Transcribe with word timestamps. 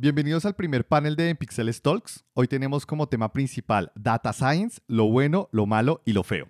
Bienvenidos 0.00 0.44
al 0.44 0.54
primer 0.54 0.86
panel 0.86 1.16
de 1.16 1.34
Pixel 1.34 1.68
Talks. 1.82 2.24
Hoy 2.34 2.46
tenemos 2.46 2.86
como 2.86 3.08
tema 3.08 3.32
principal 3.32 3.90
Data 3.96 4.32
Science, 4.32 4.80
lo 4.86 5.10
bueno, 5.10 5.48
lo 5.50 5.66
malo 5.66 6.02
y 6.04 6.12
lo 6.12 6.22
feo. 6.22 6.46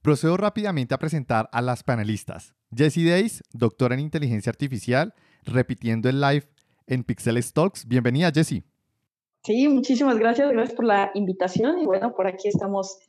Procedo 0.00 0.38
rápidamente 0.38 0.94
a 0.94 0.98
presentar 0.98 1.50
a 1.52 1.60
las 1.60 1.82
panelistas. 1.82 2.54
Jessie 2.74 3.10
Days, 3.10 3.42
doctora 3.52 3.92
en 3.92 4.00
inteligencia 4.00 4.48
artificial, 4.48 5.12
repitiendo 5.44 6.08
el 6.08 6.18
live 6.18 6.48
en 6.86 7.04
Pixel 7.04 7.38
Talks. 7.52 7.86
Bienvenida, 7.86 8.32
Jessie. 8.32 8.64
Sí, 9.42 9.68
muchísimas 9.68 10.18
gracias. 10.18 10.50
Gracias 10.50 10.74
por 10.74 10.86
la 10.86 11.10
invitación. 11.12 11.80
Y 11.80 11.84
bueno, 11.84 12.14
por 12.14 12.26
aquí 12.26 12.48
estamos 12.48 13.00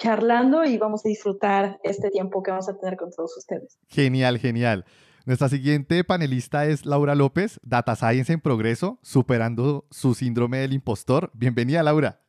charlando 0.00 0.64
y 0.64 0.78
vamos 0.78 1.06
a 1.06 1.10
disfrutar 1.10 1.78
este 1.84 2.10
tiempo 2.10 2.42
que 2.42 2.50
vamos 2.50 2.68
a 2.68 2.76
tener 2.76 2.96
con 2.96 3.12
todos 3.12 3.36
ustedes. 3.38 3.78
Genial, 3.86 4.38
genial. 4.38 4.84
Nuestra 5.28 5.50
siguiente 5.50 6.04
panelista 6.04 6.64
es 6.64 6.86
Laura 6.86 7.14
López, 7.14 7.60
Data 7.62 7.94
Science 7.96 8.32
en 8.32 8.40
Progreso, 8.40 8.98
superando 9.02 9.86
su 9.90 10.14
síndrome 10.14 10.56
del 10.56 10.72
impostor. 10.72 11.30
Bienvenida, 11.34 11.82
Laura. 11.82 12.22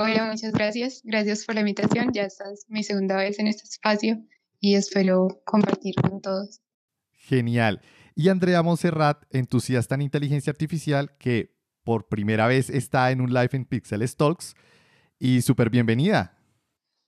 Hola, 0.00 0.30
muchas 0.32 0.54
gracias. 0.54 1.02
Gracias 1.04 1.44
por 1.44 1.54
la 1.54 1.60
invitación. 1.60 2.14
Ya 2.14 2.22
esta 2.22 2.50
es 2.50 2.64
mi 2.70 2.82
segunda 2.82 3.16
vez 3.16 3.38
en 3.40 3.48
este 3.48 3.64
espacio 3.64 4.24
y 4.58 4.74
espero 4.74 5.42
compartir 5.44 5.96
con 5.96 6.22
todos. 6.22 6.62
Genial. 7.12 7.82
Y 8.14 8.30
Andrea 8.30 8.62
Monserrat, 8.62 9.24
entusiasta 9.28 9.94
en 9.94 10.00
inteligencia 10.00 10.50
artificial, 10.50 11.14
que 11.18 11.54
por 11.82 12.08
primera 12.08 12.46
vez 12.46 12.70
está 12.70 13.10
en 13.10 13.20
un 13.20 13.34
live 13.34 13.50
en 13.52 13.66
Pixel 13.66 14.02
Talks. 14.16 14.54
Y 15.18 15.42
súper 15.42 15.68
bienvenida. 15.68 16.38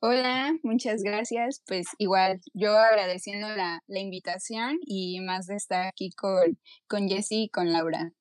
Hola, 0.09 0.57
muchas 0.63 1.03
gracias. 1.03 1.65
Pues 1.67 1.89
igual 1.99 2.41
yo 2.55 2.79
agradeciendo 2.79 3.49
la, 3.49 3.83
invitación 3.89 4.79
y 4.87 5.19
más 5.19 5.49
de 5.49 5.57
estar 5.57 5.89
aquí 5.89 6.11
con, 6.13 6.61
con 6.87 7.09
Jessy 7.09 7.43
y 7.43 7.49
con 7.49 7.73
Laura. 7.73 8.13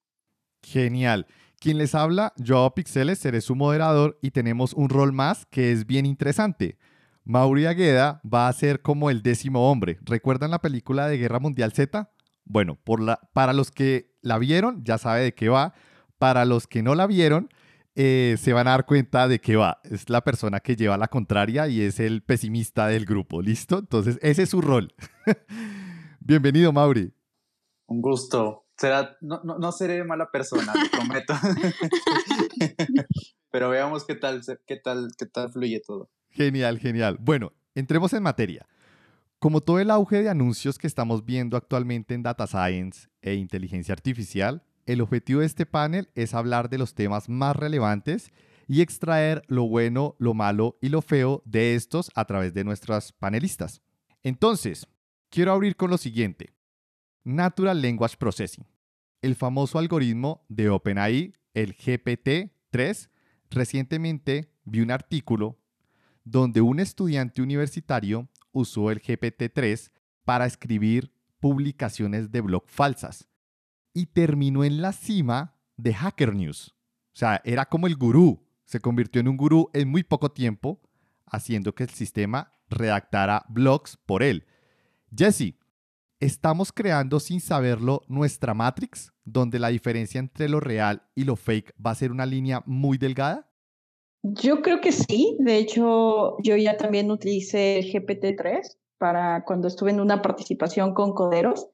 Genial. 0.63 1.27
Quien 1.59 1.77
les 1.77 1.93
habla, 1.93 2.33
Joao 2.43 2.73
Pixeles, 2.73 3.19
seré 3.19 3.39
su 3.39 3.55
moderador 3.55 4.17
y 4.23 4.31
tenemos 4.31 4.73
un 4.73 4.89
rol 4.89 5.13
más 5.13 5.45
que 5.45 5.71
es 5.71 5.85
bien 5.85 6.07
interesante. 6.07 6.79
Mauri 7.23 7.67
Agueda 7.67 8.19
va 8.25 8.47
a 8.47 8.53
ser 8.53 8.81
como 8.81 9.11
el 9.11 9.21
décimo 9.21 9.69
hombre. 9.69 9.99
¿Recuerdan 10.01 10.49
la 10.49 10.61
película 10.61 11.07
de 11.07 11.19
Guerra 11.19 11.39
Mundial 11.39 11.71
Z? 11.71 12.09
Bueno, 12.45 12.79
por 12.83 12.99
la, 12.99 13.19
para 13.33 13.53
los 13.53 13.69
que 13.69 14.11
la 14.23 14.39
vieron, 14.39 14.83
ya 14.83 14.97
sabe 14.97 15.21
de 15.21 15.35
qué 15.35 15.49
va. 15.49 15.75
Para 16.17 16.45
los 16.45 16.65
que 16.65 16.81
no 16.81 16.95
la 16.95 17.05
vieron, 17.05 17.49
eh, 17.95 18.35
se 18.37 18.51
van 18.51 18.67
a 18.67 18.71
dar 18.71 18.85
cuenta 18.85 19.27
de 19.27 19.39
que 19.39 19.55
va. 19.55 19.79
Es 19.83 20.09
la 20.09 20.21
persona 20.21 20.59
que 20.59 20.75
lleva 20.75 20.97
la 20.97 21.07
contraria 21.07 21.67
y 21.67 21.81
es 21.81 21.99
el 21.99 22.21
pesimista 22.21 22.87
del 22.87 23.05
grupo. 23.05 23.41
¿Listo? 23.41 23.79
Entonces, 23.79 24.19
ese 24.21 24.43
es 24.43 24.49
su 24.49 24.61
rol. 24.61 24.93
Bienvenido, 26.19 26.73
Mauri. 26.73 27.13
Un 27.87 28.01
gusto. 28.01 28.65
Será, 28.77 29.15
no, 29.21 29.41
no, 29.43 29.71
seré 29.71 30.03
mala 30.03 30.29
persona, 30.29 30.73
lo 30.73 30.89
prometo. 30.91 31.33
Pero 33.51 33.69
veamos 33.69 34.03
qué 34.03 34.15
tal, 34.15 34.41
qué 34.67 34.75
tal, 34.75 35.07
qué 35.17 35.25
tal 35.27 35.49
fluye 35.49 35.79
todo. 35.79 36.09
Genial, 36.29 36.79
genial. 36.79 37.17
Bueno, 37.21 37.53
entremos 37.73 38.11
en 38.11 38.23
materia. 38.23 38.67
Como 39.39 39.61
todo 39.61 39.79
el 39.79 39.91
auge 39.91 40.21
de 40.21 40.29
anuncios 40.29 40.77
que 40.77 40.87
estamos 40.87 41.23
viendo 41.23 41.55
actualmente 41.55 42.15
en 42.15 42.23
Data 42.23 42.47
Science 42.47 43.07
e 43.21 43.35
inteligencia 43.35 43.93
artificial, 43.93 44.63
el 44.85 45.01
objetivo 45.01 45.39
de 45.39 45.47
este 45.47 45.65
panel 45.65 46.09
es 46.15 46.33
hablar 46.33 46.69
de 46.69 46.77
los 46.77 46.93
temas 46.93 47.27
más 47.29 47.55
relevantes 47.55 48.31
y 48.67 48.81
extraer 48.81 49.43
lo 49.47 49.67
bueno, 49.67 50.15
lo 50.19 50.33
malo 50.33 50.77
y 50.81 50.89
lo 50.89 51.01
feo 51.01 51.41
de 51.45 51.75
estos 51.75 52.11
a 52.15 52.25
través 52.25 52.53
de 52.53 52.63
nuestras 52.63 53.11
panelistas. 53.11 53.81
Entonces, 54.23 54.87
quiero 55.29 55.51
abrir 55.51 55.75
con 55.75 55.89
lo 55.89 55.97
siguiente. 55.97 56.53
Natural 57.23 57.81
Language 57.81 58.17
Processing. 58.17 58.65
El 59.21 59.35
famoso 59.35 59.79
algoritmo 59.79 60.45
de 60.49 60.69
OpenAI, 60.69 61.33
el 61.53 61.75
GPT-3, 61.75 63.09
recientemente 63.49 64.51
vi 64.65 64.81
un 64.81 64.91
artículo 64.91 65.57
donde 66.23 66.61
un 66.61 66.79
estudiante 66.79 67.41
universitario 67.41 68.29
usó 68.51 68.91
el 68.91 69.01
GPT-3 69.01 69.91
para 70.23 70.45
escribir 70.45 71.11
publicaciones 71.39 72.31
de 72.31 72.41
blog 72.41 72.63
falsas 72.67 73.27
y 73.95 74.07
terminó 74.07 74.63
en 74.63 74.81
la 74.81 74.91
cima 74.91 75.55
de 75.77 75.93
Hacker 75.93 76.35
News. 76.35 76.75
O 77.13 77.17
sea, 77.17 77.41
era 77.45 77.65
como 77.65 77.87
el 77.87 77.95
gurú. 77.95 78.45
Se 78.65 78.81
convirtió 78.81 79.21
en 79.21 79.29
un 79.29 79.37
gurú 79.37 79.69
en 79.73 79.87
muy 79.87 80.03
poco 80.03 80.31
tiempo, 80.31 80.81
haciendo 81.25 81.73
que 81.73 81.83
el 81.83 81.89
sistema 81.89 82.51
redactara 82.69 83.45
blogs 83.47 83.97
por 84.05 84.21
él. 84.21 84.45
Jesse, 85.15 85.55
¿estamos 86.19 86.73
creando 86.73 87.21
sin 87.21 87.39
saberlo 87.39 88.01
nuestra 88.09 88.53
Matrix, 88.53 89.13
donde 89.23 89.59
la 89.59 89.69
diferencia 89.69 90.19
entre 90.19 90.49
lo 90.49 90.59
real 90.59 91.03
y 91.15 91.23
lo 91.23 91.37
fake 91.37 91.73
va 91.83 91.91
a 91.91 91.95
ser 91.95 92.11
una 92.11 92.25
línea 92.25 92.63
muy 92.65 92.97
delgada? 92.97 93.49
Yo 94.23 94.61
creo 94.61 94.81
que 94.81 94.91
sí. 94.91 95.37
De 95.39 95.57
hecho, 95.57 96.35
yo 96.43 96.57
ya 96.57 96.75
también 96.75 97.11
utilicé 97.11 97.79
el 97.79 97.85
GPT-3 97.85 98.77
para 98.97 99.45
cuando 99.45 99.69
estuve 99.69 99.91
en 99.91 100.01
una 100.01 100.21
participación 100.21 100.93
con 100.93 101.13
Coderos 101.13 101.69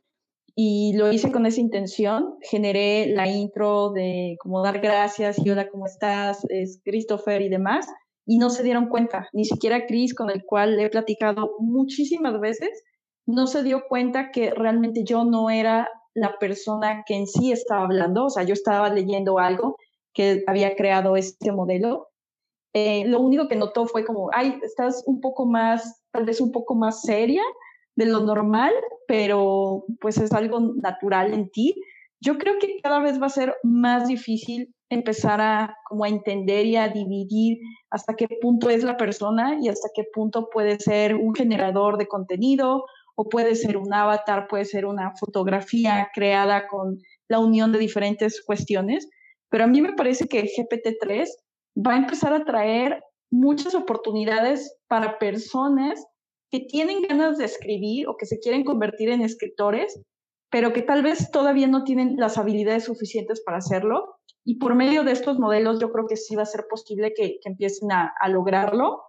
y 0.55 0.93
lo 0.97 1.11
hice 1.11 1.31
con 1.31 1.45
esa 1.45 1.61
intención. 1.61 2.35
Generé 2.41 3.07
la 3.07 3.27
intro 3.27 3.91
de 3.91 4.35
como 4.39 4.63
dar 4.63 4.79
gracias 4.79 5.37
y 5.43 5.49
hola, 5.49 5.69
¿cómo 5.69 5.85
estás? 5.85 6.45
Es 6.49 6.81
Christopher 6.83 7.41
y 7.41 7.49
demás. 7.49 7.87
Y 8.25 8.37
no 8.37 8.49
se 8.49 8.63
dieron 8.63 8.87
cuenta, 8.87 9.27
ni 9.33 9.45
siquiera 9.45 9.85
Chris, 9.87 10.13
con 10.13 10.29
el 10.29 10.43
cual 10.45 10.79
he 10.79 10.89
platicado 10.89 11.55
muchísimas 11.59 12.39
veces, 12.39 12.83
no 13.25 13.47
se 13.47 13.63
dio 13.63 13.83
cuenta 13.87 14.31
que 14.31 14.51
realmente 14.51 15.03
yo 15.03 15.23
no 15.25 15.49
era 15.49 15.89
la 16.13 16.37
persona 16.39 17.03
que 17.05 17.15
en 17.15 17.27
sí 17.27 17.51
estaba 17.51 17.83
hablando. 17.83 18.25
O 18.25 18.29
sea, 18.29 18.43
yo 18.43 18.53
estaba 18.53 18.89
leyendo 18.89 19.39
algo 19.39 19.75
que 20.13 20.43
había 20.47 20.75
creado 20.75 21.15
este 21.15 21.51
modelo. 21.51 22.09
Eh, 22.73 23.05
lo 23.07 23.19
único 23.19 23.47
que 23.47 23.55
notó 23.55 23.85
fue 23.85 24.05
como, 24.05 24.29
ay, 24.33 24.57
estás 24.63 25.03
un 25.05 25.19
poco 25.19 25.45
más, 25.45 26.03
tal 26.11 26.25
vez 26.25 26.39
un 26.39 26.51
poco 26.51 26.75
más 26.75 27.01
seria 27.01 27.41
de 27.95 28.05
lo 28.05 28.21
normal, 28.21 28.73
pero 29.07 29.85
pues 29.99 30.17
es 30.17 30.31
algo 30.31 30.59
natural 30.81 31.33
en 31.33 31.49
ti. 31.49 31.75
Yo 32.19 32.37
creo 32.37 32.59
que 32.59 32.79
cada 32.81 32.99
vez 32.99 33.21
va 33.21 33.27
a 33.27 33.29
ser 33.29 33.55
más 33.63 34.07
difícil 34.07 34.73
empezar 34.89 35.41
a 35.41 35.77
como 35.87 36.03
a 36.03 36.09
entender 36.09 36.65
y 36.65 36.75
a 36.75 36.89
dividir 36.89 37.59
hasta 37.89 38.13
qué 38.15 38.27
punto 38.41 38.69
es 38.69 38.83
la 38.83 38.97
persona 38.97 39.57
y 39.61 39.69
hasta 39.69 39.89
qué 39.95 40.03
punto 40.13 40.49
puede 40.51 40.79
ser 40.79 41.15
un 41.15 41.33
generador 41.33 41.97
de 41.97 42.07
contenido 42.07 42.83
o 43.15 43.29
puede 43.29 43.55
ser 43.55 43.77
un 43.77 43.93
avatar, 43.93 44.47
puede 44.49 44.65
ser 44.65 44.85
una 44.85 45.13
fotografía 45.19 46.09
creada 46.13 46.67
con 46.67 46.97
la 47.27 47.39
unión 47.39 47.71
de 47.71 47.79
diferentes 47.79 48.43
cuestiones. 48.45 49.09
Pero 49.49 49.65
a 49.65 49.67
mí 49.67 49.81
me 49.81 49.93
parece 49.93 50.27
que 50.27 50.43
GPT-3 50.43 51.27
va 51.75 51.93
a 51.93 51.97
empezar 51.97 52.33
a 52.33 52.45
traer 52.45 53.01
muchas 53.31 53.75
oportunidades 53.75 54.77
para 54.87 55.17
personas 55.17 56.05
que 56.51 56.59
tienen 56.59 57.01
ganas 57.03 57.37
de 57.37 57.45
escribir 57.45 58.07
o 58.07 58.17
que 58.17 58.25
se 58.25 58.39
quieren 58.39 58.65
convertir 58.65 59.09
en 59.09 59.21
escritores, 59.21 59.99
pero 60.51 60.73
que 60.73 60.81
tal 60.81 61.01
vez 61.01 61.31
todavía 61.31 61.67
no 61.67 61.85
tienen 61.85 62.17
las 62.17 62.37
habilidades 62.37 62.83
suficientes 62.83 63.41
para 63.41 63.59
hacerlo. 63.59 64.17
Y 64.43 64.55
por 64.55 64.75
medio 64.75 65.03
de 65.03 65.13
estos 65.13 65.39
modelos 65.39 65.79
yo 65.79 65.91
creo 65.91 66.07
que 66.07 66.17
sí 66.17 66.35
va 66.35 66.43
a 66.43 66.45
ser 66.45 66.65
posible 66.69 67.13
que, 67.15 67.39
empiecen 67.45 67.91
a, 67.93 68.13
a 68.19 68.27
lograrlo. 68.27 69.01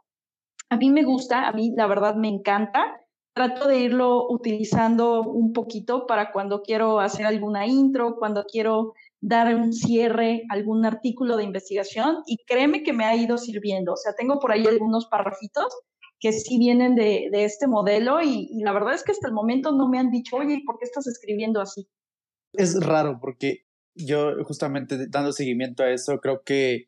A 0.70 0.76
mí 0.76 0.90
me 0.90 1.02
gusta, 1.02 1.48
a 1.48 1.52
mí 1.52 1.72
la 1.76 1.88
verdad 1.88 2.14
me 2.14 2.28
encanta. 2.28 3.00
Trato 3.34 3.66
de 3.66 3.80
irlo 3.80 4.30
utilizando 4.30 5.22
un 5.22 5.52
poquito 5.52 6.06
para 6.06 6.32
cuando 6.32 6.62
quiero 6.62 7.00
hacer 7.00 7.26
alguna 7.26 7.66
intro, 7.66 8.16
cuando 8.18 8.44
quiero 8.44 8.92
dar 9.20 9.52
un 9.54 9.72
cierre, 9.72 10.44
algún 10.50 10.84
artículo 10.84 11.36
de 11.36 11.44
investigación 11.44 12.18
y 12.26 12.36
créeme 12.46 12.82
que 12.82 12.92
me 12.92 13.04
ha 13.04 13.16
ido 13.16 13.38
sirviendo. 13.38 13.94
O 13.94 13.96
sea, 13.96 14.12
tengo 14.12 14.38
por 14.38 14.52
ahí 14.52 14.66
algunos 14.66 15.06
parrafitos 15.06 15.74
que 16.22 16.32
sí 16.32 16.56
vienen 16.56 16.94
de, 16.94 17.28
este 17.32 17.66
modelo 17.66 18.22
y, 18.22 18.48
la 18.62 18.72
verdad 18.72 18.94
es 18.94 19.02
que 19.02 19.10
hasta 19.10 19.26
el 19.26 19.34
momento 19.34 19.72
no 19.72 19.88
me 19.88 19.98
han 19.98 20.10
dicho, 20.10 20.36
oye, 20.36 20.62
¿por 20.64 20.78
qué 20.78 20.84
estás 20.84 21.08
escribiendo 21.08 21.60
así? 21.60 21.88
Es 22.52 22.80
raro 22.80 23.18
porque 23.20 23.64
yo 23.96 24.32
justamente 24.44 25.08
dando 25.10 25.32
seguimiento 25.32 25.82
a 25.82 25.90
eso, 25.90 26.20
creo 26.20 26.42
que 26.44 26.86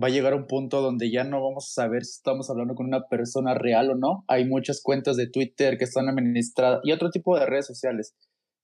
va 0.00 0.08
a 0.08 0.10
llegar 0.10 0.34
un 0.34 0.46
punto 0.46 0.82
donde 0.82 1.10
ya 1.10 1.24
no 1.24 1.42
vamos 1.42 1.70
a 1.70 1.82
saber 1.82 2.04
si 2.04 2.16
estamos 2.16 2.50
hablando 2.50 2.74
con 2.74 2.86
una 2.86 3.08
persona 3.08 3.54
real 3.54 3.90
o 3.90 3.94
no. 3.94 4.24
Hay 4.28 4.44
muchas 4.44 4.82
cuentas 4.82 5.16
de 5.16 5.30
Twitter 5.30 5.78
que 5.78 5.84
están 5.84 6.08
administradas 6.10 6.80
y 6.82 6.92
otro 6.92 7.10
tipo 7.10 7.38
de 7.38 7.46
redes 7.46 7.66
sociales 7.66 8.14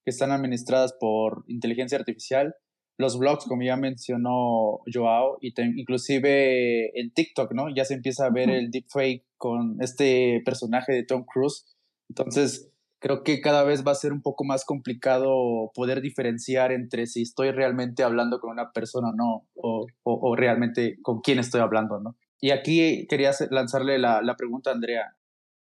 que 0.05 0.11
están 0.11 0.31
administradas 0.31 0.93
por 0.99 1.45
inteligencia 1.47 1.97
artificial 1.97 2.53
los 2.97 3.17
blogs, 3.17 3.45
como 3.45 3.63
ya 3.63 3.75
mencionó 3.77 4.79
Joao, 4.91 5.37
y 5.41 5.53
inclusive 5.79 6.99
en 6.99 7.11
TikTok, 7.11 7.53
¿no? 7.53 7.73
Ya 7.73 7.85
se 7.85 7.95
empieza 7.95 8.25
a 8.25 8.29
ver 8.29 8.49
el 8.49 8.71
deepfake 8.71 9.25
con 9.37 9.77
este 9.81 10.41
personaje 10.45 10.93
de 10.93 11.03
Tom 11.03 11.25
Cruise. 11.25 11.65
Entonces, 12.09 12.69
creo 12.99 13.23
que 13.23 13.41
cada 13.41 13.63
vez 13.63 13.85
va 13.85 13.91
a 13.91 13.95
ser 13.95 14.13
un 14.13 14.21
poco 14.21 14.43
más 14.43 14.63
complicado 14.63 15.71
poder 15.73 16.01
diferenciar 16.01 16.71
entre 16.71 17.07
si 17.07 17.23
estoy 17.23 17.51
realmente 17.51 18.03
hablando 18.03 18.39
con 18.39 18.51
una 18.51 18.71
persona 18.71 19.09
o 19.09 19.13
no, 19.13 19.47
o, 19.55 19.87
o, 20.03 20.35
realmente 20.35 20.97
con 21.01 21.21
quién 21.21 21.39
estoy 21.39 21.61
hablando, 21.61 21.99
¿no? 21.99 22.15
Y 22.39 22.51
aquí 22.51 23.07
quería 23.07 23.31
lanzarle 23.49 23.99
la, 23.99 24.21
la 24.21 24.35
pregunta 24.35 24.69
a 24.69 24.73
Andrea. 24.73 25.15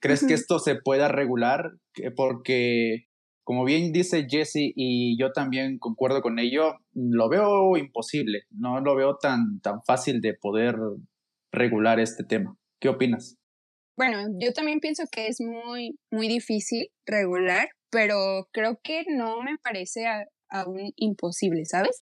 ¿Crees 0.01 0.25
que 0.25 0.33
esto 0.33 0.57
se 0.57 0.75
pueda 0.75 1.09
regular? 1.09 1.74
Porque 2.15 3.07
como 3.51 3.65
bien 3.65 3.92
dice 3.92 4.27
Jesse 4.30 4.71
y 4.77 5.19
yo 5.19 5.33
también 5.33 5.77
concuerdo 5.77 6.21
con 6.21 6.39
ello, 6.39 6.77
lo 6.94 7.27
veo 7.27 7.75
imposible, 7.75 8.44
no 8.50 8.80
lo 8.80 8.95
veo 8.95 9.18
tan, 9.18 9.59
tan 9.59 9.83
fácil 9.83 10.21
de 10.21 10.33
poder 10.33 10.77
regular 11.51 12.00
este 12.00 12.24
tema. 12.24 12.57
¿Qué 12.80 12.88
opinas? 12.88 13.38
Bueno, 13.98 14.19
yo 14.39 14.53
también 14.53 14.80
pienso 14.80 15.03
que 15.12 15.27
es 15.27 15.42
muy, 15.42 16.00
muy 16.09 16.30
difícil 16.30 16.88
regular, 17.06 17.68
pero 17.89 18.48
creo 18.53 18.80
que 18.81 19.03
no 19.09 19.42
me 19.42 19.57
parece 19.62 20.06
aún 20.48 20.94
imposible, 20.95 21.65
¿sabes? 21.65 22.03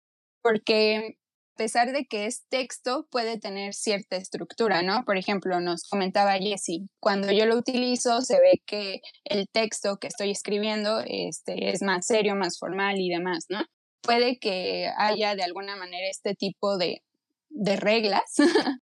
Porque 0.43 1.17
a 1.55 1.56
pesar 1.56 1.93
de 1.93 2.06
que 2.06 2.26
es 2.26 2.44
texto, 2.49 3.06
puede 3.11 3.38
tener 3.38 3.75
cierta 3.75 4.17
estructura, 4.17 4.82
¿no? 4.82 5.05
Por 5.05 5.19
ejemplo, 5.19 5.61
nos 5.61 5.85
comentaba 5.88 6.38
Jessie, 6.38 6.88
cuando 7.00 7.32
yo 7.32 7.47
lo 7.47 7.56
utilizo 7.56 8.23
se 8.23 8.41
ve 8.41 8.62
que 8.67 9.00
el 9.25 9.49
texto 9.49 9.99
que 9.99 10.06
estoy 10.06 10.31
escribiendo 10.31 11.00
este, 11.06 11.70
es 11.70 11.82
más 11.82 12.06
serio, 12.06 12.35
más 12.35 12.58
formal 12.58 12.99
y 12.99 13.11
demás, 13.11 13.47
¿no? 13.49 13.61
Puede 14.02 14.38
que 14.38 14.91
haya 14.97 15.35
de 15.35 15.43
alguna 15.43 15.76
manera 15.76 16.08
este 16.08 16.35
tipo 16.35 16.79
de, 16.79 17.02
de 17.50 17.76
reglas 17.76 18.23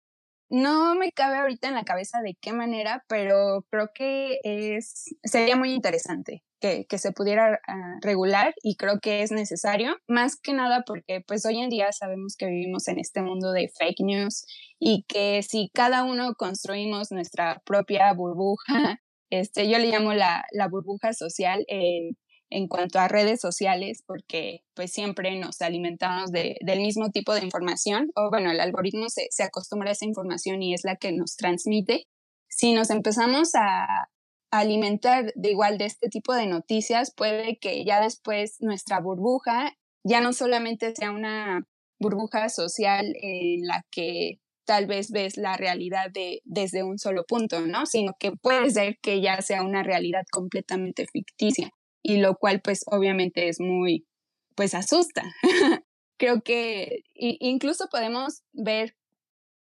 No 0.50 0.96
me 0.96 1.12
cabe 1.12 1.38
ahorita 1.38 1.68
en 1.68 1.76
la 1.76 1.84
cabeza 1.84 2.22
de 2.22 2.38
qué 2.40 2.54
manera, 2.54 3.04
pero 3.10 3.66
creo 3.70 3.90
que 3.94 4.40
es, 4.44 5.16
sería 5.24 5.58
muy 5.58 5.74
interesante 5.74 6.44
que, 6.62 6.86
que 6.88 6.98
se 6.98 7.12
pudiera 7.12 7.60
ah, 7.68 7.98
regular 8.02 8.54
y 8.64 8.76
creo 8.78 9.00
que 9.02 9.24
es 9.24 9.32
necesario, 9.32 9.98
más 10.08 10.38
que 10.38 10.54
nada 10.54 10.84
porque 10.86 11.22
pues 11.28 11.46
hoy 11.46 11.60
en 11.60 11.70
día 11.70 11.92
sabemos 11.92 12.36
que 12.38 12.48
vivimos 12.48 12.88
en 12.88 13.00
este 13.00 13.22
mundo 13.22 13.52
de 13.52 13.70
fake 13.78 14.00
news 14.02 14.46
y 14.80 15.04
que 15.08 15.44
si 15.44 15.70
cada 15.74 16.04
uno 16.04 16.34
construimos 16.36 17.12
nuestra 17.12 17.62
propia 17.66 18.14
burbuja, 18.14 18.66
este, 19.30 19.70
yo 19.70 19.80
le 19.80 19.90
llamo 19.90 20.14
la, 20.14 20.46
la 20.52 20.68
burbuja 20.68 21.14
social, 21.14 21.66
eh, 21.68 22.12
en 22.50 22.68
cuanto 22.68 23.00
a 23.00 23.08
redes 23.08 23.42
sociales, 23.42 24.04
porque 24.06 24.64
pues 24.74 24.92
siempre 24.92 25.38
nos 25.38 25.62
alimentamos 25.62 26.32
de, 26.32 26.58
del 26.62 26.80
mismo 26.80 27.10
tipo 27.10 27.34
de 27.34 27.44
información, 27.44 28.12
o 28.16 28.30
bueno, 28.30 28.52
el 28.52 28.60
algoritmo 28.60 29.10
se, 29.10 29.28
se 29.32 29.44
acostumbra 29.44 29.90
a 29.90 29.94
esa 29.94 30.06
información 30.06 30.62
y 30.62 30.74
es 30.74 30.84
la 30.84 30.96
que 30.96 31.12
nos 31.12 31.36
transmite. 31.36 32.08
Si 32.50 32.74
nos 32.74 32.90
empezamos 32.90 33.52
a, 33.56 34.10
alimentar 34.52 35.34
de 35.36 35.52
igual 35.52 35.78
de 35.78 35.86
este 35.86 36.10
tipo 36.10 36.34
de 36.34 36.48
noticias, 36.48 37.14
puede 37.14 37.58
que 37.58 37.84
ya 37.84 38.02
después 38.02 38.58
nuestra 38.60 39.00
burbuja 39.00 39.74
ya 40.04 40.22
no 40.22 40.34
solamente 40.34 40.96
sea 40.96 41.12
una 41.12 41.68
burbuja 42.00 42.48
social 42.50 43.14
en 43.22 43.68
la 43.68 43.84
que 43.92 44.40
tal 44.66 44.86
vez 44.86 45.12
ves 45.12 45.38
la 45.38 45.58
realidad 45.58 46.12
de, 46.12 46.42
desde 46.46 46.84
un 46.84 46.98
solo 46.98 47.26
punto, 47.26 47.62
¿no? 47.62 47.86
Sino 47.86 48.14
que 48.20 48.32
puede 48.32 48.70
ser 48.70 48.98
que 49.02 49.22
ya 49.22 49.42
sea 49.42 49.64
una 49.64 49.84
realidad 49.84 50.24
completamente 50.32 51.06
ficticia 51.12 51.72
y 52.08 52.20
lo 52.20 52.38
cual 52.38 52.62
pues 52.64 52.84
obviamente 52.88 53.50
es 53.50 53.60
muy, 53.60 54.08
pues 54.56 54.74
asusta. 54.74 55.24
Creo 56.18 56.42
que 56.42 57.04
incluso 57.14 57.90
podemos 57.92 58.44
ver 58.54 58.96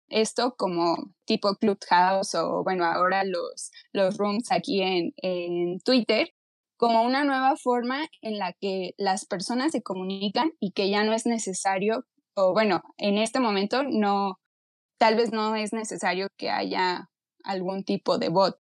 esto 0.08 0.54
como 0.56 1.12
tipo 1.24 1.56
Clubhouse 1.56 2.36
o 2.36 2.62
bueno, 2.62 2.84
ahora 2.84 3.24
los, 3.24 3.72
los 3.92 4.16
rooms 4.16 4.52
aquí 4.52 4.80
en, 4.80 5.12
en 5.16 5.80
Twitter, 5.80 6.28
como 6.76 7.02
una 7.02 7.24
nueva 7.24 7.56
forma 7.56 8.06
en 8.22 8.38
la 8.38 8.52
que 8.52 8.92
las 8.96 9.26
personas 9.26 9.72
se 9.72 9.82
comunican 9.82 10.52
y 10.60 10.70
que 10.70 10.88
ya 10.88 11.02
no 11.02 11.14
es 11.14 11.26
necesario, 11.26 12.04
o 12.36 12.52
bueno, 12.52 12.80
en 12.96 13.18
este 13.18 13.40
momento 13.40 13.82
no, 13.82 14.38
tal 14.98 15.16
vez 15.16 15.32
no 15.32 15.56
es 15.56 15.72
necesario 15.72 16.28
que 16.36 16.50
haya 16.50 17.10
algún 17.42 17.82
tipo 17.82 18.18
de 18.18 18.28
bot 18.28 18.56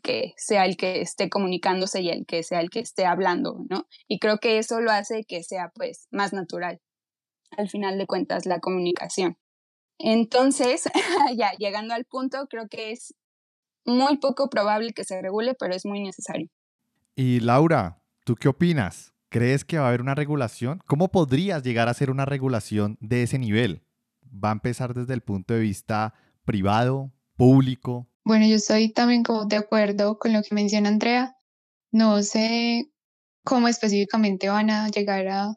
que 0.00 0.32
sea 0.36 0.64
el 0.64 0.76
que 0.76 1.00
esté 1.00 1.28
comunicándose 1.28 2.00
y 2.00 2.10
el 2.10 2.26
que 2.26 2.42
sea 2.42 2.60
el 2.60 2.70
que 2.70 2.80
esté 2.80 3.06
hablando, 3.06 3.64
¿no? 3.68 3.86
Y 4.08 4.18
creo 4.18 4.38
que 4.38 4.58
eso 4.58 4.80
lo 4.80 4.90
hace 4.90 5.24
que 5.24 5.42
sea 5.42 5.70
pues 5.74 6.06
más 6.10 6.32
natural, 6.32 6.80
al 7.56 7.68
final 7.68 7.98
de 7.98 8.06
cuentas, 8.06 8.46
la 8.46 8.60
comunicación. 8.60 9.36
Entonces, 9.98 10.84
ya 11.36 11.52
llegando 11.58 11.94
al 11.94 12.04
punto, 12.04 12.46
creo 12.48 12.68
que 12.68 12.92
es 12.92 13.14
muy 13.84 14.18
poco 14.18 14.48
probable 14.48 14.92
que 14.92 15.04
se 15.04 15.20
regule, 15.20 15.54
pero 15.58 15.74
es 15.74 15.84
muy 15.84 16.00
necesario. 16.00 16.48
Y 17.14 17.40
Laura, 17.40 18.02
¿tú 18.24 18.34
qué 18.34 18.48
opinas? 18.48 19.14
¿Crees 19.28 19.64
que 19.64 19.78
va 19.78 19.84
a 19.84 19.88
haber 19.88 20.00
una 20.00 20.14
regulación? 20.14 20.80
¿Cómo 20.86 21.10
podrías 21.10 21.62
llegar 21.62 21.88
a 21.88 21.92
hacer 21.92 22.10
una 22.10 22.24
regulación 22.24 22.98
de 23.00 23.22
ese 23.22 23.38
nivel? 23.38 23.84
¿Va 24.22 24.48
a 24.48 24.52
empezar 24.52 24.94
desde 24.94 25.14
el 25.14 25.20
punto 25.20 25.54
de 25.54 25.60
vista 25.60 26.14
privado, 26.44 27.12
público? 27.36 28.09
Bueno, 28.30 28.46
yo 28.46 28.54
estoy 28.54 28.92
también 28.92 29.24
como 29.24 29.46
de 29.46 29.56
acuerdo 29.56 30.16
con 30.16 30.32
lo 30.32 30.40
que 30.42 30.54
menciona 30.54 30.88
Andrea. 30.88 31.34
No 31.90 32.22
sé 32.22 32.84
cómo 33.44 33.66
específicamente 33.66 34.48
van 34.48 34.70
a 34.70 34.88
llegar 34.88 35.26
a 35.26 35.56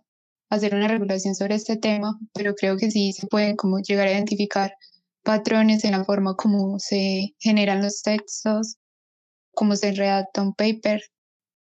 hacer 0.50 0.74
una 0.74 0.88
regulación 0.88 1.36
sobre 1.36 1.54
este 1.54 1.78
tema, 1.78 2.18
pero 2.34 2.56
creo 2.56 2.76
que 2.78 2.90
sí 2.90 3.14
se 3.14 3.28
pueden 3.28 3.58
como 3.58 3.78
llegar 3.78 4.08
a 4.08 4.14
identificar 4.14 4.74
patrones 5.22 5.84
en 5.86 5.92
la 5.92 6.04
forma 6.04 6.36
como 6.36 6.80
se 6.80 7.36
generan 7.38 7.84
los 7.84 8.02
textos, 8.02 8.78
cómo 9.54 9.76
se 9.76 9.92
redacta 9.92 10.42
un 10.42 10.56
paper. 10.56 11.04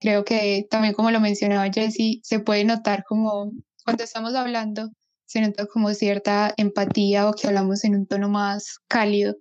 Creo 0.02 0.26
que 0.26 0.68
también 0.70 0.96
como 0.96 1.12
lo 1.12 1.22
mencionaba 1.22 1.72
Jessie, 1.72 2.20
se 2.24 2.42
puede 2.42 2.66
notar 2.66 3.06
como 3.08 3.54
cuando 3.86 4.04
estamos 4.04 4.36
hablando, 4.36 4.90
se 5.26 5.40
nota 5.40 5.66
como 5.66 5.94
cierta 5.94 6.54
empatía 6.58 7.30
o 7.30 7.34
que 7.34 7.48
hablamos 7.48 7.86
en 7.86 7.96
un 7.96 8.06
tono 8.06 8.28
más 8.28 8.80
cálido 8.90 9.38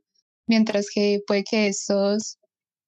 mientras 0.48 0.88
que 0.92 1.20
puede 1.26 1.44
que 1.44 1.68
estos 1.68 2.38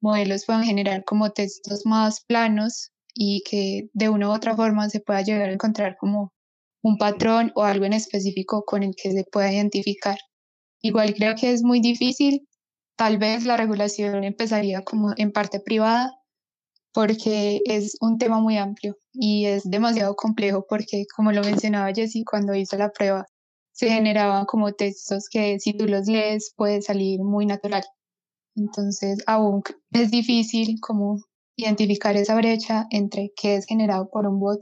modelos 0.00 0.44
puedan 0.46 0.64
generar 0.64 1.04
como 1.04 1.30
textos 1.30 1.82
más 1.84 2.24
planos 2.26 2.90
y 3.14 3.42
que 3.48 3.88
de 3.92 4.08
una 4.08 4.28
u 4.28 4.32
otra 4.32 4.56
forma 4.56 4.88
se 4.88 5.00
pueda 5.00 5.22
llegar 5.22 5.48
a 5.48 5.52
encontrar 5.52 5.96
como 5.98 6.32
un 6.82 6.96
patrón 6.96 7.52
o 7.54 7.64
algo 7.64 7.84
en 7.84 7.92
específico 7.92 8.64
con 8.64 8.82
el 8.82 8.94
que 8.96 9.12
se 9.12 9.24
pueda 9.24 9.52
identificar. 9.52 10.18
Igual 10.82 11.14
creo 11.14 11.34
que 11.34 11.52
es 11.52 11.62
muy 11.62 11.80
difícil, 11.80 12.48
tal 12.96 13.18
vez 13.18 13.44
la 13.44 13.56
regulación 13.56 14.24
empezaría 14.24 14.82
como 14.82 15.12
en 15.16 15.32
parte 15.32 15.60
privada 15.60 16.12
porque 16.92 17.60
es 17.66 17.96
un 18.00 18.18
tema 18.18 18.40
muy 18.40 18.56
amplio 18.56 18.96
y 19.12 19.46
es 19.46 19.68
demasiado 19.68 20.16
complejo 20.16 20.64
porque 20.68 21.04
como 21.14 21.32
lo 21.32 21.42
mencionaba 21.42 21.92
Jessie 21.94 22.24
cuando 22.24 22.54
hizo 22.54 22.76
la 22.76 22.90
prueba, 22.90 23.26
se 23.80 23.88
generaban 23.88 24.44
como 24.44 24.72
textos 24.72 25.26
que 25.30 25.58
si 25.58 25.72
tú 25.74 25.86
los 25.86 26.06
lees 26.06 26.52
puede 26.54 26.82
salir 26.82 27.22
muy 27.22 27.46
natural. 27.46 27.82
Entonces, 28.54 29.24
aún 29.26 29.62
es 29.90 30.10
difícil 30.10 30.80
como 30.82 31.22
identificar 31.56 32.14
esa 32.14 32.36
brecha 32.36 32.86
entre 32.90 33.32
qué 33.34 33.54
es 33.54 33.64
generado 33.64 34.10
por 34.10 34.26
un 34.26 34.38
bot 34.38 34.60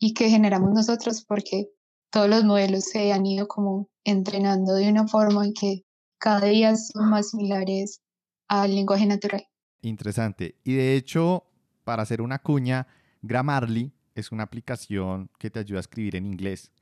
y 0.00 0.14
qué 0.14 0.30
generamos 0.30 0.72
nosotros 0.74 1.24
porque 1.28 1.68
todos 2.10 2.28
los 2.28 2.42
modelos 2.42 2.86
se 2.86 3.12
han 3.12 3.24
ido 3.24 3.46
como 3.46 3.88
entrenando 4.02 4.74
de 4.74 4.90
una 4.90 5.06
forma 5.06 5.44
en 5.44 5.52
que 5.52 5.84
cada 6.18 6.48
día 6.48 6.74
son 6.74 7.08
más 7.08 7.30
similares 7.30 8.02
al 8.48 8.74
lenguaje 8.74 9.06
natural. 9.06 9.46
Interesante. 9.82 10.56
Y 10.64 10.74
de 10.74 10.96
hecho, 10.96 11.44
para 11.84 12.02
hacer 12.02 12.20
una 12.20 12.40
cuña, 12.40 12.88
Grammarly 13.22 13.92
es 14.16 14.32
una 14.32 14.42
aplicación 14.42 15.30
que 15.38 15.50
te 15.50 15.60
ayuda 15.60 15.78
a 15.78 15.82
escribir 15.82 16.16
en 16.16 16.26
inglés. 16.26 16.72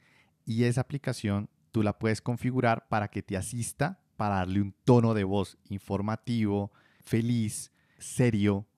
Y 0.46 0.64
esa 0.64 0.80
aplicación 0.80 1.50
tú 1.74 1.82
la 1.82 1.98
puedes 1.98 2.20
configurar 2.20 2.86
para 2.86 3.08
que 3.08 3.20
te 3.20 3.36
asista, 3.36 4.00
para 4.16 4.36
darle 4.36 4.60
un 4.60 4.76
tono 4.84 5.12
de 5.12 5.24
voz 5.24 5.58
informativo, 5.70 6.70
feliz, 7.02 7.72
serio. 7.98 8.68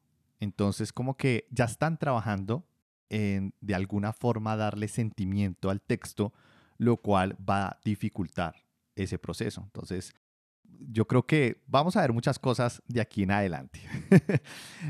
Entonces 0.41 0.95
como 0.95 1.15
que 1.15 1.47
ya 1.51 1.67
están 1.67 1.99
trabajando 1.99 2.67
en 3.11 3.53
de 3.61 3.75
alguna 3.75 4.15
forma 4.15 4.57
darle 4.57 4.89
sentimiento 4.89 5.69
al 5.69 5.83
texto, 5.83 6.33
lo 6.79 6.97
cual 6.97 7.37
va 7.39 7.67
a 7.67 7.81
dificultar 7.85 8.65
ese 8.95 9.19
proceso. 9.19 9.61
Entonces, 9.63 10.15
yo 10.65 11.07
creo 11.07 11.27
que 11.27 11.63
vamos 11.67 11.97
a 11.97 12.01
ver 12.01 12.15
muchas 12.15 12.39
cosas 12.39 12.83
de 12.89 13.03
aquí 13.03 13.25
en 13.25 13.31
adelante. 13.31 13.79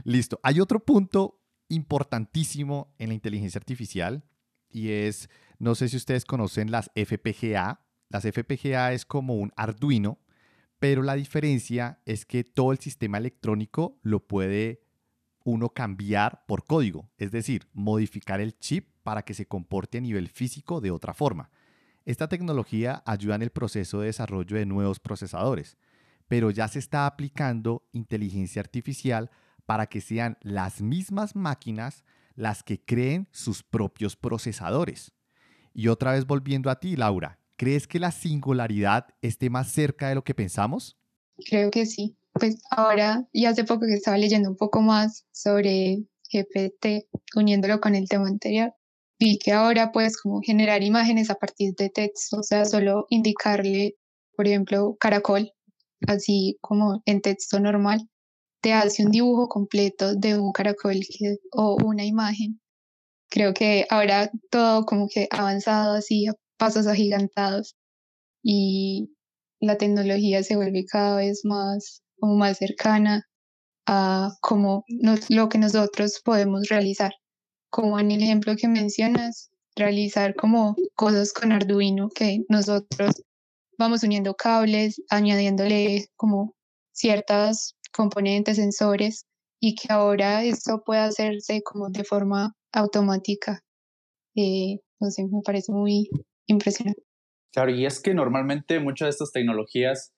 Listo. 0.05 0.39
Hay 0.45 0.61
otro 0.61 0.79
punto 0.79 1.41
importantísimo 1.69 2.95
en 2.99 3.09
la 3.09 3.15
inteligencia 3.15 3.59
artificial 3.59 4.23
y 4.71 4.91
es, 4.91 5.29
no 5.59 5.75
sé 5.75 5.89
si 5.89 5.97
ustedes 5.97 6.25
conocen 6.25 6.71
las 6.71 6.93
FPGA, 6.95 7.81
las 8.09 8.25
FPGA 8.25 8.93
es 8.93 9.05
como 9.05 9.35
un 9.35 9.53
Arduino, 9.57 10.19
pero 10.79 11.03
la 11.03 11.15
diferencia 11.15 12.01
es 12.05 12.25
que 12.25 12.45
todo 12.45 12.73
el 12.73 12.79
sistema 12.79 13.19
electrónico 13.19 13.99
lo 14.03 14.27
puede 14.27 14.83
uno 15.45 15.71
cambiar 15.71 16.45
por 16.47 16.65
código, 16.65 17.09
es 17.19 17.31
decir, 17.31 17.69
modificar 17.73 18.41
el 18.41 18.59
chip 18.59 18.89
para 19.03 19.23
que 19.23 19.35
se 19.35 19.47
comporte 19.47 19.99
a 19.99 20.01
nivel 20.01 20.29
físico 20.29 20.81
de 20.81 20.91
otra 20.91 21.15
forma. 21.15 21.51
Esta 22.05 22.29
tecnología 22.29 23.03
ayuda 23.07 23.37
en 23.37 23.43
el 23.43 23.51
proceso 23.51 24.01
de 24.01 24.07
desarrollo 24.07 24.57
de 24.57 24.67
nuevos 24.67 25.01
procesadores, 25.01 25.77
pero 26.29 26.51
ya 26.51 26.69
se 26.69 26.79
está 26.79 27.07
aplicando 27.07 27.89
inteligencia 27.93 28.61
artificial 28.61 29.31
para 29.67 29.87
que 29.87 30.01
sean 30.01 30.37
las 30.43 30.81
mismas 30.81 31.37
máquinas 31.37 32.05
las 32.35 32.63
que 32.63 32.85
creen 32.85 33.29
sus 33.33 33.63
propios 33.63 34.17
procesadores. 34.17 35.13
Y 35.73 35.89
otra 35.89 36.13
vez 36.13 36.27
volviendo 36.27 36.71
a 36.71 36.81
ti, 36.81 36.97
Laura, 36.97 37.39
¿Crees 37.57 37.87
que 37.87 37.99
la 37.99 38.13
singularidad 38.13 39.07
esté 39.23 39.49
más 39.49 39.73
cerca 39.73 40.09
de 40.09 40.15
lo 40.15 40.25
que 40.25 40.35
pensamos? 40.35 40.99
Creo 41.49 41.71
que 41.71 41.87
sí. 41.87 42.17
Pues 42.33 42.63
ahora 42.71 43.27
y 43.33 43.47
hace 43.47 43.65
poco 43.65 43.87
que 43.87 43.95
estaba 43.95 44.19
leyendo 44.19 44.51
un 44.51 44.57
poco 44.57 44.83
más 44.83 45.25
sobre 45.33 46.05
GPT, 46.31 47.09
uniéndolo 47.35 47.81
con 47.81 47.95
el 47.95 48.09
tema 48.09 48.29
anterior, 48.29 48.75
vi 49.19 49.39
que 49.39 49.53
ahora 49.53 49.91
puedes 49.91 50.21
como 50.21 50.43
generar 50.43 50.83
imágenes 50.83 51.31
a 51.31 51.37
partir 51.37 51.75
de 51.77 51.89
texto, 51.89 52.39
o 52.39 52.43
sea, 52.43 52.67
solo 52.67 53.07
indicarle, 53.09 53.97
por 54.37 54.47
ejemplo, 54.47 54.97
caracol, 55.01 55.51
así 56.07 56.59
como 56.61 57.03
en 57.07 57.23
texto 57.23 57.59
normal, 57.59 58.07
te 58.61 58.75
hace 58.75 59.05
un 59.05 59.11
dibujo 59.13 59.49
completo 59.49 60.15
de 60.15 60.39
un 60.39 60.53
caracol 60.53 61.01
o 61.53 61.77
una 61.83 62.05
imagen. 62.05 62.61
Creo 63.31 63.55
que 63.55 63.87
ahora 63.89 64.31
todo 64.51 64.85
como 64.85 65.09
que 65.09 65.29
ha 65.31 65.39
avanzado 65.39 65.95
así 65.95 66.27
a 66.27 66.35
pasos 66.57 66.87
agigantados 66.87 67.77
y 68.43 69.11
la 69.61 69.79
tecnología 69.79 70.43
se 70.43 70.57
vuelve 70.57 70.85
cada 70.85 71.17
vez 71.17 71.43
más 71.45 72.03
como 72.19 72.37
más 72.37 72.59
cercana 72.59 73.25
a 73.87 74.31
como 74.41 74.85
lo 75.29 75.49
que 75.49 75.59
nosotros 75.59 76.21
podemos 76.25 76.69
realizar. 76.69 77.13
Como 77.71 77.99
en 77.99 78.11
el 78.11 78.23
ejemplo 78.23 78.55
que 78.57 78.69
mencionas, 78.69 79.51
realizar 79.77 80.35
como 80.35 80.77
cosas 80.95 81.33
con 81.33 81.53
Arduino 81.53 82.09
que 82.09 82.41
nosotros 82.49 83.23
vamos 83.79 84.03
uniendo 84.03 84.35
cables, 84.35 85.03
añadiéndole 85.11 86.07
como 86.17 86.55
ciertas 86.93 87.75
componentes, 87.93 88.57
sensores, 88.57 89.27
y 89.61 89.75
que 89.75 89.93
ahora 89.93 90.45
esto 90.45 90.83
puede 90.85 91.01
hacerse 91.01 91.63
como 91.63 91.89
de 91.91 92.05
forma 92.05 92.55
automática. 92.73 93.61
Eh, 94.35 94.79
no 95.01 95.11
sé, 95.11 95.25
me 95.25 95.41
parece 95.45 95.73
muy 95.73 96.09
impresionante. 96.47 97.03
Claro, 97.53 97.71
y 97.71 97.87
es 97.87 98.01
que 98.01 98.15
normalmente 98.15 98.81
muchas 98.81 99.07
de 99.07 99.11
estas 99.11 99.33
tecnologías 99.33 100.15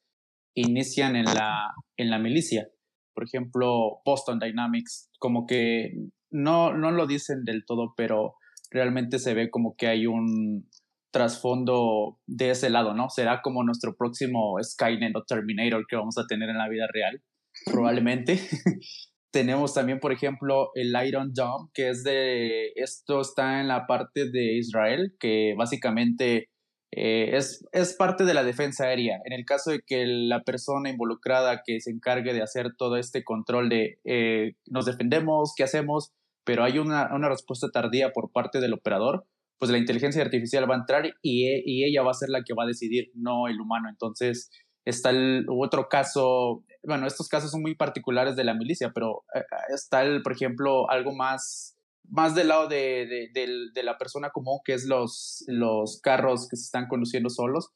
inician 0.54 1.16
en 1.16 1.26
la, 1.26 1.74
en 1.96 2.10
la 2.10 2.18
milicia. 2.18 2.68
Por 3.14 3.24
ejemplo, 3.24 4.00
Boston 4.04 4.38
Dynamics, 4.38 5.10
como 5.18 5.46
que 5.46 5.92
no, 6.30 6.76
no 6.76 6.90
lo 6.90 7.06
dicen 7.06 7.44
del 7.44 7.64
todo, 7.64 7.94
pero 7.96 8.34
realmente 8.70 9.18
se 9.18 9.34
ve 9.34 9.50
como 9.50 9.76
que 9.76 9.86
hay 9.86 10.06
un 10.06 10.68
trasfondo 11.10 12.20
de 12.26 12.50
ese 12.50 12.70
lado, 12.70 12.94
¿no? 12.94 13.08
Será 13.08 13.40
como 13.42 13.64
nuestro 13.64 13.96
próximo 13.96 14.56
Skynet 14.62 15.16
o 15.16 15.24
Terminator 15.24 15.86
que 15.88 15.96
vamos 15.96 16.18
a 16.18 16.26
tener 16.26 16.50
en 16.50 16.58
la 16.58 16.68
vida 16.68 16.86
real, 16.92 17.22
probablemente. 17.64 18.40
Tenemos 19.30 19.74
también, 19.74 20.00
por 20.00 20.12
ejemplo, 20.12 20.70
el 20.74 20.94
Iron 21.06 21.32
Dome, 21.34 21.68
que 21.74 21.90
es 21.90 22.02
de, 22.02 22.72
esto 22.76 23.20
está 23.20 23.60
en 23.60 23.68
la 23.68 23.86
parte 23.86 24.30
de 24.30 24.56
Israel, 24.56 25.14
que 25.20 25.54
básicamente 25.56 26.48
eh, 26.90 27.36
es, 27.36 27.66
es 27.72 27.94
parte 27.94 28.24
de 28.24 28.32
la 28.32 28.42
defensa 28.42 28.84
aérea. 28.84 29.18
En 29.26 29.34
el 29.34 29.44
caso 29.44 29.70
de 29.70 29.82
que 29.86 30.06
la 30.06 30.42
persona 30.44 30.88
involucrada 30.88 31.62
que 31.64 31.80
se 31.80 31.90
encargue 31.90 32.32
de 32.32 32.42
hacer 32.42 32.74
todo 32.76 32.96
este 32.96 33.24
control 33.24 33.68
de 33.68 33.98
eh, 34.04 34.54
nos 34.66 34.86
defendemos, 34.86 35.52
qué 35.54 35.64
hacemos, 35.64 36.12
pero 36.44 36.64
hay 36.64 36.78
una, 36.78 37.14
una, 37.14 37.28
respuesta 37.28 37.68
tardía 37.70 38.12
por 38.12 38.32
parte 38.32 38.60
del 38.60 38.72
operador, 38.72 39.26
pues 39.58 39.70
la 39.70 39.76
inteligencia 39.76 40.22
artificial 40.22 40.70
va 40.70 40.76
a 40.76 40.78
entrar 40.78 41.06
y, 41.20 41.44
y 41.66 41.84
ella 41.84 42.02
va 42.02 42.12
a 42.12 42.14
ser 42.14 42.30
la 42.30 42.42
que 42.42 42.54
va 42.54 42.64
a 42.64 42.66
decidir, 42.66 43.10
no 43.14 43.48
el 43.48 43.60
humano. 43.60 43.90
Entonces, 43.90 44.50
está 44.88 45.10
el 45.10 45.46
otro 45.48 45.88
caso, 45.88 46.64
bueno, 46.82 47.06
estos 47.06 47.28
casos 47.28 47.50
son 47.50 47.62
muy 47.62 47.74
particulares 47.74 48.36
de 48.36 48.44
la 48.44 48.54
milicia, 48.54 48.92
pero 48.94 49.24
eh, 49.34 49.42
está 49.74 50.02
el, 50.02 50.22
por 50.22 50.32
ejemplo, 50.32 50.90
algo 50.90 51.12
más 51.12 51.74
más 52.10 52.34
del 52.34 52.48
lado 52.48 52.68
de, 52.68 53.28
de, 53.34 53.82
la 53.82 53.98
persona 53.98 54.30
común, 54.30 54.60
que 54.64 54.72
es 54.72 54.86
los, 54.86 55.44
los 55.46 56.00
carros 56.00 56.48
que 56.48 56.56
se 56.56 56.64
están 56.64 56.88
conduciendo 56.88 57.28
solos. 57.28 57.70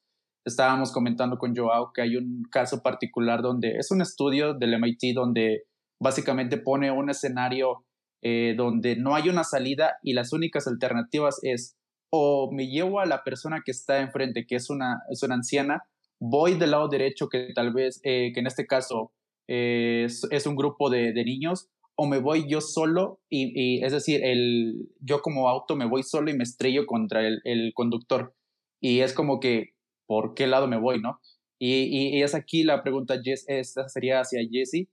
Estábamos 0.47 0.91
comentando 0.91 1.37
con 1.37 1.55
Joao 1.55 1.93
que 1.93 2.01
hay 2.01 2.17
un 2.17 2.43
caso 2.51 2.83
particular 2.83 3.43
donde 3.43 3.77
es 3.77 3.91
un 3.91 4.01
estudio 4.01 4.55
del 4.55 4.79
MIT 4.81 5.15
donde 5.15 5.65
básicamente 6.01 6.57
pone 6.57 6.91
un 6.91 7.11
escenario 7.11 7.85
eh, 8.23 8.55
donde 8.57 8.97
no 8.97 9.15
hay 9.15 9.29
una 9.29 9.45
salida 9.45 9.99
y 10.03 10.15
las 10.15 10.33
únicas 10.33 10.67
alternativas 10.67 11.39
es 11.43 11.77
o 12.11 12.51
me 12.53 12.67
llevo 12.67 13.01
a 13.01 13.07
la 13.07 13.23
persona 13.25 13.63
que 13.65 13.71
está 13.71 14.01
enfrente, 14.01 14.47
que 14.47 14.57
es 14.57 14.69
una, 14.69 15.03
es 15.11 15.23
una 15.23 15.35
anciana, 15.37 15.85
voy 16.23 16.55
del 16.55 16.71
lado 16.71 16.89
derecho, 16.89 17.29
que 17.29 17.53
tal 17.53 17.73
vez, 17.73 18.01
eh, 18.05 18.31
que 18.33 18.41
en 18.41 18.47
este 18.47 18.65
caso 18.65 19.13
eh, 19.49 20.07
es, 20.07 20.47
un 20.47 20.55
grupo 20.55 20.89
de, 20.89 21.13
niños, 21.25 21.69
o 21.97 22.07
me 22.07 22.21
voy 22.21 22.49
yo 22.49 22.61
solo 22.61 23.21
y, 23.29 23.85
es 23.85 23.93
decir, 23.93 24.25
el, 24.25 24.89
yo 25.01 25.21
como 25.21 25.49
auto 25.49 25.75
me 25.75 25.87
voy 25.87 26.05
solo 26.05 26.31
y 26.31 26.37
me 26.37 26.45
estrello 26.45 26.87
contra 26.87 27.27
el, 27.27 27.73
conductor. 27.75 28.37
Y 28.81 29.01
es 29.01 29.15
como 29.15 29.41
que, 29.41 29.75
¿por 30.07 30.35
qué 30.35 30.47
lado 30.47 30.69
me 30.69 30.79
voy, 30.79 31.01
no? 31.01 31.19
Y, 31.59 32.17
y, 32.17 32.23
es 32.23 32.37
aquí 32.37 32.63
la 32.63 32.85
pregunta, 32.85 33.21
esta 33.25 33.89
sería 33.89 34.21
hacia 34.21 34.41
Jesse, 34.49 34.89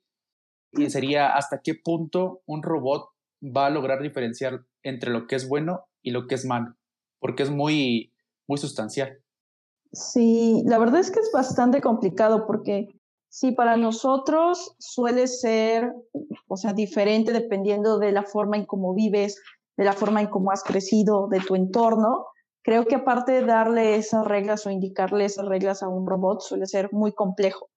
y 0.72 0.90
sería 0.90 1.36
hasta 1.36 1.62
qué 1.64 1.76
punto 1.76 2.42
un 2.48 2.64
robot 2.64 3.10
va 3.44 3.68
a 3.68 3.72
lograr 3.72 4.02
diferenciar 4.02 4.66
entre 4.84 5.12
lo 5.12 5.28
que 5.28 5.36
es 5.36 5.48
bueno 5.48 5.86
y 6.02 6.12
lo 6.12 6.26
que 6.28 6.36
es 6.36 6.46
malo, 6.46 6.76
porque 7.20 7.44
es 7.44 7.52
muy, 7.52 8.14
muy 8.48 8.58
sustancial. 8.58 9.20
Sí, 9.92 10.64
la 10.66 10.78
verdad 10.78 11.00
es 11.00 11.12
que 11.12 11.20
es 11.20 11.32
bastante 11.34 11.82
complicado 11.82 12.46
porque 12.46 12.88
Sí, 13.32 13.52
para 13.52 13.78
nosotros 13.78 14.76
suele 14.80 15.28
ser, 15.28 15.94
o 16.48 16.58
sea, 16.58 16.74
diferente 16.74 17.32
dependiendo 17.32 18.00
de 18.00 18.12
la 18.12 18.24
forma 18.24 18.58
en 18.58 18.66
cómo 18.66 18.96
vives, 18.96 19.40
de 19.78 19.86
la 19.86 19.94
forma 19.94 20.22
en 20.22 20.28
cómo 20.28 20.52
has 20.52 20.64
crecido, 20.64 21.28
de 21.28 21.40
tu 21.40 21.54
entorno. 21.54 22.26
Creo 22.64 22.86
que 22.86 22.96
aparte 22.96 23.34
de 23.34 23.46
darle 23.46 23.96
esas 23.96 24.26
reglas 24.26 24.66
o 24.66 24.72
indicarle 24.72 25.26
esas 25.26 25.46
reglas 25.46 25.84
a 25.84 25.88
un 25.90 26.08
robot 26.08 26.42
suele 26.42 26.66
ser 26.66 26.92
muy 26.92 27.12
complejo. 27.14 27.70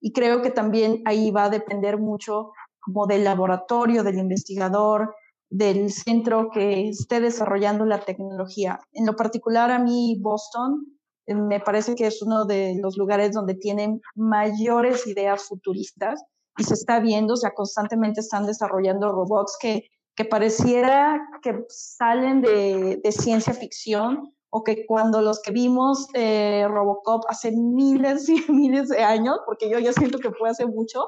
Y 0.00 0.12
creo 0.12 0.42
que 0.42 0.50
también 0.50 1.02
ahí 1.04 1.32
va 1.32 1.44
a 1.44 1.50
depender 1.50 1.98
mucho 1.98 2.52
como 2.78 3.06
del 3.06 3.24
laboratorio, 3.24 4.04
del 4.04 4.18
investigador, 4.18 5.14
del 5.50 5.90
centro 5.90 6.50
que 6.52 6.88
esté 6.88 7.20
desarrollando 7.20 7.84
la 7.84 8.00
tecnología. 8.00 8.78
En 8.92 9.06
lo 9.06 9.16
particular 9.16 9.72
a 9.72 9.80
mí 9.80 10.18
Boston 10.22 10.99
me 11.34 11.60
parece 11.60 11.94
que 11.94 12.06
es 12.06 12.22
uno 12.22 12.44
de 12.44 12.76
los 12.80 12.96
lugares 12.96 13.32
donde 13.32 13.54
tienen 13.54 14.00
mayores 14.14 15.06
ideas 15.06 15.44
futuristas 15.44 16.22
y 16.56 16.64
se 16.64 16.74
está 16.74 17.00
viendo, 17.00 17.34
o 17.34 17.36
sea, 17.36 17.52
constantemente 17.54 18.20
están 18.20 18.46
desarrollando 18.46 19.12
robots 19.12 19.56
que, 19.60 19.84
que 20.16 20.24
pareciera 20.24 21.20
que 21.42 21.64
salen 21.68 22.42
de, 22.42 23.00
ciencia 23.12 23.54
ficción 23.54 24.34
o 24.50 24.64
que 24.64 24.84
cuando 24.84 25.22
los 25.22 25.40
que 25.42 25.52
vimos 25.52 26.08
eh, 26.14 26.66
Robocop 26.68 27.24
hace 27.28 27.52
miles 27.52 28.28
y 28.28 28.44
miles 28.52 28.88
de 28.88 29.02
años, 29.02 29.38
porque 29.46 29.70
yo 29.70 29.78
ya 29.78 29.92
siento 29.92 30.18
que 30.18 30.32
fue 30.32 30.50
hace 30.50 30.66
mucho, 30.66 31.06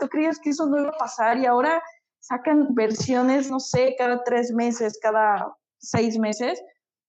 ¿tú 0.00 0.08
crees 0.08 0.38
que 0.40 0.50
eso 0.50 0.66
no 0.66 0.80
iba 0.80 0.90
a 0.90 0.98
pasar? 0.98 1.38
Y 1.38 1.46
ahora 1.46 1.82
sacan 2.20 2.74
versiones, 2.74 3.50
no 3.50 3.60
sé, 3.60 3.94
cada 3.98 4.22
tres 4.24 4.52
meses, 4.52 4.98
cada 5.02 5.54
seis 5.78 6.18
meses, 6.18 6.62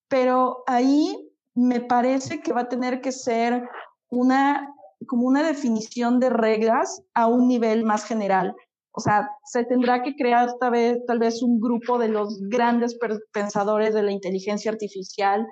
pero 0.09 0.63
ahí 0.67 1.26
me 1.57 1.81
parece 1.81 2.39
que 2.41 2.53
va 2.53 2.61
a 2.61 2.69
tener 2.69 3.01
que 3.01 3.11
ser 3.11 3.67
una, 4.09 4.71
como 5.07 5.27
una 5.27 5.41
definición 5.41 6.19
de 6.19 6.29
reglas 6.29 7.01
a 7.15 7.25
un 7.25 7.47
nivel 7.47 7.83
más 7.83 8.05
general. 8.05 8.55
O 8.91 8.99
sea, 8.99 9.31
se 9.43 9.65
tendrá 9.65 10.03
que 10.03 10.15
crear 10.15 10.49
tal 10.59 10.71
vez, 10.71 10.99
tal 11.07 11.17
vez 11.17 11.41
un 11.41 11.59
grupo 11.59 11.97
de 11.97 12.09
los 12.09 12.39
grandes 12.47 12.95
pensadores 13.31 13.95
de 13.95 14.03
la 14.03 14.11
inteligencia 14.11 14.71
artificial 14.71 15.47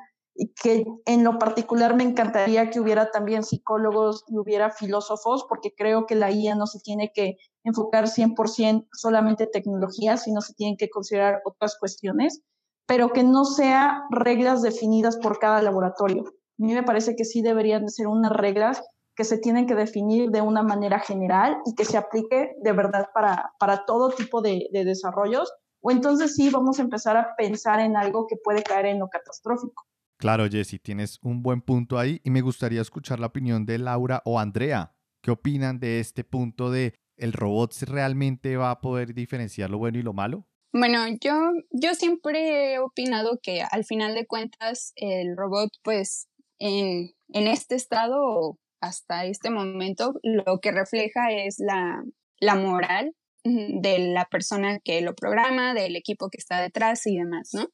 que 0.61 0.85
en 1.05 1.23
lo 1.23 1.39
particular 1.39 1.95
me 1.95 2.03
encantaría 2.03 2.69
que 2.69 2.79
hubiera 2.79 3.09
también 3.09 3.43
psicólogos 3.43 4.25
y 4.27 4.37
hubiera 4.37 4.69
filósofos, 4.69 5.45
porque 5.49 5.73
creo 5.75 6.05
que 6.05 6.13
la 6.13 6.29
IA 6.29 6.55
no 6.55 6.67
se 6.67 6.79
tiene 6.81 7.11
que 7.15 7.37
enfocar 7.63 8.07
100% 8.07 8.87
solamente 8.91 9.45
en 9.45 9.51
tecnología, 9.51 10.17
sino 10.17 10.41
se 10.41 10.53
tienen 10.53 10.77
que 10.77 10.89
considerar 10.89 11.41
otras 11.45 11.77
cuestiones 11.79 12.43
pero 12.87 13.09
que 13.09 13.23
no 13.23 13.45
sea 13.45 14.03
reglas 14.11 14.61
definidas 14.61 15.17
por 15.17 15.39
cada 15.39 15.61
laboratorio. 15.61 16.23
A 16.27 16.63
mí 16.63 16.73
me 16.73 16.83
parece 16.83 17.15
que 17.15 17.25
sí 17.25 17.41
deberían 17.41 17.89
ser 17.89 18.07
unas 18.07 18.31
reglas 18.31 18.81
que 19.15 19.23
se 19.23 19.37
tienen 19.37 19.65
que 19.65 19.75
definir 19.75 20.29
de 20.29 20.41
una 20.41 20.61
manera 20.61 20.99
general 20.99 21.57
y 21.65 21.73
que 21.75 21.85
se 21.85 21.97
aplique 21.97 22.51
de 22.61 22.71
verdad 22.73 23.07
para, 23.13 23.53
para 23.59 23.85
todo 23.85 24.09
tipo 24.09 24.41
de, 24.41 24.67
de 24.71 24.83
desarrollos, 24.83 25.51
o 25.81 25.91
entonces 25.91 26.35
sí 26.35 26.49
vamos 26.49 26.79
a 26.79 26.81
empezar 26.81 27.15
a 27.15 27.35
pensar 27.37 27.79
en 27.79 27.95
algo 27.95 28.27
que 28.27 28.35
puede 28.43 28.61
caer 28.63 28.87
en 28.87 28.99
lo 28.99 29.07
catastrófico. 29.07 29.85
Claro, 30.17 30.47
Jessy, 30.49 30.79
tienes 30.79 31.19
un 31.21 31.43
buen 31.43 31.61
punto 31.61 31.97
ahí 31.97 32.21
y 32.23 32.29
me 32.29 32.41
gustaría 32.41 32.81
escuchar 32.81 33.19
la 33.19 33.27
opinión 33.27 33.65
de 33.65 33.77
Laura 33.77 34.21
o 34.25 34.39
Andrea. 34.39 34.95
¿Qué 35.21 35.31
opinan 35.31 35.79
de 35.79 35.99
este 35.99 36.23
punto 36.23 36.71
de 36.71 36.93
el 37.17 37.33
robot 37.33 37.73
realmente 37.87 38.57
va 38.57 38.71
a 38.71 38.81
poder 38.81 39.13
diferenciar 39.13 39.69
lo 39.69 39.77
bueno 39.77 39.97
y 39.97 40.03
lo 40.03 40.13
malo? 40.13 40.47
Bueno, 40.77 41.05
yo, 41.21 41.31
yo 41.71 41.93
siempre 41.93 42.73
he 42.73 42.79
opinado 42.79 43.39
que 43.41 43.61
al 43.61 43.85
final 43.85 44.13
de 44.13 44.27
cuentas 44.27 44.91
el 44.97 45.37
robot, 45.37 45.69
pues 45.83 46.27
en, 46.59 47.11
en 47.29 47.47
este 47.47 47.75
estado 47.75 48.59
hasta 48.81 49.25
este 49.25 49.49
momento, 49.49 50.15
lo 50.21 50.59
que 50.59 50.73
refleja 50.73 51.31
es 51.31 51.59
la, 51.59 52.03
la 52.41 52.55
moral 52.55 53.15
de 53.45 53.99
la 53.99 54.25
persona 54.25 54.79
que 54.83 54.99
lo 54.99 55.15
programa, 55.15 55.73
del 55.73 55.95
equipo 55.95 56.29
que 56.29 56.39
está 56.39 56.61
detrás 56.61 57.07
y 57.07 57.15
demás, 57.15 57.51
¿no? 57.53 57.69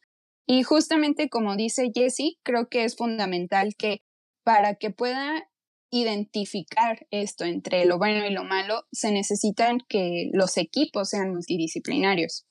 Y 0.46 0.62
justamente 0.62 1.28
como 1.28 1.56
dice 1.56 1.90
Jessie, 1.96 2.38
creo 2.44 2.70
que 2.70 2.84
es 2.84 2.96
fundamental 2.96 3.74
que 3.76 4.04
para 4.44 4.76
que 4.76 4.92
pueda 4.92 5.50
identificar 5.90 7.08
esto 7.10 7.46
entre 7.46 7.86
lo 7.86 7.98
bueno 7.98 8.28
y 8.28 8.32
lo 8.32 8.44
malo, 8.44 8.84
se 8.92 9.12
necesitan 9.12 9.80
que 9.90 10.30
los 10.34 10.56
equipos 10.58 11.10
sean 11.10 11.32
multidisciplinarios. 11.32 12.46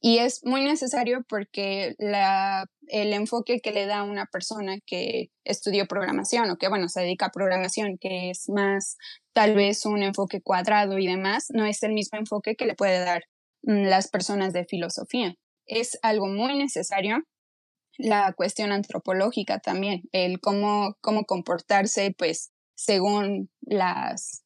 Y 0.00 0.18
es 0.18 0.44
muy 0.44 0.62
necesario 0.62 1.24
porque 1.28 1.94
la, 1.98 2.66
el 2.88 3.12
enfoque 3.12 3.60
que 3.60 3.72
le 3.72 3.86
da 3.86 4.02
una 4.02 4.26
persona 4.26 4.76
que 4.86 5.30
estudió 5.44 5.86
programación 5.86 6.50
o 6.50 6.56
que, 6.56 6.68
bueno, 6.68 6.88
se 6.88 7.00
dedica 7.00 7.26
a 7.26 7.30
programación, 7.30 7.96
que 7.98 8.30
es 8.30 8.48
más 8.48 8.96
tal 9.32 9.54
vez 9.54 9.86
un 9.86 10.02
enfoque 10.02 10.42
cuadrado 10.42 10.98
y 10.98 11.06
demás, 11.06 11.46
no 11.50 11.66
es 11.66 11.82
el 11.82 11.92
mismo 11.92 12.18
enfoque 12.18 12.56
que 12.56 12.66
le 12.66 12.74
puede 12.74 13.00
dar 13.00 13.22
mm, 13.62 13.84
las 13.86 14.08
personas 14.08 14.52
de 14.52 14.64
filosofía. 14.64 15.34
Es 15.66 15.98
algo 16.02 16.26
muy 16.26 16.56
necesario 16.56 17.24
la 17.98 18.32
cuestión 18.34 18.72
antropológica 18.72 19.58
también, 19.58 20.02
el 20.12 20.40
cómo, 20.40 20.96
cómo 21.00 21.24
comportarse, 21.24 22.14
pues, 22.16 22.52
según 22.74 23.50
las 23.62 24.45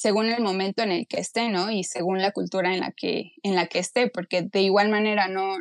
según 0.00 0.30
el 0.30 0.42
momento 0.42 0.82
en 0.82 0.92
el 0.92 1.06
que 1.06 1.20
esté, 1.20 1.50
¿no? 1.50 1.70
Y 1.70 1.84
según 1.84 2.22
la 2.22 2.32
cultura 2.32 2.72
en 2.72 2.80
la 2.80 2.90
que, 2.90 3.32
en 3.42 3.54
la 3.54 3.66
que 3.66 3.80
esté, 3.80 4.08
porque 4.08 4.40
de 4.40 4.62
igual 4.62 4.88
manera 4.88 5.28
no, 5.28 5.58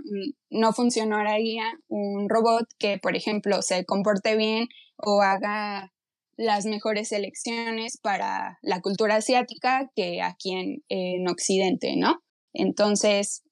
no 0.49 0.71
funcionaría 0.71 1.65
un 1.89 2.29
robot 2.29 2.65
que, 2.77 2.99
por 2.99 3.17
ejemplo, 3.17 3.61
se 3.61 3.83
comporte 3.83 4.37
bien 4.37 4.69
o 4.95 5.21
haga 5.21 5.91
las 6.37 6.65
mejores 6.65 7.11
elecciones 7.11 7.99
para 8.01 8.59
la 8.61 8.79
cultura 8.79 9.15
asiática 9.17 9.91
que 9.93 10.21
aquí 10.21 10.53
en, 10.53 10.85
en 10.87 11.27
Occidente, 11.27 11.97
¿no? 11.97 12.23
Entonces, 12.53 13.43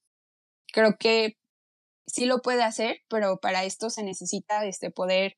creo 0.72 0.96
que 0.98 1.36
sí 2.06 2.24
lo 2.24 2.42
puede 2.42 2.64
hacer, 2.64 3.02
pero 3.10 3.40
para 3.42 3.66
esto 3.66 3.90
se 3.90 4.04
necesita 4.04 4.66
este 4.66 4.90
poder 4.90 5.36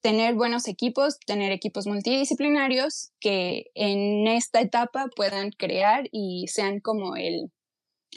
tener 0.00 0.34
buenos 0.34 0.68
equipos, 0.68 1.18
tener 1.26 1.52
equipos 1.52 1.86
multidisciplinarios 1.86 3.10
que 3.20 3.64
en 3.74 4.26
esta 4.26 4.60
etapa 4.60 5.06
puedan 5.14 5.50
crear 5.50 6.08
y 6.12 6.46
sean 6.48 6.80
como 6.80 7.16
el, 7.16 7.50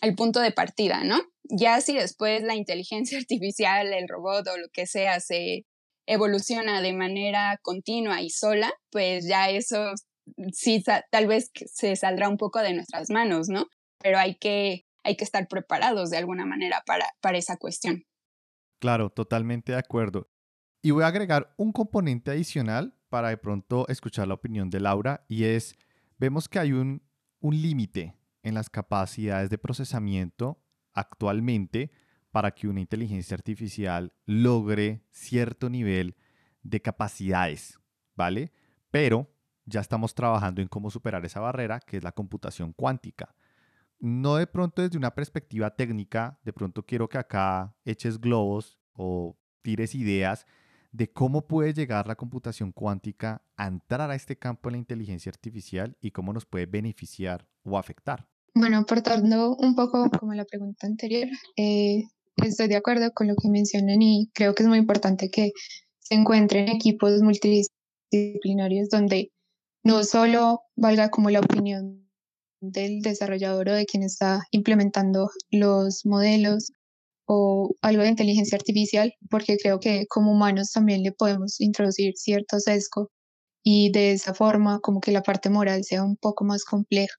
el 0.01 0.15
punto 0.15 0.39
de 0.39 0.51
partida, 0.51 1.03
¿no? 1.03 1.19
Ya 1.43 1.81
si 1.81 1.93
después 1.93 2.43
la 2.43 2.55
inteligencia 2.55 3.17
artificial, 3.19 3.93
el 3.93 4.07
robot 4.07 4.47
o 4.47 4.57
lo 4.57 4.67
que 4.71 4.85
sea 4.85 5.19
se 5.19 5.65
evoluciona 6.07 6.81
de 6.81 6.93
manera 6.93 7.59
continua 7.61 8.21
y 8.21 8.29
sola, 8.29 8.73
pues 8.91 9.27
ya 9.27 9.49
eso 9.49 9.93
sí 10.51 10.83
tal 11.09 11.27
vez 11.27 11.51
se 11.53 11.95
saldrá 11.95 12.29
un 12.29 12.37
poco 12.37 12.59
de 12.59 12.73
nuestras 12.73 13.09
manos, 13.09 13.49
¿no? 13.49 13.67
Pero 13.99 14.17
hay 14.17 14.35
que, 14.35 14.85
hay 15.03 15.15
que 15.15 15.23
estar 15.23 15.47
preparados 15.47 16.09
de 16.09 16.17
alguna 16.17 16.45
manera 16.45 16.83
para, 16.85 17.05
para 17.21 17.37
esa 17.37 17.57
cuestión. 17.57 18.03
Claro, 18.79 19.09
totalmente 19.09 19.73
de 19.73 19.77
acuerdo. 19.77 20.27
Y 20.83 20.89
voy 20.89 21.03
a 21.03 21.07
agregar 21.07 21.53
un 21.57 21.71
componente 21.71 22.31
adicional 22.31 22.95
para 23.09 23.29
de 23.29 23.37
pronto 23.37 23.87
escuchar 23.87 24.27
la 24.27 24.33
opinión 24.33 24.71
de 24.71 24.79
Laura 24.79 25.23
y 25.27 25.43
es, 25.43 25.75
vemos 26.17 26.49
que 26.49 26.57
hay 26.57 26.71
un, 26.73 27.03
un 27.39 27.61
límite 27.61 28.15
en 28.41 28.55
las 28.55 28.69
capacidades 28.71 29.51
de 29.51 29.59
procesamiento 29.59 30.59
actualmente 30.93 31.91
para 32.31 32.49
que 32.49 32.67
una 32.67 32.79
inteligencia 32.79 33.35
artificial 33.35 34.11
logre 34.25 35.05
cierto 35.11 35.69
nivel 35.69 36.15
de 36.63 36.81
capacidades, 36.81 37.79
¿vale? 38.15 38.51
Pero 38.89 39.31
ya 39.65 39.81
estamos 39.81 40.15
trabajando 40.15 40.61
en 40.61 40.67
cómo 40.67 40.89
superar 40.89 41.23
esa 41.25 41.41
barrera, 41.41 41.79
que 41.79 41.97
es 41.97 42.03
la 42.03 42.11
computación 42.11 42.73
cuántica. 42.73 43.35
No 43.99 44.37
de 44.37 44.47
pronto 44.47 44.81
desde 44.81 44.97
una 44.97 45.13
perspectiva 45.13 45.75
técnica, 45.75 46.39
de 46.43 46.53
pronto 46.53 46.83
quiero 46.83 47.07
que 47.07 47.19
acá 47.19 47.75
eches 47.85 48.19
globos 48.19 48.79
o 48.93 49.37
tires 49.61 49.93
ideas 49.93 50.47
de 50.91 51.11
cómo 51.11 51.47
puede 51.47 51.73
llegar 51.73 52.07
la 52.07 52.15
computación 52.15 52.71
cuántica 52.71 53.41
a 53.55 53.67
entrar 53.67 54.11
a 54.11 54.15
este 54.15 54.37
campo 54.37 54.69
de 54.69 54.73
la 54.73 54.79
inteligencia 54.79 55.29
artificial 55.29 55.97
y 56.01 56.11
cómo 56.11 56.33
nos 56.33 56.45
puede 56.45 56.65
beneficiar 56.65 57.47
o 57.63 57.77
afectar. 57.77 58.27
Bueno, 58.53 58.77
aportando 58.79 59.55
un 59.55 59.75
poco 59.75 60.09
como 60.19 60.33
la 60.33 60.43
pregunta 60.43 60.87
anterior, 60.87 61.27
eh, 61.55 62.03
estoy 62.35 62.67
de 62.67 62.75
acuerdo 62.75 63.11
con 63.13 63.27
lo 63.27 63.35
que 63.35 63.49
mencionan 63.49 64.01
y 64.01 64.29
creo 64.33 64.53
que 64.53 64.63
es 64.63 64.69
muy 64.69 64.79
importante 64.79 65.29
que 65.29 65.51
se 65.99 66.15
encuentren 66.15 66.67
equipos 66.67 67.21
multidisciplinarios 67.21 68.89
donde 68.89 69.31
no 69.83 70.03
solo 70.03 70.61
valga 70.75 71.09
como 71.09 71.29
la 71.29 71.39
opinión 71.39 72.09
del 72.59 73.01
desarrollador 73.01 73.69
o 73.69 73.73
de 73.73 73.85
quien 73.85 74.03
está 74.03 74.43
implementando 74.51 75.29
los 75.49 76.05
modelos 76.05 76.71
o 77.33 77.73
algo 77.81 78.03
de 78.03 78.09
inteligencia 78.09 78.57
artificial, 78.57 79.13
porque 79.29 79.55
creo 79.57 79.79
que 79.79 80.05
como 80.07 80.33
humanos 80.33 80.71
también 80.73 81.01
le 81.01 81.13
podemos 81.13 81.61
introducir 81.61 82.11
cierto 82.17 82.59
sesgo 82.59 83.09
y 83.63 83.89
de 83.91 84.11
esa 84.11 84.33
forma 84.33 84.81
como 84.81 84.99
que 84.99 85.13
la 85.13 85.23
parte 85.23 85.49
moral 85.49 85.85
sea 85.85 86.03
un 86.03 86.17
poco 86.17 86.43
más 86.43 86.65
compleja. 86.65 87.15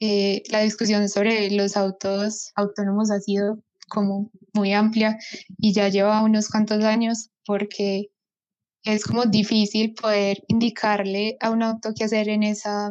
Eh, 0.00 0.42
la 0.50 0.60
discusión 0.62 1.08
sobre 1.08 1.52
los 1.52 1.76
autos 1.76 2.50
autónomos 2.56 3.12
ha 3.12 3.20
sido 3.20 3.60
como 3.88 4.32
muy 4.54 4.72
amplia 4.72 5.16
y 5.58 5.72
ya 5.72 5.88
lleva 5.88 6.24
unos 6.24 6.48
cuantos 6.48 6.82
años 6.82 7.30
porque 7.46 8.08
es 8.84 9.04
como 9.04 9.26
difícil 9.26 9.94
poder 9.94 10.38
indicarle 10.48 11.36
a 11.40 11.50
un 11.50 11.62
auto 11.62 11.90
qué 11.96 12.04
hacer 12.04 12.28
en 12.28 12.42
esa 12.42 12.90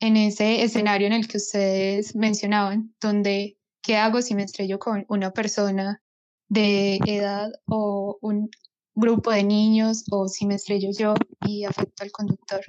en 0.00 0.16
ese 0.16 0.62
escenario 0.62 1.06
en 1.06 1.12
el 1.12 1.28
que 1.28 1.36
ustedes 1.36 2.16
mencionaban, 2.16 2.94
donde 3.02 3.58
¿qué 3.82 3.96
hago 3.96 4.22
si 4.22 4.34
me 4.34 4.44
estrello 4.44 4.78
con 4.78 5.04
una 5.08 5.32
persona 5.32 6.02
de 6.48 6.98
edad 7.06 7.50
o 7.66 8.18
un 8.20 8.50
grupo 8.94 9.30
de 9.30 9.44
niños 9.44 10.04
o 10.10 10.28
si 10.28 10.46
me 10.46 10.56
estrello 10.56 10.90
yo 10.96 11.14
y 11.46 11.64
afecto 11.64 12.02
al 12.04 12.10
conductor? 12.12 12.60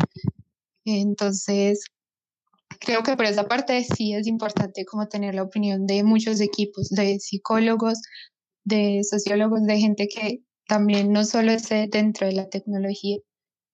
Entonces, 0.86 1.84
creo 2.80 3.04
que 3.04 3.16
por 3.16 3.26
esa 3.26 3.48
parte 3.48 3.84
sí 3.84 4.14
es 4.14 4.28
importante 4.28 4.86
como 4.86 5.08
tener 5.08 5.36
la 5.36 5.44
opinión 5.44 5.86
de 5.86 6.04
muchos 6.04 6.42
equipos, 6.42 6.90
de 6.90 7.20
psicólogos, 7.20 8.02
de 8.64 9.02
sociólogos, 9.04 9.64
de 9.64 9.80
gente 9.80 10.08
que 10.08 10.44
también 10.68 11.12
no 11.12 11.26
solo 11.26 11.52
esté 11.52 11.88
dentro 11.88 12.28
de 12.28 12.34
la 12.34 12.50
tecnología. 12.50 13.18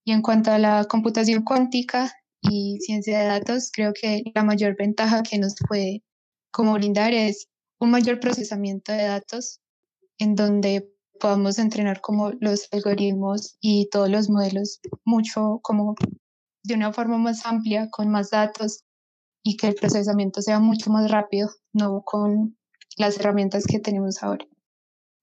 Y 0.06 0.13
en 0.13 0.21
cuanto 0.21 0.52
a 0.52 0.58
la 0.58 0.86
computación 0.86 1.43
cuántica 1.43 2.12
y 2.41 2.80
ciencia 2.80 3.19
de 3.19 3.26
datos, 3.26 3.71
creo 3.73 3.93
que 3.93 4.23
la 4.34 4.43
mayor 4.43 4.76
ventaja 4.78 5.21
que 5.21 5.38
nos 5.38 5.56
puede 5.67 6.04
como 6.57 6.73
brindar 6.73 7.13
es 7.13 7.49
un 7.79 7.91
mayor 7.91 8.19
procesamiento 8.19 8.91
de 8.91 9.03
datos 9.03 9.61
en 10.17 10.33
donde 10.33 10.91
podamos 11.19 11.59
entrenar 11.59 12.01
como 12.01 12.31
los 12.39 12.67
algoritmos 12.71 13.57
y 13.61 13.89
todos 13.91 14.09
los 14.09 14.27
modelos 14.27 14.79
mucho 15.05 15.59
como 15.61 15.93
de 16.63 16.73
una 16.73 16.91
forma 16.91 17.19
más 17.19 17.45
amplia, 17.45 17.89
con 17.91 18.09
más 18.09 18.31
datos 18.31 18.83
y 19.43 19.55
que 19.55 19.67
el 19.67 19.75
procesamiento 19.75 20.41
sea 20.41 20.59
mucho 20.59 20.89
más 20.89 21.11
rápido, 21.11 21.47
no 21.73 22.01
con 22.01 22.57
las 22.97 23.19
herramientas 23.19 23.65
que 23.67 23.79
tenemos 23.79 24.23
ahora. 24.23 24.43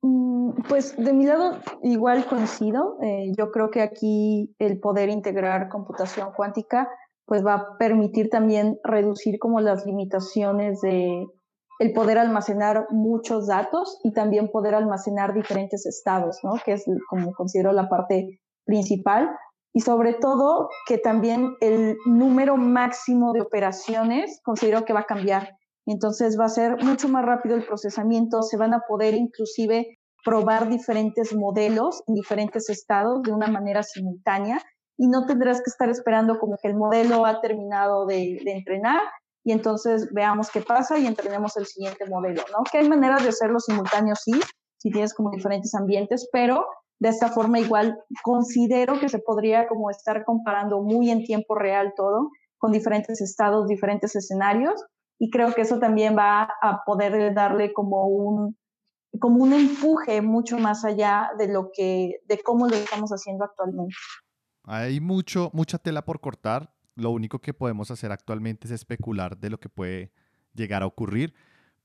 Mm, 0.03 0.51
pues 0.69 0.97
de 0.97 1.13
mi 1.13 1.27
lado 1.27 1.59
igual 1.83 2.27
coincido. 2.27 2.97
Eh, 3.03 3.33
yo 3.37 3.51
creo 3.51 3.73
que 3.73 3.83
aquí 3.83 4.55
el 4.61 4.79
poder 4.79 5.09
integrar 5.09 5.69
computación 5.69 6.31
cuántica 6.37 6.89
pues 7.27 7.45
va 7.45 7.55
a 7.55 7.79
permitir 7.79 8.29
también 8.29 8.79
reducir 8.85 9.39
como 9.39 9.61
las 9.61 9.87
limitaciones 9.87 10.81
de 10.81 11.27
el 11.81 11.93
poder 11.93 12.19
almacenar 12.19 12.87
muchos 12.91 13.47
datos 13.49 13.99
y 14.05 14.13
también 14.13 14.49
poder 14.49 14.75
almacenar 14.75 15.35
diferentes 15.35 15.87
estados, 15.87 16.39
¿no? 16.43 16.55
Que 16.65 16.75
es 16.75 16.85
como 17.09 17.33
considero 17.33 17.73
la 17.73 17.89
parte 17.89 18.41
principal. 18.65 19.31
Y 19.73 19.81
sobre 19.81 20.15
todo 20.15 20.69
que 20.87 20.99
también 20.99 21.57
el 21.61 21.97
número 22.07 22.57
máximo 22.57 23.33
de 23.33 23.41
operaciones 23.41 24.41
considero 24.45 24.85
que 24.85 24.93
va 24.93 25.01
a 25.01 25.07
cambiar. 25.07 25.57
Entonces 25.85 26.39
va 26.39 26.45
a 26.45 26.49
ser 26.49 26.83
mucho 26.85 27.09
más 27.09 27.25
rápido 27.25 27.57
el 27.57 27.67
procesamiento, 27.67 28.43
se 28.43 28.57
van 28.57 28.73
a 28.73 28.83
poder 28.87 29.15
inclusive 29.15 29.99
probar 30.25 30.69
diferentes 30.69 31.35
modelos 31.35 32.03
en 32.07 32.15
diferentes 32.15 32.71
estados 32.71 33.23
de 33.23 33.33
una 33.33 33.49
manera 33.49 33.83
simultánea 33.83 34.63
y 34.97 35.09
no 35.09 35.27
tendrás 35.27 35.59
que 35.59 35.71
estar 35.71 35.89
esperando 35.89 36.39
como 36.39 36.57
que 36.61 36.69
el 36.69 36.77
modelo 36.77 37.27
ha 37.27 37.41
terminado 37.41 38.07
de, 38.07 38.41
entrenar 38.45 39.01
y 39.45 39.53
entonces 39.53 40.09
veamos 40.13 40.51
qué 40.51 40.61
pasa 40.63 40.99
y 40.99 41.07
entrenemos 41.07 41.57
el 41.57 41.67
siguiente 41.67 42.07
modelo, 42.07 42.43
¿no? 42.53 42.65
Que 42.71 42.79
hay 42.79 42.89
maneras 42.89 43.23
de 43.23 43.29
hacerlo 43.29 43.61
simultáneo, 43.61 44.15
sí, 44.15 44.33
si 44.79 44.91
tienes 44.91 45.13
como 45.13 45.31
diferentes 45.31 45.75
ambientes, 45.75 46.29
pero 46.33 46.65
de 47.01 47.09
esta 47.09 47.29
forma 47.29 47.59
igual 47.59 47.99
considero 48.23 48.99
que 49.01 49.09
se 49.09 49.19
podría 49.19 49.67
como 49.67 49.91
estar 49.91 50.25
comparando 50.25 50.81
muy 50.81 51.11
en 51.11 51.25
tiempo 51.25 51.55
real 51.55 51.93
todo 51.97 52.31
con 52.57 52.73
diferentes 52.73 53.21
estados, 53.21 53.67
diferentes 53.67 54.17
escenarios 54.17 54.83
y 55.19 55.31
creo 55.31 55.53
que 55.55 55.63
eso 55.63 55.79
también 55.79 56.17
va 56.17 56.49
a 56.63 56.83
poder 56.87 57.35
darle 57.35 57.73
como 57.73 58.07
un 58.07 58.57
como 59.21 59.45
un 59.45 59.53
empuje 59.53 60.23
mucho 60.23 60.59
más 60.59 60.85
allá 60.85 61.31
de 61.39 61.49
lo 61.49 61.71
que 61.73 62.21
de 62.27 62.43
cómo 62.43 62.67
lo 62.67 62.75
estamos 62.75 63.11
haciendo 63.11 63.45
actualmente. 63.45 63.95
Hay 64.65 65.01
mucho, 65.01 65.51
mucha 65.53 65.79
tela 65.79 66.05
por 66.05 66.21
cortar. 66.21 66.75
Lo 66.97 67.11
único 67.11 67.41
que 67.41 67.55
podemos 67.55 67.91
hacer 67.91 68.13
actualmente 68.13 68.67
es 68.67 68.73
especular 68.73 69.39
de 69.39 69.51
lo 69.51 69.59
que 69.59 69.69
puede 69.69 70.13
llegar 70.55 70.83
a 70.83 70.87
ocurrir, 70.87 71.35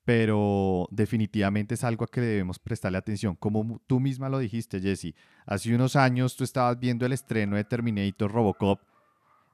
pero 0.06 0.88
definitivamente 0.92 1.74
es 1.74 1.84
algo 1.84 2.06
a 2.06 2.08
que 2.08 2.22
debemos 2.22 2.60
prestarle 2.60 2.98
atención. 2.98 3.36
Como 3.36 3.82
tú 3.88 4.00
misma 4.00 4.30
lo 4.30 4.40
dijiste, 4.40 4.80
Jesse, 4.80 5.16
hace 5.46 5.74
unos 5.74 5.96
años 5.96 6.36
tú 6.36 6.44
estabas 6.44 6.80
viendo 6.80 7.06
el 7.06 7.14
estreno 7.14 7.56
de 7.56 7.64
Terminator 7.64 8.32
Robocop 8.32 8.80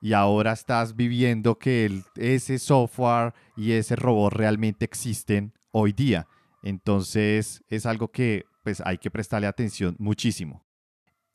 y 0.01 0.13
ahora 0.13 0.51
estás 0.51 0.95
viviendo 0.95 1.57
que 1.57 2.01
ese 2.15 2.59
software 2.59 3.33
y 3.55 3.71
ese 3.71 3.95
robot 3.95 4.33
realmente 4.33 4.85
existen 4.85 5.53
hoy 5.71 5.93
día. 5.93 6.27
Entonces 6.61 7.63
es 7.69 7.85
algo 7.85 8.09
que 8.09 8.45
pues 8.63 8.81
hay 8.81 8.97
que 8.97 9.09
prestarle 9.09 9.47
atención 9.47 9.95
muchísimo. 9.99 10.64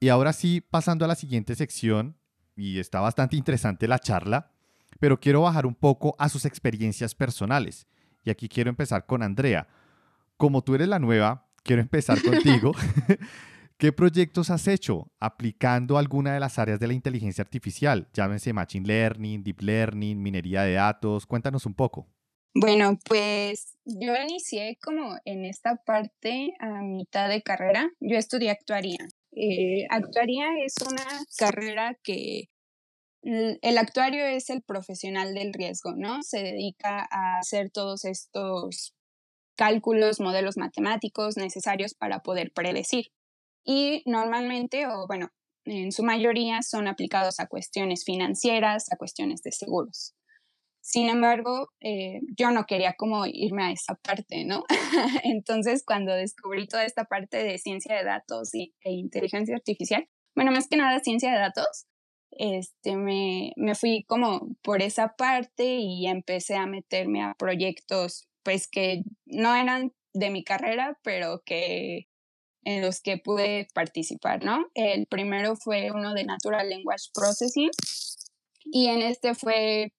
Y 0.01 0.09
ahora 0.09 0.33
sí, 0.33 0.63
pasando 0.63 1.05
a 1.05 1.09
la 1.09 1.15
siguiente 1.15 1.55
sección, 1.55 2.17
y 2.57 2.79
está 2.79 3.01
bastante 3.01 3.37
interesante 3.37 3.87
la 3.87 3.99
charla, 3.99 4.51
pero 4.99 5.21
quiero 5.21 5.43
bajar 5.43 5.67
un 5.67 5.75
poco 5.75 6.17
a 6.19 6.29
sus 6.29 6.47
experiencias 6.47 7.15
personales. 7.15 7.87
Y 8.25 8.31
aquí 8.31 8.49
quiero 8.49 8.71
empezar 8.71 9.07
con 9.07 9.23
Andrea. 9.23 9.69
Como 10.37 10.63
tú 10.63 10.75
eres 10.75 10.89
la 10.89 10.99
nueva, 10.99 11.47
quiero 11.63 11.83
empezar 11.83 12.21
contigo. 12.23 12.73
¿Qué 13.77 13.93
proyectos 13.93 14.51
has 14.51 14.69
hecho 14.69 15.11
aplicando 15.21 15.97
alguna 15.97 16.35
de 16.35 16.41
las 16.41 16.59
áreas 16.59 16.81
de 16.81 16.87
la 16.87 16.93
inteligencia 16.93 17.43
artificial? 17.43 18.09
Llámense 18.13 18.53
Machine 18.53 18.87
Learning, 18.87 19.43
Deep 19.43 19.63
Learning, 19.63 20.23
minería 20.23 20.63
de 20.63 20.75
datos. 20.75 21.25
Cuéntanos 21.27 21.65
un 21.65 21.75
poco. 21.75 22.07
Bueno, 22.55 22.99
pues 23.07 23.79
yo 23.85 24.13
inicié 24.17 24.77
como 24.83 25.17
en 25.25 25.45
esta 25.45 25.77
parte 25.77 26.53
a 26.59 26.83
mitad 26.83 27.29
de 27.29 27.43
carrera. 27.43 27.89
Yo 28.01 28.19
estudié 28.19 28.51
actuaría. 28.51 29.09
Eh, 29.33 29.87
actuaría 29.91 30.47
es 30.65 30.75
una 30.87 31.05
carrera 31.39 31.97
que 32.03 32.51
el 33.23 33.79
actuario 33.79 34.25
es 34.25 34.51
el 34.51 34.63
profesional 34.63 35.35
del 35.35 35.53
riesgo, 35.53 35.93
¿no? 35.95 36.23
Se 36.23 36.43
dedica 36.43 37.07
a 37.11 37.39
hacer 37.39 37.71
todos 37.71 38.05
estos 38.05 38.95
cálculos, 39.57 40.21
modelos 40.21 40.57
matemáticos 40.57 41.37
necesarios 41.37 41.95
para 41.95 42.21
poder 42.21 42.51
predecir. 42.53 43.13
Y 43.65 44.03
normalmente, 44.07 44.87
o 44.87 45.07
bueno, 45.07 45.29
en 45.67 45.93
su 45.93 46.03
mayoría 46.03 46.63
son 46.63 46.89
aplicados 46.89 47.41
a 47.41 47.47
cuestiones 47.47 48.05
financieras, 48.05 48.91
a 48.91 48.97
cuestiones 48.97 49.43
de 49.43 49.53
seguros. 49.53 50.15
Sin 50.81 51.09
embargo, 51.09 51.69
eh, 51.81 52.21
yo 52.37 52.51
no 52.51 52.65
quería 52.65 52.95
como 52.97 53.27
irme 53.27 53.65
a 53.65 53.73
esa 53.73 53.95
parte, 53.97 54.45
¿no? 54.45 54.65
Entonces, 55.25 55.85
cuando 55.85 56.15
descubrí 56.15 56.67
toda 56.67 56.85
esta 56.85 57.05
parte 57.05 57.45
de 57.45 57.59
ciencia 57.59 57.97
de 57.97 58.05
datos 58.05 58.55
y, 58.55 58.75
e 58.83 58.93
inteligencia 58.93 59.55
artificial, 59.55 60.09
bueno, 60.35 60.53
más 60.53 60.69
que 60.69 60.77
nada 60.77 61.01
ciencia 61.01 61.33
de 61.33 61.39
datos, 61.39 61.87
este, 62.33 62.97
me, 62.97 63.53
me 63.57 63.75
fui 63.75 64.05
como 64.07 64.57
por 64.63 64.83
esa 64.83 65.15
parte 65.17 65.77
y 65.79 66.07
empecé 66.07 66.57
a 66.57 66.67
meterme 66.67 67.23
a 67.23 67.35
proyectos 67.35 68.29
pues 68.43 68.69
que 68.69 69.03
no 69.27 69.55
eran 69.55 69.93
de 70.15 70.31
mi 70.31 70.45
carrera, 70.45 70.99
pero 71.03 71.43
que 71.45 72.07
en 72.65 72.83
los 72.83 73.01
que 73.01 73.19
pude 73.19 73.69
participar, 73.75 74.45
¿no? 74.45 74.67
El 74.75 75.07
primero 75.07 75.57
fue 75.57 75.91
uno 75.91 76.15
de 76.15 76.25
Natural 76.25 76.69
Language 76.69 77.11
Processing 77.15 77.71
y 78.65 78.89
en 78.89 79.03
este 79.03 79.35
fue 79.35 79.93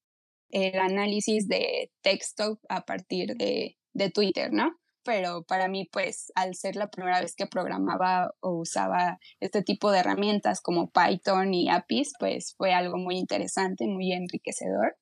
el 0.51 0.79
análisis 0.79 1.47
de 1.47 1.91
texto 2.01 2.59
a 2.69 2.85
partir 2.85 3.35
de, 3.35 3.77
de 3.93 4.09
Twitter, 4.11 4.51
¿no? 4.51 4.81
pero 5.03 5.43
para 5.43 5.67
mí, 5.67 5.87
pues, 5.91 6.31
al 6.35 6.55
ser 6.55 6.75
la 6.75 6.89
primera 6.89 7.21
vez 7.21 7.35
que 7.35 7.47
programaba 7.47 8.31
o 8.39 8.59
usaba 8.59 9.19
este 9.39 9.63
tipo 9.63 9.91
de 9.91 9.99
herramientas 9.99 10.61
como 10.61 10.91
Python 10.91 11.53
y 11.53 11.69
APIs, 11.69 12.13
pues 12.19 12.53
fue 12.57 12.73
algo 12.73 12.97
muy 12.97 13.17
interesante, 13.17 13.87
muy 13.87 14.11
enriquecedor. 14.13 14.97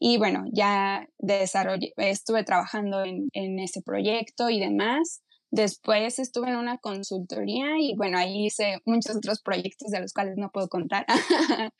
Y 0.00 0.18
bueno, 0.18 0.44
ya 0.52 1.08
desarrollé, 1.18 1.92
estuve 1.96 2.44
trabajando 2.44 3.04
en, 3.04 3.28
en 3.32 3.58
ese 3.58 3.82
proyecto 3.82 4.48
y 4.50 4.60
demás. 4.60 5.22
Después 5.50 6.18
estuve 6.18 6.48
en 6.50 6.56
una 6.56 6.78
consultoría 6.78 7.78
y 7.78 7.94
bueno, 7.96 8.18
ahí 8.18 8.46
hice 8.46 8.78
muchos 8.84 9.16
otros 9.16 9.40
proyectos 9.42 9.90
de 9.90 10.00
los 10.00 10.12
cuales 10.12 10.34
no 10.36 10.50
puedo 10.50 10.68
contar, 10.68 11.06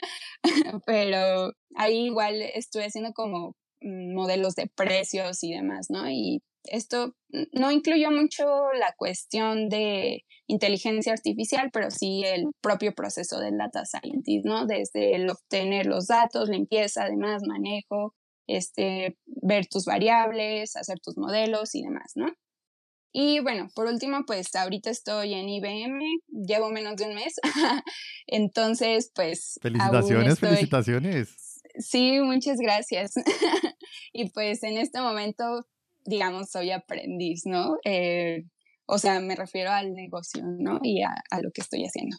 pero 0.87 1.53
ahí 1.75 2.07
igual 2.07 2.41
estuve 2.55 2.87
haciendo 2.87 3.13
como 3.13 3.57
mm, 3.83 4.15
modelos 4.15 4.55
de 4.55 4.71
precios 4.75 5.45
y 5.45 5.53
demás, 5.53 5.89
¿no? 5.91 6.09
Y 6.09 6.43
esto 6.65 7.15
no 7.53 7.71
incluyó 7.71 8.11
mucho 8.11 8.73
la 8.73 8.95
cuestión 8.97 9.69
de 9.69 10.25
inteligencia 10.47 11.13
artificial, 11.13 11.71
pero 11.73 11.91
sí 11.91 12.23
el 12.25 12.47
propio 12.63 12.95
proceso 12.95 13.39
del 13.39 13.59
data 13.59 13.85
scientist, 13.85 14.47
¿no? 14.47 14.67
Desde 14.67 15.15
el 15.15 15.29
obtener 15.29 15.87
los 15.87 16.07
datos, 16.07 16.49
limpieza, 16.49 17.05
además, 17.05 17.43
manejo, 17.47 18.15
este, 18.47 19.19
ver 19.27 19.67
tus 19.67 19.85
variables, 19.85 20.75
hacer 20.77 20.99
tus 21.01 21.19
modelos 21.19 21.75
y 21.75 21.83
demás, 21.83 22.13
¿no? 22.15 22.33
Y 23.13 23.41
bueno, 23.41 23.69
por 23.75 23.87
último, 23.87 24.25
pues 24.27 24.55
ahorita 24.55 24.91
estoy 24.91 25.35
en 25.35 25.49
IBM, 25.49 26.01
llevo 26.47 26.71
menos 26.71 26.97
de 26.97 27.07
un 27.07 27.15
mes, 27.15 27.35
entonces 28.27 29.11
pues... 29.15 29.59
Felicitaciones, 29.63 30.39
felicitaciones. 30.39 31.61
Sí, 31.79 32.21
muchas 32.21 32.59
gracias. 32.59 33.15
y 34.13 34.31
pues 34.31 34.63
en 34.63 34.79
este 34.79 35.01
momento 35.01 35.67
digamos, 36.09 36.51
soy 36.51 36.71
aprendiz, 36.71 37.43
¿no? 37.45 37.77
Eh, 37.85 38.45
o 38.87 38.99
sea, 38.99 39.21
me 39.21 39.37
refiero 39.37 39.71
al 39.71 39.93
negocio, 39.93 40.43
¿no? 40.45 40.81
Y 40.83 41.03
a, 41.03 41.15
lo 41.43 41.51
que 41.53 41.61
estoy 41.61 41.85
haciendo. 41.85 42.17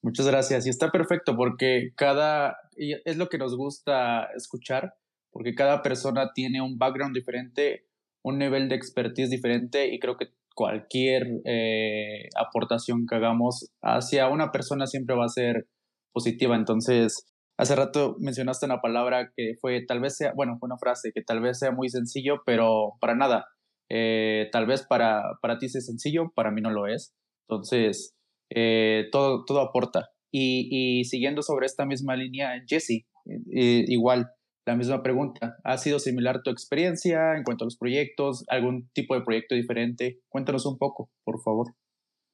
Muchas 0.00 0.26
gracias. 0.26 0.66
Y 0.66 0.70
está 0.70 0.90
perfecto 0.90 1.36
porque 1.36 1.92
cada, 1.94 2.56
es 2.76 3.16
lo 3.18 3.28
que 3.28 3.38
nos 3.38 3.54
gusta 3.54 4.30
escuchar, 4.34 4.94
porque 5.30 5.54
cada 5.54 5.82
persona 5.82 6.32
tiene 6.34 6.62
un 6.62 6.78
background 6.78 7.14
diferente, 7.14 7.86
un 8.24 8.38
nivel 8.38 8.68
de 8.68 8.76
expertise 8.76 9.30
diferente 9.30 9.92
y 9.92 9.98
creo 9.98 10.16
que 10.16 10.28
cualquier 10.54 11.40
eh, 11.44 12.28
aportación 12.36 13.06
que 13.08 13.16
hagamos 13.16 13.70
hacia 13.82 14.28
una 14.28 14.52
persona 14.52 14.86
siempre 14.86 15.16
va 15.16 15.24
a 15.24 15.28
ser 15.28 15.66
positiva. 16.12 16.56
Entonces, 16.56 17.26
Hace 17.58 17.76
rato 17.76 18.16
mencionaste 18.18 18.66
una 18.66 18.80
palabra 18.80 19.30
que 19.36 19.54
fue 19.60 19.84
tal 19.86 20.00
vez 20.00 20.16
sea, 20.16 20.32
bueno, 20.34 20.56
fue 20.58 20.66
una 20.66 20.78
frase 20.78 21.12
que 21.14 21.22
tal 21.22 21.40
vez 21.40 21.58
sea 21.58 21.70
muy 21.70 21.88
sencillo, 21.90 22.42
pero 22.46 22.94
para 23.00 23.14
nada. 23.14 23.46
Eh, 23.88 24.48
tal 24.52 24.66
vez 24.66 24.84
para, 24.84 25.22
para 25.42 25.58
ti 25.58 25.68
sea 25.68 25.80
sencillo, 25.80 26.32
para 26.34 26.50
mí 26.50 26.60
no 26.62 26.70
lo 26.70 26.86
es. 26.86 27.14
Entonces, 27.46 28.16
eh, 28.50 29.08
todo, 29.12 29.44
todo 29.44 29.60
aporta. 29.60 30.08
Y, 30.34 31.04
siguiendo 31.04 31.42
sobre 31.42 31.66
esta 31.66 31.84
misma 31.84 32.16
línea, 32.16 32.52
Jesse, 32.66 33.04
eh, 33.26 33.84
igual, 33.86 34.30
la 34.64 34.76
misma 34.76 35.02
pregunta. 35.02 35.56
¿Ha 35.64 35.78
sido 35.78 35.98
similar 35.98 36.42
tu 36.42 36.50
experiencia 36.50 37.36
en 37.36 37.42
cuanto 37.42 37.64
a 37.64 37.66
los 37.66 37.76
proyectos? 37.76 38.44
¿Algún 38.48 38.88
tipo 38.92 39.14
de 39.14 39.22
proyecto 39.22 39.54
diferente? 39.54 40.20
Cuéntanos 40.28 40.66
un 40.66 40.78
poco, 40.78 41.10
por 41.24 41.40
favor. 41.42 41.74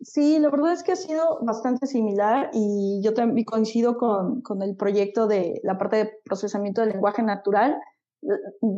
Sí, 0.00 0.38
la 0.38 0.50
verdad 0.50 0.72
es 0.72 0.84
que 0.84 0.92
ha 0.92 0.96
sido 0.96 1.40
bastante 1.42 1.86
similar 1.86 2.50
y 2.52 3.00
yo 3.02 3.14
también 3.14 3.44
coincido 3.44 3.96
con, 3.96 4.42
con 4.42 4.62
el 4.62 4.76
proyecto 4.76 5.26
de 5.26 5.60
la 5.64 5.76
parte 5.76 5.96
de 5.96 6.12
procesamiento 6.24 6.82
del 6.82 6.90
lenguaje 6.90 7.22
natural. 7.22 7.76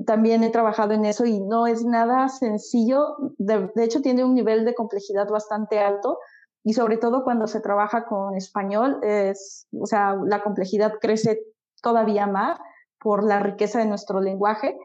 También 0.06 0.44
he 0.44 0.50
trabajado 0.50 0.92
en 0.92 1.04
eso 1.04 1.26
y 1.26 1.40
no 1.40 1.66
es 1.66 1.84
nada 1.84 2.28
sencillo. 2.28 3.16
De, 3.36 3.70
de 3.74 3.84
hecho, 3.84 4.00
tiene 4.00 4.24
un 4.24 4.34
nivel 4.34 4.64
de 4.64 4.74
complejidad 4.74 5.28
bastante 5.28 5.78
alto 5.78 6.18
y 6.62 6.72
sobre 6.72 6.96
todo 6.96 7.22
cuando 7.22 7.46
se 7.46 7.60
trabaja 7.60 8.06
con 8.06 8.34
español, 8.36 8.98
es, 9.02 9.66
o 9.78 9.86
sea, 9.86 10.16
la 10.26 10.42
complejidad 10.42 10.94
crece 11.00 11.40
todavía 11.82 12.26
más 12.26 12.58
por 13.00 13.24
la 13.24 13.40
riqueza 13.40 13.78
de 13.78 13.86
nuestro 13.86 14.20
lenguaje 14.20 14.78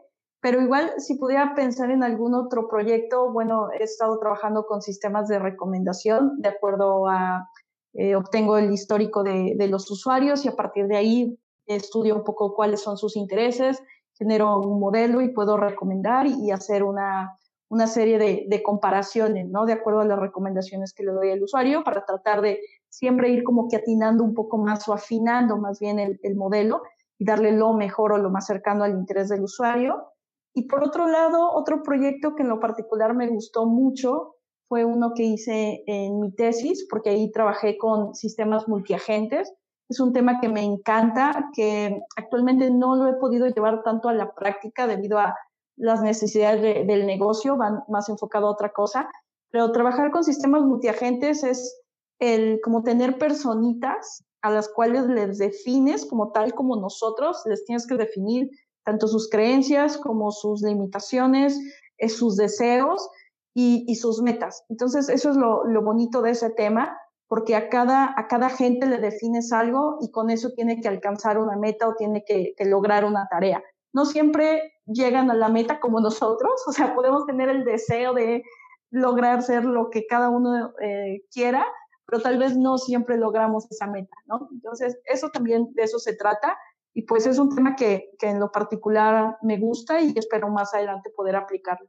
pero 0.46 0.60
igual, 0.60 0.92
si 0.98 1.16
pudiera 1.16 1.56
pensar 1.56 1.90
en 1.90 2.04
algún 2.04 2.32
otro 2.34 2.68
proyecto, 2.68 3.32
bueno, 3.32 3.68
he 3.72 3.82
estado 3.82 4.16
trabajando 4.18 4.64
con 4.64 4.80
sistemas 4.80 5.26
de 5.26 5.40
recomendación, 5.40 6.40
de 6.40 6.50
acuerdo 6.50 7.08
a, 7.08 7.48
eh, 7.94 8.14
obtengo 8.14 8.56
el 8.56 8.70
histórico 8.70 9.24
de, 9.24 9.56
los 9.68 9.90
usuarios 9.90 10.44
y 10.44 10.48
a 10.48 10.54
partir 10.54 10.86
de 10.86 10.96
ahí 10.96 11.38
estudio 11.66 12.14
un 12.14 12.22
poco 12.22 12.54
cuáles 12.54 12.80
son 12.80 12.96
sus 12.96 13.16
intereses, 13.16 13.82
genero 14.14 14.60
un 14.60 14.78
modelo 14.78 15.20
y 15.20 15.30
puedo 15.30 15.56
recomendar 15.56 16.28
y, 16.28 16.52
hacer 16.52 16.84
una, 16.84 17.36
una 17.68 17.88
serie 17.88 18.18
de, 18.18 18.62
comparaciones, 18.62 19.48
¿no? 19.48 19.66
De 19.66 19.72
acuerdo 19.72 20.02
a 20.02 20.04
las 20.04 20.20
recomendaciones 20.20 20.92
que 20.92 21.02
le 21.02 21.10
doy 21.10 21.30
al 21.32 21.42
usuario 21.42 21.82
para 21.82 22.04
tratar 22.04 22.40
de 22.40 22.60
siempre 22.88 23.30
ir 23.30 23.42
como 23.42 23.68
que 23.68 23.78
atinando 23.78 24.22
un 24.22 24.32
poco 24.32 24.58
más 24.58 24.86
o 24.88 24.92
afinando 24.92 25.56
más 25.56 25.80
bien 25.80 25.98
el 25.98 26.36
modelo 26.36 26.82
y 27.18 27.24
darle 27.24 27.52
lo 27.52 27.72
mejor 27.72 28.12
o 28.12 28.18
lo 28.18 28.30
más 28.30 28.46
cercano 28.46 28.84
al 28.84 28.92
interés 28.92 29.28
del 29.28 29.42
usuario 29.42 30.12
y 30.58 30.62
por 30.62 30.82
otro 30.82 31.06
lado, 31.06 31.52
otro 31.52 31.82
proyecto 31.82 32.34
que 32.34 32.42
en 32.42 32.48
lo 32.48 32.58
particular 32.58 33.14
me 33.14 33.28
gustó 33.28 33.66
mucho 33.66 34.36
fue 34.68 34.86
uno 34.86 35.12
que 35.14 35.22
hice 35.22 35.84
en 35.86 36.18
mi 36.18 36.34
tesis, 36.34 36.86
porque 36.88 37.10
ahí 37.10 37.30
trabajé 37.30 37.76
con 37.76 38.14
sistemas 38.14 38.66
multiagentes. 38.66 39.52
Es 39.90 40.00
un 40.00 40.14
tema 40.14 40.40
que 40.40 40.48
me 40.48 40.62
encanta, 40.62 41.50
que 41.52 42.00
actualmente 42.16 42.70
no 42.70 42.96
lo 42.96 43.06
he 43.06 43.12
podido 43.20 43.46
llevar 43.46 43.82
tanto 43.82 44.08
a 44.08 44.14
la 44.14 44.32
práctica 44.32 44.86
debido 44.86 45.18
a 45.18 45.36
las 45.76 46.00
necesidades 46.00 46.86
del 46.86 47.06
negocio, 47.06 47.58
van 47.58 47.84
más 47.88 48.08
enfocado 48.08 48.46
a 48.46 48.52
otra 48.52 48.72
cosa, 48.72 49.10
pero 49.50 49.72
trabajar 49.72 50.10
con 50.10 50.24
sistemas 50.24 50.62
multiagentes 50.62 51.44
es 51.44 51.82
el 52.18 52.60
como 52.64 52.82
tener 52.82 53.18
personitas 53.18 54.24
a 54.46 54.50
las 54.50 54.68
cuales 54.68 55.06
les 55.06 55.38
defines 55.38 56.06
como 56.06 56.32
tal 56.32 56.54
como 56.54 56.76
nosotros, 56.76 57.42
les 57.46 57.64
tienes 57.64 57.86
que 57.86 57.96
definir 57.96 58.50
tanto 58.84 59.08
sus 59.08 59.28
creencias 59.28 59.98
como 59.98 60.30
sus 60.30 60.62
limitaciones, 60.62 61.58
eh, 61.98 62.08
sus 62.08 62.36
deseos 62.36 63.08
y, 63.54 63.94
sus 63.96 64.20
metas. 64.20 64.64
Entonces, 64.68 65.08
eso 65.08 65.30
es 65.30 65.36
lo, 65.36 65.64
bonito 65.82 66.20
de 66.20 66.30
ese 66.30 66.50
tema, 66.50 66.96
porque 67.26 67.56
a 67.56 67.70
cada, 67.70 68.14
a 68.16 68.28
cada 68.28 68.50
gente 68.50 68.86
le 68.86 68.98
defines 68.98 69.52
algo 69.52 69.96
y 70.02 70.10
con 70.10 70.30
eso 70.30 70.50
tiene 70.50 70.80
que 70.80 70.88
alcanzar 70.88 71.38
una 71.38 71.56
meta 71.56 71.88
o 71.88 71.94
tiene 71.94 72.22
que, 72.24 72.54
lograr 72.66 73.04
una 73.04 73.26
tarea. 73.28 73.62
No 73.92 74.04
siempre 74.04 74.74
llegan 74.84 75.30
a 75.30 75.34
la 75.34 75.48
meta 75.48 75.80
como 75.80 76.00
nosotros, 76.02 76.62
o 76.66 76.72
sea, 76.72 76.94
podemos 76.94 77.26
tener 77.26 77.48
el 77.48 77.64
deseo 77.64 78.12
de, 78.12 78.42
lograr 78.90 79.42
ser 79.42 79.64
lo 79.64 79.90
que 79.90 80.06
cada 80.06 80.30
uno 80.30 80.72
eh, 80.80 81.22
quiera, 81.32 81.66
pero 82.06 82.22
tal 82.22 82.38
vez 82.38 82.56
no 82.56 82.78
siempre 82.78 83.16
logramos 83.16 83.70
esa 83.70 83.86
meta, 83.86 84.16
¿no? 84.26 84.48
Entonces, 84.52 84.98
eso 85.04 85.30
también 85.30 85.68
de 85.74 85.82
eso 85.82 85.98
se 85.98 86.16
trata 86.16 86.56
y 86.94 87.02
pues 87.02 87.26
es 87.26 87.38
un 87.38 87.54
tema 87.54 87.76
que, 87.76 88.10
que 88.18 88.28
en 88.28 88.40
lo 88.40 88.50
particular 88.50 89.36
me 89.42 89.58
gusta 89.58 90.00
y 90.00 90.14
espero 90.16 90.48
más 90.48 90.72
adelante 90.72 91.10
poder 91.14 91.36
aplicarlo. 91.36 91.88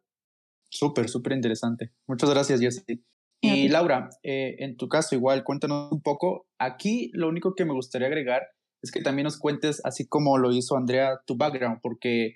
Súper, 0.70 1.08
súper 1.08 1.34
interesante. 1.34 1.92
Muchas 2.08 2.30
gracias, 2.30 2.60
Jessie. 2.60 3.04
Y 3.40 3.70
Laura, 3.70 4.10
eh, 4.24 4.56
en 4.60 4.78
tu 4.78 4.90
caso 4.90 5.16
igual, 5.16 5.44
cuéntanos 5.44 5.92
un 5.92 6.02
poco. 6.02 6.48
Aquí 6.58 7.12
lo 7.14 7.30
único 7.30 7.54
que 7.56 7.66
me 7.66 7.74
gustaría 7.74 8.08
agregar 8.08 8.42
es 8.82 8.92
que 8.92 9.02
también 9.02 9.26
nos 9.26 9.40
cuentes, 9.40 9.82
así 9.86 10.08
como 10.08 10.38
lo 10.38 10.52
hizo 10.52 10.76
Andrea, 10.76 11.22
tu 11.26 11.38
background, 11.38 11.80
porque 11.82 12.36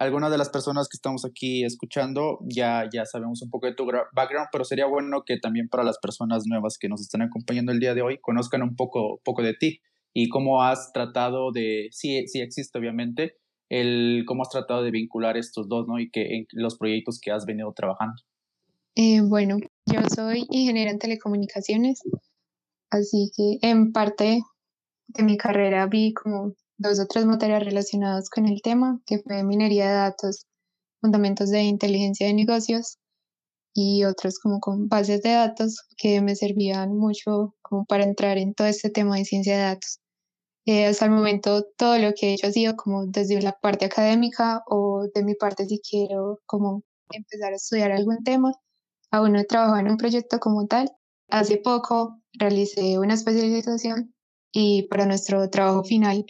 algunas 0.00 0.30
de 0.30 0.38
las 0.38 0.48
personas 0.48 0.88
que 0.88 0.96
estamos 0.96 1.26
aquí 1.26 1.62
escuchando 1.62 2.38
ya, 2.48 2.88
ya 2.90 3.04
sabemos 3.04 3.42
un 3.42 3.50
poco 3.50 3.66
de 3.66 3.74
tu 3.74 3.84
background, 3.84 4.48
pero 4.50 4.64
sería 4.64 4.86
bueno 4.86 5.24
que 5.26 5.36
también 5.38 5.68
para 5.68 5.84
las 5.84 5.98
personas 5.98 6.44
nuevas 6.46 6.78
que 6.80 6.88
nos 6.88 7.02
están 7.02 7.20
acompañando 7.20 7.70
el 7.70 7.80
día 7.80 7.92
de 7.92 8.00
hoy 8.00 8.18
conozcan 8.22 8.62
un 8.62 8.76
poco, 8.76 9.20
poco 9.22 9.42
de 9.42 9.52
ti 9.52 9.82
y 10.14 10.30
cómo 10.30 10.62
has 10.62 10.90
tratado 10.94 11.52
de, 11.52 11.88
sí, 11.90 12.26
sí 12.28 12.40
existe 12.40 12.78
obviamente, 12.78 13.36
el 13.68 14.24
cómo 14.26 14.42
has 14.42 14.48
tratado 14.48 14.82
de 14.82 14.90
vincular 14.90 15.36
estos 15.36 15.68
dos, 15.68 15.86
¿no? 15.86 16.00
Y 16.00 16.10
que 16.10 16.46
los 16.52 16.78
proyectos 16.78 17.20
que 17.20 17.30
has 17.30 17.44
venido 17.44 17.70
trabajando. 17.76 18.14
Eh, 18.96 19.20
bueno, 19.20 19.58
yo 19.84 20.00
soy 20.14 20.46
ingeniera 20.48 20.90
en 20.90 20.98
telecomunicaciones, 20.98 22.00
así 22.90 23.30
que 23.36 23.58
en 23.68 23.92
parte 23.92 24.40
de 25.08 25.22
mi 25.22 25.36
carrera 25.36 25.86
vi 25.86 26.14
como 26.14 26.54
dos 26.80 26.98
o 26.98 27.06
tres 27.06 27.26
materias 27.26 27.62
relacionadas 27.62 28.30
con 28.30 28.46
el 28.46 28.62
tema, 28.62 29.00
que 29.04 29.18
fue 29.18 29.44
minería 29.44 29.88
de 29.88 29.94
datos, 29.94 30.46
fundamentos 31.00 31.50
de 31.50 31.62
inteligencia 31.62 32.26
de 32.26 32.34
negocios 32.34 32.98
y 33.74 34.04
otros 34.04 34.38
como 34.38 34.60
con 34.60 34.88
bases 34.88 35.20
de 35.22 35.30
datos 35.32 35.86
que 35.98 36.22
me 36.22 36.34
servían 36.34 36.96
mucho 36.96 37.54
como 37.60 37.84
para 37.84 38.04
entrar 38.04 38.38
en 38.38 38.54
todo 38.54 38.66
este 38.66 38.88
tema 38.88 39.16
de 39.16 39.26
ciencia 39.26 39.56
de 39.56 39.62
datos. 39.62 40.00
Eh, 40.64 40.86
hasta 40.86 41.04
el 41.04 41.10
momento 41.10 41.64
todo 41.76 41.98
lo 41.98 42.12
que 42.14 42.30
he 42.30 42.34
hecho 42.34 42.46
ha 42.46 42.52
sido 42.52 42.74
como 42.76 43.06
desde 43.06 43.40
la 43.42 43.52
parte 43.60 43.84
académica 43.84 44.62
o 44.66 45.06
de 45.14 45.22
mi 45.22 45.34
parte 45.34 45.66
si 45.66 45.80
quiero 45.80 46.40
como 46.46 46.82
empezar 47.10 47.52
a 47.52 47.56
estudiar 47.56 47.92
algún 47.92 48.24
tema. 48.24 48.52
Aún 49.10 49.32
no 49.34 49.40
he 49.40 49.44
trabajado 49.44 49.78
en 49.80 49.90
un 49.90 49.96
proyecto 49.98 50.38
como 50.38 50.66
tal. 50.66 50.90
Hace 51.28 51.58
poco 51.58 52.18
realicé 52.32 52.98
una 52.98 53.14
especialización 53.14 54.14
y 54.52 54.84
para 54.84 55.06
nuestro 55.06 55.48
trabajo 55.50 55.84
final 55.84 56.24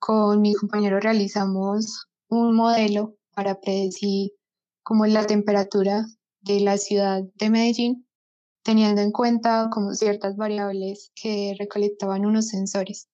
con 0.00 0.40
mi 0.40 0.54
compañero 0.54 0.98
realizamos 0.98 2.08
un 2.28 2.56
modelo 2.56 3.16
para 3.34 3.60
predecir 3.60 4.32
como 4.82 5.06
la 5.06 5.26
temperatura 5.26 6.06
de 6.40 6.60
la 6.60 6.78
ciudad 6.78 7.22
de 7.34 7.50
Medellín, 7.50 8.06
teniendo 8.64 9.02
en 9.02 9.12
cuenta 9.12 9.68
como 9.70 9.92
ciertas 9.94 10.36
variables 10.36 11.12
que 11.14 11.54
recolectaban 11.58 12.24
unos 12.24 12.48
sensores. 12.48 13.08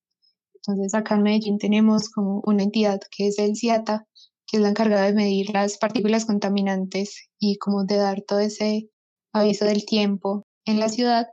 Entonces 0.55 0.94
acá 0.94 1.16
en 1.16 1.22
Medellín 1.22 1.59
tenemos 1.59 2.09
como 2.09 2.40
una 2.46 2.62
entidad 2.62 3.01
que 3.11 3.29
es 3.29 3.38
el 3.38 3.57
CIATA, 3.57 4.07
que 4.46 4.59
es 4.59 4.62
la 4.62 4.68
encargada 4.68 5.07
de 5.07 5.12
medir 5.12 5.51
las 5.51 5.79
partículas 5.79 6.25
contaminantes 6.25 7.29
y 7.38 7.59
como 7.59 7.85
de 7.85 7.96
dar 7.96 8.22
todo 8.22 8.38
ese 8.38 8.90
aviso 9.33 9.64
del 9.64 9.85
tiempo 9.85 10.44
en 10.64 10.79
la 10.79 10.88
ciudad. 10.88 11.27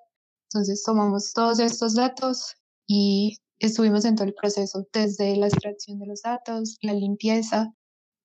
Entonces 0.50 0.84
tomamos 0.84 1.32
todos 1.34 1.60
estos 1.60 1.94
datos 1.94 2.56
y 2.88 3.38
estuvimos 3.68 4.06
en 4.06 4.16
todo 4.16 4.28
el 4.28 4.34
proceso, 4.34 4.88
desde 4.94 5.36
la 5.36 5.48
extracción 5.48 6.00
de 6.00 6.08
los 6.08 6.22
datos, 6.22 6.78
la 6.82 6.94
limpieza, 6.94 7.74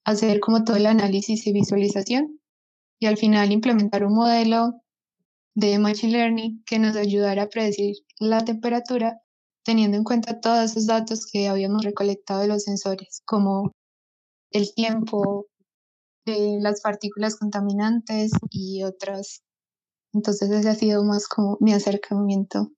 hacer 0.04 0.40
como 0.40 0.64
todo 0.64 0.76
el 0.76 0.86
análisis 0.86 1.46
y 1.46 1.52
visualización 1.52 2.40
y 3.00 3.06
al 3.06 3.16
final 3.16 3.52
implementar 3.52 4.04
un 4.04 4.14
modelo 4.14 4.82
de 5.54 5.78
Machine 5.78 6.12
Learning 6.12 6.62
que 6.64 6.78
nos 6.78 6.96
ayudara 6.96 7.44
a 7.44 7.48
predecir 7.48 7.96
la 8.18 8.44
temperatura 8.44 9.20
teniendo 9.64 9.96
en 9.96 10.04
cuenta 10.04 10.40
todos 10.40 10.70
esos 10.70 10.86
datos 10.86 11.26
que 11.30 11.48
habíamos 11.48 11.84
recolectado 11.84 12.40
de 12.40 12.48
los 12.48 12.64
sensores, 12.64 13.22
como 13.26 13.72
el 14.50 14.72
tiempo, 14.74 15.46
de 16.24 16.58
las 16.60 16.80
partículas 16.80 17.36
contaminantes 17.36 18.32
y 18.50 18.82
otras. 18.82 19.42
Entonces 20.12 20.50
ese 20.50 20.68
ha 20.68 20.74
sido 20.74 21.04
más 21.04 21.28
como 21.28 21.58
mi 21.60 21.72
acercamiento 21.72 22.72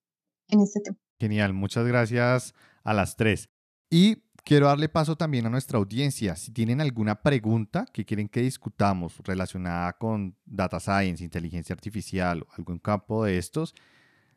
en 0.48 0.60
este 0.60 0.80
tema. 0.80 0.99
Genial, 1.20 1.52
muchas 1.52 1.86
gracias 1.86 2.54
a 2.82 2.94
las 2.94 3.14
tres. 3.14 3.50
Y 3.90 4.22
quiero 4.42 4.68
darle 4.68 4.88
paso 4.88 5.16
también 5.16 5.44
a 5.44 5.50
nuestra 5.50 5.76
audiencia. 5.76 6.34
Si 6.34 6.50
tienen 6.50 6.80
alguna 6.80 7.20
pregunta 7.22 7.84
que 7.92 8.06
quieren 8.06 8.26
que 8.26 8.40
discutamos 8.40 9.18
relacionada 9.24 9.92
con 9.98 10.34
data 10.46 10.80
science, 10.80 11.22
inteligencia 11.22 11.74
artificial 11.74 12.42
o 12.42 12.46
algún 12.56 12.78
campo 12.78 13.26
de 13.26 13.36
estos, 13.36 13.74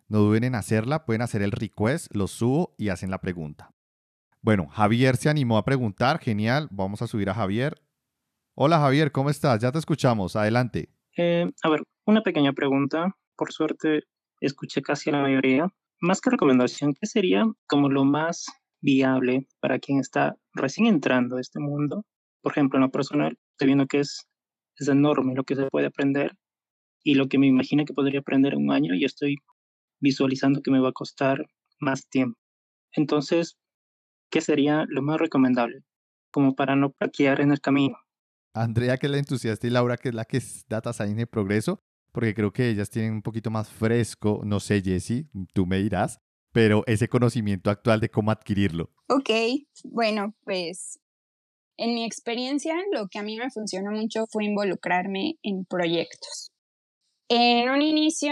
no 0.10 0.20
duden 0.20 0.44
en 0.44 0.56
hacerla, 0.56 1.06
pueden 1.06 1.22
hacer 1.22 1.42
el 1.42 1.54
request, 1.54 2.14
lo 2.14 2.28
subo 2.28 2.76
y 2.78 2.90
hacen 2.90 3.10
la 3.10 3.22
pregunta. 3.22 3.72
Bueno, 4.42 4.68
Javier 4.68 5.16
se 5.16 5.30
animó 5.30 5.58
a 5.58 5.64
preguntar, 5.64 6.20
genial, 6.20 6.68
vamos 6.70 7.02
a 7.02 7.08
subir 7.08 7.30
a 7.30 7.34
Javier. 7.34 7.82
Hola 8.56 8.78
Javier, 8.80 9.14
¿cómo 9.14 9.30
estás? 9.30 9.62
Ya 9.62 9.72
te 9.72 9.80
escuchamos, 9.80 10.36
adelante. 10.36 10.90
Eh, 11.16 11.50
a 11.64 11.70
ver, 11.70 11.84
una 12.06 12.22
pequeña 12.24 12.52
pregunta. 12.52 13.16
Por 13.38 13.54
suerte, 13.54 14.04
escuché 14.42 14.82
casi 14.82 15.10
a 15.10 15.14
la 15.14 15.22
mayoría 15.22 15.74
más 16.04 16.20
que 16.20 16.32
recomendación, 16.32 16.94
¿qué 16.94 17.08
sería 17.08 17.46
como 17.66 17.90
lo 17.90 18.04
más 18.04 18.46
viable 18.82 19.48
para 19.62 19.80
quien 19.80 20.00
está 20.00 20.36
recién 20.54 20.88
entrando 20.88 21.38
a 21.38 21.42
este 21.42 21.62
mundo? 21.62 22.06
Por 22.42 22.52
ejemplo, 22.52 22.78
en 22.78 22.84
lo 22.84 22.92
personal, 22.92 23.38
estoy 23.52 23.68
viendo 23.68 23.88
que 23.88 24.02
es, 24.02 24.28
es 24.78 24.90
enorme 24.90 25.34
lo 25.34 25.46
que 25.46 25.56
se 25.56 25.68
puede 25.68 25.88
aprender 25.88 26.36
y 27.06 27.16
lo 27.16 27.30
que 27.30 27.38
me 27.38 27.48
imagino 27.48 27.86
que 27.86 27.94
podría 27.94 28.20
aprender 28.20 28.54
en 28.54 28.66
un 28.66 28.74
año 28.74 28.94
y 28.94 29.06
estoy 29.06 29.38
visualizando 30.02 30.62
que 30.62 30.72
me 30.72 30.82
va 30.82 30.90
a 30.90 30.94
costar 30.94 31.46
más 31.80 32.10
tiempo. 32.10 32.38
Entonces, 32.92 33.58
¿qué 34.30 34.42
sería 34.42 34.84
lo 34.90 35.02
más 35.04 35.20
recomendable? 35.20 35.86
Como 36.32 36.54
para 36.54 36.76
no 36.76 36.92
plaquear 36.92 37.40
en 37.40 37.52
el 37.52 37.62
camino. 37.62 37.96
Andrea, 38.54 38.98
que 38.98 39.08
es 39.08 39.12
la 39.12 39.20
entusiasta, 39.20 39.66
y 39.68 39.70
Laura, 39.70 39.96
que 39.96 40.10
es 40.10 40.16
la 40.16 40.26
que 40.26 40.38
es 40.38 40.66
Data 40.68 40.92
Science 40.92 41.28
Progreso, 41.28 41.82
porque 42.14 42.34
creo 42.34 42.54
que 42.54 42.70
ellas 42.70 42.90
tienen 42.90 43.14
un 43.14 43.22
poquito 43.22 43.52
más 43.52 43.70
fresco, 43.70 44.42
no 44.46 44.60
sé, 44.60 44.82
Jessie, 44.82 45.28
tú 45.54 45.66
me 45.66 45.80
dirás, 45.80 46.20
pero 46.54 46.84
ese 46.86 47.10
conocimiento 47.10 47.70
actual 47.70 48.00
de 48.00 48.10
cómo 48.10 48.32
adquirirlo. 48.32 48.92
Ok, 49.10 49.30
bueno, 49.84 50.36
pues 50.46 51.00
en 51.78 51.96
mi 51.96 52.06
experiencia 52.06 52.76
lo 52.94 53.08
que 53.08 53.20
a 53.20 53.24
mí 53.24 53.38
me 53.38 53.50
funcionó 53.50 53.92
mucho 53.92 54.26
fue 54.32 54.46
involucrarme 54.46 55.40
en 55.42 55.66
proyectos. 55.66 56.52
En 57.30 57.70
un 57.70 57.82
inicio 57.82 58.32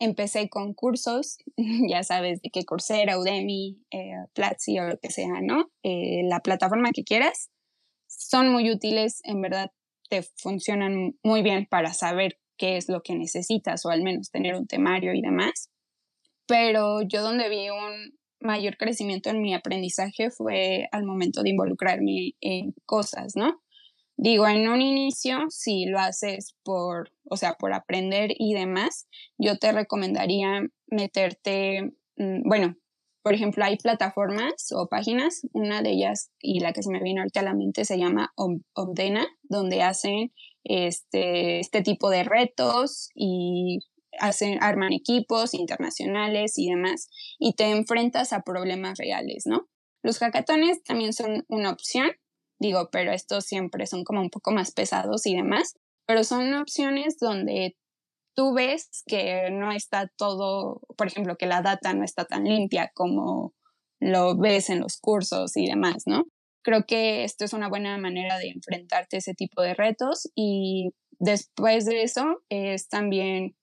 empecé 0.00 0.48
con 0.48 0.74
cursos, 0.74 1.38
ya 1.88 2.02
sabes, 2.02 2.42
de 2.42 2.50
qué 2.50 2.64
Coursera, 2.64 3.18
Udemy, 3.18 3.80
eh, 3.92 4.14
Platzi 4.34 4.80
o 4.80 4.88
lo 4.88 4.98
que 4.98 5.10
sea, 5.10 5.40
¿no? 5.40 5.70
Eh, 5.84 6.22
la 6.24 6.40
plataforma 6.40 6.90
que 6.92 7.04
quieras. 7.04 7.50
Son 8.08 8.50
muy 8.50 8.70
útiles, 8.70 9.20
en 9.24 9.40
verdad 9.40 9.70
te 10.10 10.22
funcionan 10.36 11.16
muy 11.22 11.42
bien 11.42 11.66
para 11.70 11.94
saber 11.94 12.38
qué 12.62 12.76
es 12.76 12.88
lo 12.88 13.02
que 13.02 13.16
necesitas 13.16 13.84
o 13.84 13.90
al 13.90 14.04
menos 14.04 14.30
tener 14.30 14.54
un 14.54 14.68
temario 14.68 15.14
y 15.14 15.20
demás. 15.20 15.68
Pero 16.46 17.02
yo 17.02 17.20
donde 17.22 17.48
vi 17.48 17.70
un 17.70 18.16
mayor 18.40 18.76
crecimiento 18.76 19.30
en 19.30 19.42
mi 19.42 19.52
aprendizaje 19.52 20.30
fue 20.30 20.86
al 20.92 21.04
momento 21.04 21.42
de 21.42 21.50
involucrarme 21.50 22.34
en 22.40 22.72
cosas, 22.86 23.32
¿no? 23.34 23.60
Digo, 24.16 24.46
en 24.46 24.68
un 24.68 24.80
inicio, 24.80 25.38
si 25.48 25.86
lo 25.86 25.98
haces 25.98 26.54
por, 26.62 27.10
o 27.28 27.36
sea, 27.36 27.54
por 27.54 27.72
aprender 27.72 28.30
y 28.38 28.54
demás, 28.54 29.08
yo 29.38 29.58
te 29.58 29.72
recomendaría 29.72 30.62
meterte, 30.86 31.90
mm, 32.16 32.48
bueno, 32.48 32.76
por 33.22 33.34
ejemplo, 33.34 33.64
hay 33.64 33.76
plataformas 33.76 34.68
o 34.72 34.88
páginas, 34.88 35.42
una 35.52 35.82
de 35.82 35.90
ellas 35.90 36.30
y 36.40 36.60
la 36.60 36.72
que 36.72 36.82
se 36.82 36.90
me 36.90 37.02
viene 37.02 37.20
ahorita 37.20 37.40
a 37.40 37.44
la 37.44 37.54
mente 37.54 37.84
se 37.84 37.98
llama 37.98 38.32
Obdena, 38.36 39.26
donde 39.42 39.82
hacen 39.82 40.32
este, 40.64 41.60
este 41.60 41.82
tipo 41.82 42.10
de 42.10 42.24
retos 42.24 43.10
y 43.14 43.80
hacen, 44.18 44.58
arman 44.62 44.92
equipos 44.92 45.54
internacionales 45.54 46.54
y 46.56 46.68
demás, 46.68 47.08
y 47.38 47.54
te 47.54 47.70
enfrentas 47.70 48.32
a 48.32 48.42
problemas 48.42 48.98
reales, 48.98 49.44
¿no? 49.46 49.68
Los 50.02 50.18
hackatones 50.18 50.82
también 50.82 51.12
son 51.12 51.44
una 51.48 51.70
opción, 51.70 52.10
digo, 52.58 52.88
pero 52.90 53.12
estos 53.12 53.44
siempre 53.44 53.86
son 53.86 54.04
como 54.04 54.20
un 54.20 54.30
poco 54.30 54.50
más 54.50 54.72
pesados 54.72 55.26
y 55.26 55.36
demás, 55.36 55.74
pero 56.06 56.24
son 56.24 56.52
opciones 56.54 57.18
donde 57.18 57.76
tú 58.34 58.54
ves 58.54 59.02
que 59.06 59.50
no 59.50 59.72
está 59.72 60.10
todo, 60.16 60.80
por 60.96 61.06
ejemplo, 61.06 61.36
que 61.36 61.46
la 61.46 61.62
data 61.62 61.94
no 61.94 62.04
está 62.04 62.24
tan 62.24 62.44
limpia 62.44 62.90
como 62.94 63.54
lo 64.00 64.36
ves 64.36 64.70
en 64.70 64.80
los 64.80 64.98
cursos 64.98 65.56
y 65.56 65.66
demás, 65.66 66.04
¿no? 66.06 66.24
Creo 66.62 66.84
que 66.86 67.24
esto 67.24 67.44
es 67.44 67.52
una 67.52 67.68
buena 67.68 67.98
manera 67.98 68.38
de 68.38 68.50
enfrentarte 68.50 69.16
a 69.16 69.18
ese 69.18 69.34
tipo 69.34 69.62
de 69.62 69.74
retos 69.74 70.30
y 70.34 70.90
después 71.18 71.84
de 71.84 72.02
eso 72.02 72.42
es 72.48 72.88
también, 72.88 73.56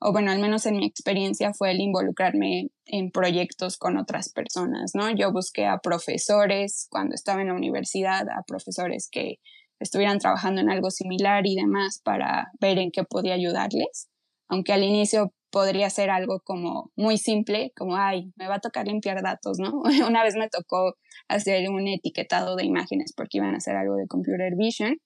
o 0.00 0.12
bueno, 0.12 0.30
al 0.30 0.40
menos 0.40 0.66
en 0.66 0.76
mi 0.76 0.86
experiencia 0.86 1.52
fue 1.52 1.72
el 1.72 1.80
involucrarme 1.80 2.70
en 2.86 3.10
proyectos 3.10 3.76
con 3.76 3.96
otras 3.96 4.32
personas, 4.32 4.92
¿no? 4.94 5.10
Yo 5.10 5.32
busqué 5.32 5.66
a 5.66 5.78
profesores 5.78 6.86
cuando 6.90 7.14
estaba 7.14 7.42
en 7.42 7.48
la 7.48 7.54
universidad, 7.54 8.28
a 8.28 8.42
profesores 8.46 9.08
que 9.10 9.38
estuvieran 9.82 10.18
trabajando 10.18 10.60
en 10.60 10.70
algo 10.70 10.90
similar 10.90 11.46
y 11.46 11.56
demás 11.56 12.00
para 12.04 12.50
ver 12.60 12.78
en 12.78 12.90
qué 12.90 13.04
podía 13.04 13.34
ayudarles, 13.34 14.08
aunque 14.48 14.72
al 14.72 14.84
inicio 14.84 15.32
podría 15.50 15.90
ser 15.90 16.10
algo 16.10 16.40
como 16.44 16.90
muy 16.96 17.18
simple, 17.18 17.72
como, 17.76 17.96
ay, 17.96 18.32
me 18.36 18.48
va 18.48 18.56
a 18.56 18.60
tocar 18.60 18.86
limpiar 18.86 19.22
datos, 19.22 19.58
¿no? 19.58 19.82
Una 20.08 20.24
vez 20.24 20.34
me 20.34 20.48
tocó 20.48 20.94
hacer 21.28 21.68
un 21.68 21.86
etiquetado 21.86 22.56
de 22.56 22.64
imágenes 22.64 23.12
porque 23.14 23.38
iban 23.38 23.54
a 23.54 23.58
hacer 23.58 23.76
algo 23.76 23.96
de 23.96 24.06
computer 24.08 24.54
vision 24.56 24.96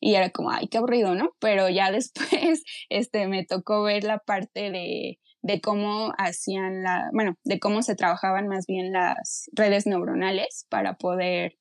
y 0.00 0.16
era 0.16 0.30
como, 0.30 0.50
ay, 0.50 0.66
qué 0.68 0.78
aburrido, 0.78 1.14
¿no? 1.14 1.30
Pero 1.38 1.68
ya 1.68 1.90
después 1.92 2.62
este, 2.90 3.28
me 3.28 3.44
tocó 3.44 3.84
ver 3.84 4.04
la 4.04 4.18
parte 4.18 4.70
de, 4.70 5.18
de 5.42 5.60
cómo 5.60 6.12
hacían 6.18 6.82
la, 6.82 7.08
bueno, 7.12 7.36
de 7.44 7.60
cómo 7.60 7.82
se 7.82 7.94
trabajaban 7.94 8.48
más 8.48 8.66
bien 8.66 8.92
las 8.92 9.48
redes 9.52 9.86
neuronales 9.86 10.66
para 10.68 10.94
poder 10.94 11.52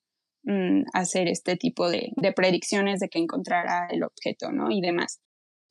mm, 0.44 0.84
hacer 0.94 1.28
este 1.28 1.58
tipo 1.58 1.90
de, 1.90 2.12
de 2.16 2.32
predicciones 2.32 3.00
de 3.00 3.10
que 3.10 3.20
encontrara 3.20 3.88
el 3.90 4.04
objeto, 4.04 4.52
¿no? 4.52 4.72
Y 4.72 4.82
demás. 4.82 5.20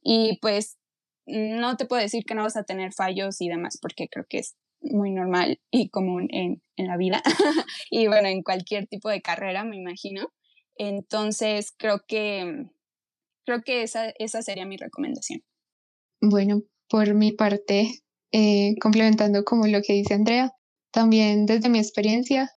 Y 0.03 0.39
pues 0.41 0.79
no 1.27 1.77
te 1.77 1.87
puedo 1.87 2.03
decir 2.03 2.25
que 2.25 2.35
no 2.35 2.43
vas 2.43 2.57
a 2.57 2.65
tener 2.65 2.93
fallos 2.93 3.41
y 3.41 3.49
demás, 3.49 3.79
porque 3.81 4.09
creo 4.09 4.27
que 4.29 4.39
es 4.39 4.57
muy 4.81 5.13
normal 5.13 5.61
y 5.71 5.89
común 5.91 6.29
en, 6.31 6.61
en 6.77 6.87
la 6.87 6.97
vida 6.97 7.23
y 7.91 8.09
bueno, 8.09 8.29
en 8.29 8.43
cualquier 8.43 8.87
tipo 8.87 9.09
de 9.09 9.23
carrera, 9.23 9.65
me 9.65 9.77
imagino. 9.77 10.33
Entonces, 10.77 11.73
creo 11.77 12.03
que, 12.07 12.67
creo 13.47 13.63
que 13.63 13.83
esa, 13.83 14.11
esa 14.19 14.43
sería 14.43 14.67
mi 14.67 14.77
recomendación. 14.77 15.43
Bueno, 16.21 16.63
por 16.89 17.15
mi 17.15 17.33
parte, 17.33 18.03
eh, 18.33 18.75
complementando 18.81 19.45
como 19.45 19.67
lo 19.67 19.83
que 19.83 19.93
dice 19.93 20.15
Andrea, 20.15 20.53
también 20.93 21.47
desde 21.47 21.69
mi 21.69 21.79
experiencia, 21.79 22.51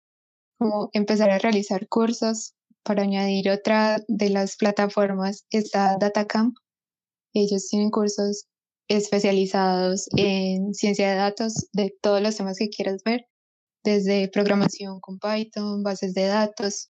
como 0.59 0.91
empezar 0.93 1.31
a 1.31 1.39
realizar 1.39 1.89
cursos 1.89 2.55
para 2.83 3.03
añadir 3.03 3.51
otra 3.51 3.99
de 4.09 4.31
las 4.31 4.57
plataformas 4.57 5.47
está 5.51 5.97
Datacamp. 5.99 6.55
Ellos 7.33 7.69
tienen 7.69 7.91
cursos 7.91 8.47
especializados 8.89 10.09
en 10.17 10.75
ciencia 10.75 11.11
de 11.11 11.17
datos 11.17 11.69
de 11.73 11.95
todos 12.03 12.21
los 12.21 12.37
temas 12.37 12.59
que 12.59 12.69
quieras 12.69 13.03
ver, 13.05 13.27
desde 13.83 14.29
programación 14.29 15.01
con 15.01 15.19
Python, 15.19 15.83
bases 15.83 16.15
de 16.15 16.27
datos, 16.27 16.91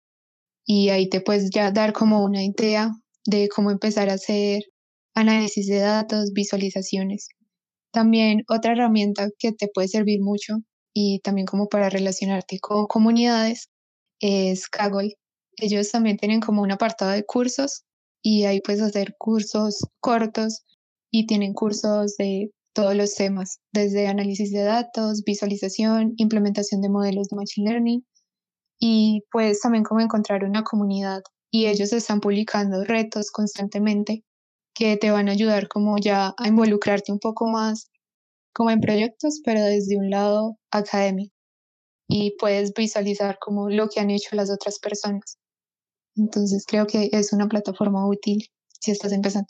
y 0.65 0.89
ahí 0.89 1.09
te 1.09 1.21
puedes 1.21 1.51
ya 1.51 1.71
dar 1.71 1.93
como 1.93 2.25
una 2.25 2.43
idea 2.45 2.91
de 3.25 3.49
cómo 3.49 3.71
empezar 3.71 4.11
a 4.11 4.15
hacer 4.15 4.63
análisis 5.15 5.69
de 5.69 5.79
datos, 5.79 6.33
visualizaciones. 6.33 7.29
También 7.93 8.43
otra 8.49 8.73
herramienta 8.73 9.29
que 9.39 9.53
te 9.53 9.69
puede 9.73 9.89
servir 9.89 10.21
mucho 10.21 10.57
y 10.99 11.19
también 11.19 11.47
como 11.47 11.69
para 11.69 11.91
relacionarte 11.91 12.59
con 12.59 12.87
comunidades 12.87 13.69
es 14.19 14.67
Kaggle. 14.67 15.19
Ellos 15.59 15.91
también 15.91 16.17
tienen 16.17 16.41
como 16.41 16.63
un 16.63 16.73
apartado 16.73 17.11
de 17.11 17.23
cursos 17.23 17.85
y 18.23 18.45
ahí 18.45 18.63
puedes 18.63 18.81
hacer 18.81 19.15
cursos 19.19 19.87
cortos 20.01 20.65
y 21.11 21.27
tienen 21.27 21.53
cursos 21.53 22.17
de 22.17 22.51
todos 22.73 22.97
los 22.97 23.15
temas, 23.15 23.59
desde 23.75 24.07
análisis 24.07 24.51
de 24.53 24.63
datos, 24.63 25.23
visualización, 25.23 26.15
implementación 26.17 26.81
de 26.81 26.89
modelos 26.89 27.29
de 27.29 27.37
Machine 27.37 27.71
Learning 27.71 28.07
y 28.81 29.23
puedes 29.31 29.61
también 29.61 29.85
como 29.85 30.01
encontrar 30.01 30.45
una 30.45 30.65
comunidad 30.65 31.21
y 31.51 31.67
ellos 31.67 31.93
están 31.93 32.21
publicando 32.21 32.85
retos 32.85 33.31
constantemente 33.31 34.25
que 34.75 34.97
te 34.97 35.11
van 35.11 35.29
a 35.29 35.33
ayudar 35.33 35.69
como 35.69 35.99
ya 35.99 36.35
a 36.39 36.49
involucrarte 36.49 37.13
un 37.13 37.19
poco 37.19 37.49
más 37.49 37.91
como 38.57 38.71
en 38.71 38.81
proyectos, 38.81 39.43
pero 39.45 39.61
desde 39.61 39.99
un 39.99 40.09
lado 40.09 40.57
académico 40.71 41.35
y 42.09 42.37
puedes 42.39 42.73
visualizar 42.73 43.37
como 43.39 43.69
lo 43.69 43.89
que 43.89 44.01
han 44.01 44.11
hecho 44.11 44.35
las 44.35 44.51
otras 44.51 44.79
personas. 44.79 45.39
Entonces 46.17 46.65
creo 46.67 46.87
que 46.87 47.11
es 47.13 47.33
una 47.33 47.49
plataforma 47.49 48.09
útil 48.09 48.47
si 48.81 48.93
estás 48.93 49.13
empezando. 49.13 49.49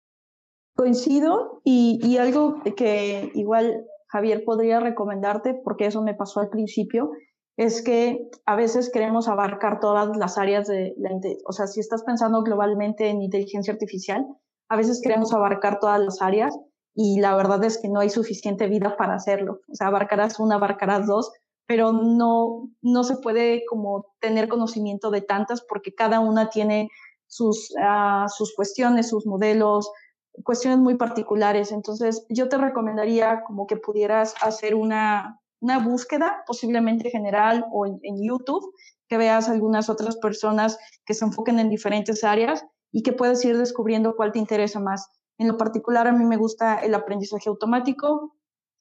Coincido 0.75 1.61
y, 1.65 2.01
y 2.03 2.19
algo 2.19 2.63
que 2.77 3.31
igual 3.35 3.85
Javier 4.09 4.43
podría 4.45 4.81
recomendarte, 4.81 5.55
porque 5.55 5.87
eso 5.87 6.03
me 6.03 6.15
pasó 6.15 6.41
al 6.41 6.49
principio, 6.49 7.11
es 7.57 7.83
que 7.83 8.29
a 8.45 8.57
veces 8.57 8.91
queremos 8.91 9.29
abarcar 9.29 9.79
todas 9.81 10.17
las 10.17 10.37
áreas 10.37 10.67
de 10.67 10.95
la 10.99 11.11
o 11.47 11.53
sea, 11.53 11.67
si 11.67 11.81
estás 11.81 12.03
pensando 12.03 12.43
globalmente 12.43 13.09
en 13.09 13.23
inteligencia 13.23 13.73
artificial, 13.73 14.27
a 14.69 14.77
veces 14.77 15.01
queremos 15.03 15.33
abarcar 15.33 15.79
todas 15.79 16.01
las 16.01 16.21
áreas 16.21 16.59
y 16.99 17.21
la 17.21 17.37
verdad 17.37 17.63
es 17.63 17.79
que 17.79 17.91
no 17.91 18.01
hay 18.01 18.09
suficiente 18.09 18.67
vida 18.69 18.97
para 18.97 19.15
hacerlo. 19.15 19.61
O 19.71 19.75
sea, 19.75 19.89
abarcarás 19.89 20.41
una, 20.41 20.55
abarcarás 20.55 21.07
dos, 21.07 21.31
pero 21.67 21.93
no, 21.93 22.71
no 22.81 23.05
se 23.05 23.19
puede 23.19 23.65
como 23.67 24.15
tener 24.19 24.49
conocimiento 24.49 25.11
de 25.11 25.21
tantas 25.21 25.61
porque 25.61 25.95
cada 25.95 26.21
una 26.21 26.49
tiene 26.49 26.89
sus, 27.27 27.71
uh, 27.73 28.27
sus 28.29 28.55
cuestiones, 28.55 29.11
sus 29.11 29.27
modelos, 29.27 29.91
cuestiones 30.43 30.79
muy 30.79 30.97
particulares. 30.97 31.71
Entonces, 31.71 32.25
yo 32.31 32.49
te 32.49 32.57
recomendaría 32.57 33.43
como 33.45 33.67
que 33.67 33.77
pudieras 33.77 34.35
hacer 34.41 34.75
una, 34.75 35.43
una 35.61 35.79
búsqueda, 35.79 36.45
posiblemente 36.47 37.11
general 37.11 37.67
o 37.73 37.85
en, 37.87 38.23
YouTube, 38.23 38.73
que 39.07 39.19
veas 39.19 39.51
algunas 39.51 39.91
otras 39.91 40.17
personas 40.17 40.79
que 41.05 41.13
se 41.13 41.27
enfoquen 41.27 41.59
en 41.59 41.69
diferentes 41.69 42.25
áreas 42.25 42.65
y 42.91 43.03
que 43.03 43.13
puedas 43.13 43.45
ir 43.45 43.59
descubriendo 43.59 44.17
cuál 44.17 44.33
te 44.33 44.39
interesa 44.39 44.81
más. 44.81 45.11
En 45.39 45.49
lo 45.49 45.57
particular, 45.57 46.07
a 46.07 46.13
mí 46.13 46.25
me 46.25 46.37
gusta 46.37 46.79
el 46.79 46.95
aprendizaje 46.95 47.49
automático 47.49 48.35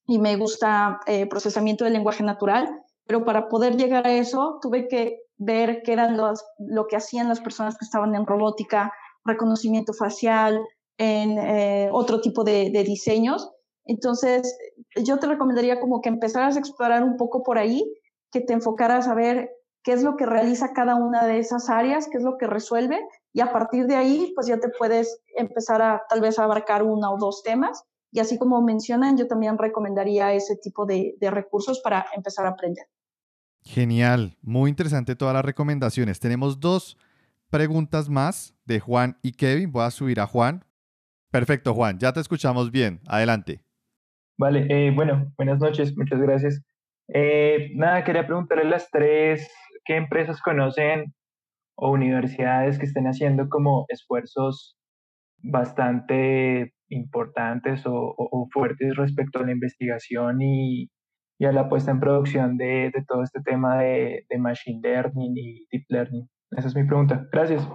y 0.08 0.20
me 0.20 0.36
gusta 0.38 1.00
eh, 1.06 1.28
procesamiento 1.28 1.84
del 1.84 1.94
lenguaje 1.94 2.24
natural, 2.24 2.70
pero 3.06 3.26
para 3.26 3.50
poder 3.50 3.76
llegar 3.76 4.08
a 4.08 4.13
eso 4.13 4.60
tuve 4.62 4.88
que 4.88 5.20
ver 5.38 5.82
qué 5.84 5.94
eran 5.94 6.18
lo 6.18 6.88
que 6.88 6.96
hacían 6.96 7.28
las 7.28 7.41
personas 7.41 7.78
que 7.78 7.86
estaban 7.86 8.15
en 8.15 8.26
robótica, 8.26 8.91
reconocimiento 9.26 9.94
facial, 9.94 10.62
en 10.98 11.38
eh, 11.38 11.89
otro 11.91 12.22
tipo 12.22 12.44
de, 12.44 12.70
de 12.72 12.84
diseños. 12.84 13.52
Entonces, 13.86 14.58
yo 14.96 15.20
te 15.20 15.28
recomendaría 15.28 15.80
como 15.80 16.02
que 16.02 16.10
empezaras 16.10 16.56
a 16.56 16.60
explorar 16.60 17.04
un 17.04 17.18
poco 17.18 17.44
por 17.44 17.58
ahí, 17.58 17.84
que 18.32 18.41
te 18.41 18.54
enfocaras 18.54 19.08
a 19.08 19.13
ver 19.13 19.50
qué 19.84 19.94
es 19.94 20.04
lo 20.04 20.15
que 20.15 20.26
realiza 20.26 20.74
cada 20.74 20.96
una 20.96 21.26
de 21.26 21.39
esas 21.39 21.70
áreas, 21.70 22.08
qué 22.10 22.18
es 22.18 22.24
lo 22.24 22.38
que 22.38 22.48
resuelve, 22.48 23.00
y 23.36 23.41
a 23.41 23.52
partir 23.52 23.86
de 23.86 23.95
ahí, 23.95 24.32
pues 24.34 24.48
ya 24.48 24.62
te 24.62 24.69
puedes 24.69 25.21
empezar 25.36 25.82
a 25.82 26.04
tal 26.08 26.21
vez 26.21 26.39
a 26.39 26.45
abarcar 26.45 26.84
una 26.84 27.12
o 27.12 27.17
dos 27.17 27.43
temas. 27.43 27.84
Y 28.10 28.21
así 28.21 28.39
como 28.39 28.62
mencionan, 28.62 29.17
yo 29.17 29.28
también 29.28 29.58
recomendaría 29.58 30.32
ese 30.32 30.56
tipo 30.56 30.86
de, 30.86 31.17
de 31.19 31.30
recursos 31.30 31.82
para 31.82 32.06
empezar 32.15 32.45
a 32.45 32.52
aprender. 32.52 32.86
Genial, 33.62 34.38
muy 34.41 34.69
interesante 34.69 35.17
todas 35.17 35.34
las 35.34 35.43
recomendaciones. 35.43 36.21
Tenemos 36.21 36.62
dos 36.62 36.98
preguntas 37.50 38.08
más 38.08 38.56
de 38.63 38.80
Juan 38.80 39.17
y 39.21 39.34
Kevin. 39.34 39.69
Voy 39.69 39.84
a 39.84 39.91
subir 39.91 40.21
a 40.21 40.28
Juan. 40.28 40.63
Perfecto, 41.30 41.74
Juan, 41.74 42.00
ya 42.00 42.13
te 42.13 42.21
escuchamos 42.21 42.71
bien. 42.71 43.02
Adelante. 43.06 43.60
Vale, 44.38 44.65
eh, 44.69 44.91
bueno, 44.95 45.30
buenas 45.36 45.60
noches, 45.60 45.93
muchas 45.98 46.21
gracias. 46.21 46.62
Eh, 47.10 47.71
nada, 47.76 48.06
quería 48.06 48.26
preguntarle 48.26 48.63
a 48.63 48.69
las 48.69 48.89
tres 48.89 49.52
qué 49.84 49.98
empresas 49.98 50.39
conocen 50.41 51.13
o 51.76 51.92
universidades 51.92 52.80
que 52.80 52.86
estén 52.86 53.08
haciendo 53.08 53.50
como 53.50 53.86
esfuerzos 53.90 54.78
bastante 55.38 56.74
importantes 56.90 57.84
o, 57.86 58.48
fuertes 58.52 58.96
respecto 58.96 59.40
a 59.40 59.46
la 59.46 59.52
investigación 59.52 60.42
y, 60.42 60.90
a 61.42 61.52
la 61.52 61.68
puesta 61.68 61.92
en 61.92 62.00
producción 62.00 62.58
de, 62.58 62.92
todo 63.08 63.24
este 63.24 63.42
tema 63.42 63.80
de, 63.80 64.26
de, 64.30 64.38
Machine 64.38 64.80
Learning 64.82 65.34
y 65.36 65.68
Deep 65.72 65.86
Learning. 65.90 66.30
Esa 66.52 66.68
es 66.68 66.76
mi 66.76 66.86
pregunta. 66.86 67.28
Gracias. 67.32 67.68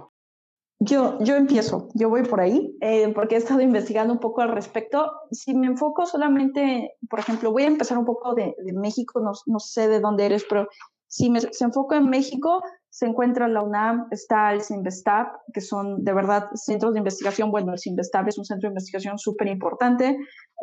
Yo, 0.83 1.19
yo 1.19 1.35
empiezo, 1.35 1.89
yo 1.93 2.09
voy 2.09 2.23
por 2.23 2.41
ahí, 2.41 2.75
eh, 2.81 3.13
porque 3.13 3.35
he 3.35 3.37
estado 3.37 3.61
investigando 3.61 4.13
un 4.13 4.19
poco 4.19 4.41
al 4.41 4.49
respecto. 4.49 5.11
Si 5.29 5.53
me 5.53 5.67
enfoco 5.67 6.07
solamente, 6.07 6.95
por 7.07 7.19
ejemplo, 7.19 7.51
voy 7.51 7.63
a 7.63 7.67
empezar 7.67 7.99
un 7.99 8.05
poco 8.05 8.33
de, 8.33 8.55
de 8.57 8.73
México, 8.73 9.21
no, 9.21 9.31
no, 9.45 9.59
sé 9.59 9.87
de 9.87 9.99
dónde 9.99 10.25
eres, 10.25 10.43
pero 10.49 10.67
si 11.05 11.29
me 11.29 11.39
se 11.39 11.65
enfoco 11.65 11.93
en 11.93 12.09
México, 12.09 12.63
se 12.91 13.05
encuentra 13.05 13.47
la 13.47 13.63
UNAM, 13.63 14.07
está 14.11 14.51
el 14.51 14.61
CINVESTAB, 14.61 15.27
que 15.53 15.61
son 15.61 16.03
de 16.03 16.13
verdad 16.13 16.49
centros 16.55 16.91
de 16.91 16.99
investigación. 16.99 17.49
Bueno, 17.49 17.71
el 17.71 17.79
CINVESTAB 17.79 18.27
es 18.27 18.37
un 18.37 18.43
centro 18.43 18.67
de 18.67 18.73
investigación 18.73 19.17
súper 19.17 19.47
importante, 19.47 20.17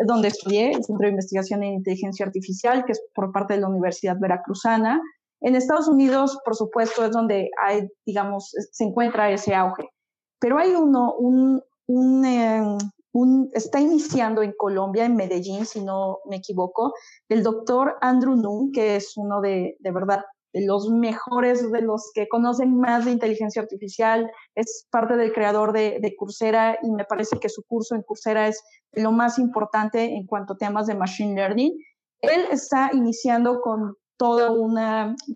donde 0.06 0.28
estudié, 0.28 0.72
el 0.72 0.84
Centro 0.84 1.06
de 1.06 1.12
Investigación 1.12 1.62
en 1.62 1.72
Inteligencia 1.72 2.26
Artificial, 2.26 2.84
que 2.84 2.92
es 2.92 3.02
por 3.14 3.32
parte 3.32 3.54
de 3.54 3.60
la 3.60 3.68
Universidad 3.68 4.18
Veracruzana. 4.20 5.00
En 5.40 5.56
Estados 5.56 5.88
Unidos, 5.88 6.38
por 6.44 6.54
supuesto, 6.54 7.02
es 7.02 7.12
donde 7.12 7.48
hay, 7.64 7.88
digamos, 8.04 8.52
se 8.72 8.84
encuentra 8.84 9.30
ese 9.30 9.54
auge. 9.54 9.88
Pero 10.38 10.58
hay 10.58 10.74
uno, 10.74 11.14
un, 11.14 11.62
em, 12.26 12.76
un, 13.12 13.48
está 13.54 13.80
iniciando 13.80 14.42
en 14.42 14.52
Colombia, 14.52 15.06
en 15.06 15.16
Medellín, 15.16 15.64
si 15.64 15.82
no 15.82 16.18
me 16.28 16.36
equivoco, 16.36 16.92
el 17.30 17.42
doctor 17.42 17.96
Andrew 18.02 18.36
Nunn, 18.36 18.70
que 18.70 18.96
es 18.96 19.16
uno 19.16 19.40
de, 19.40 19.76
de 19.80 19.92
verdad, 19.92 20.20
los 20.66 20.90
mejores, 20.90 21.70
de 21.70 21.82
los 21.82 22.10
que 22.14 22.28
conocen 22.28 22.78
más 22.78 23.04
de 23.04 23.12
inteligencia 23.12 23.62
artificial, 23.62 24.30
es 24.54 24.86
parte 24.90 25.16
del 25.16 25.32
creador 25.32 25.72
de, 25.72 25.98
de 26.00 26.16
Coursera 26.16 26.78
y 26.82 26.90
me 26.90 27.04
parece 27.04 27.38
que 27.38 27.48
su 27.48 27.62
curso 27.64 27.94
en 27.94 28.02
Coursera 28.02 28.48
es 28.48 28.62
lo 28.92 29.12
más 29.12 29.38
importante 29.38 30.04
en 30.04 30.26
cuanto 30.26 30.54
a 30.54 30.58
temas 30.58 30.86
de 30.86 30.94
Machine 30.94 31.34
Learning. 31.34 31.72
Él 32.20 32.46
está 32.50 32.90
iniciando 32.92 33.60
con 33.60 33.94
todo 34.16 34.60
un 34.60 34.76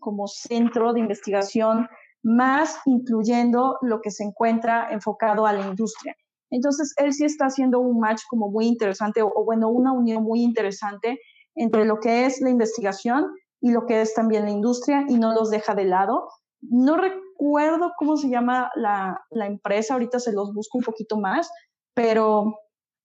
como 0.01 0.27
centro 0.27 0.93
de 0.93 1.01
investigación 1.01 1.89
más 2.23 2.79
incluyendo 2.85 3.79
lo 3.83 4.01
que 4.01 4.11
se 4.11 4.25
encuentra 4.25 4.89
enfocado 4.91 5.47
a 5.47 5.53
la 5.53 5.67
industria. 5.67 6.17
Entonces, 6.51 6.93
él 6.99 7.13
sí 7.13 7.25
está 7.25 7.47
haciendo 7.47 7.81
un 7.81 7.99
match 7.99 8.21
como 8.29 8.51
muy 8.51 8.67
interesante, 8.67 9.23
o, 9.23 9.45
bueno, 9.45 9.71
una 9.71 9.93
unión 9.93 10.23
muy 10.23 10.43
interesante 10.43 11.19
entre 11.55 11.85
lo 11.85 11.99
que 11.99 12.27
es 12.27 12.41
la 12.41 12.51
investigación 12.51 13.27
y 13.63 13.71
lo 13.71 13.87
que 13.87 14.03
es 14.03 14.13
también 14.13 14.45
la 14.45 14.51
industria 14.51 15.07
y 15.09 15.15
no 15.19 15.33
los 15.33 15.49
deja 15.49 15.75
de 15.75 15.85
lado. 15.85 16.29
No 16.61 16.97
recuerdo 16.97 17.93
cómo 17.97 18.17
se 18.17 18.29
llama 18.29 18.71
la, 18.75 19.25
la 19.31 19.47
empresa, 19.47 19.95
ahorita 19.95 20.19
se 20.19 20.33
los 20.33 20.53
busco 20.53 20.79
un 20.79 20.85
poquito 20.85 21.17
más, 21.17 21.49
pero 21.95 22.59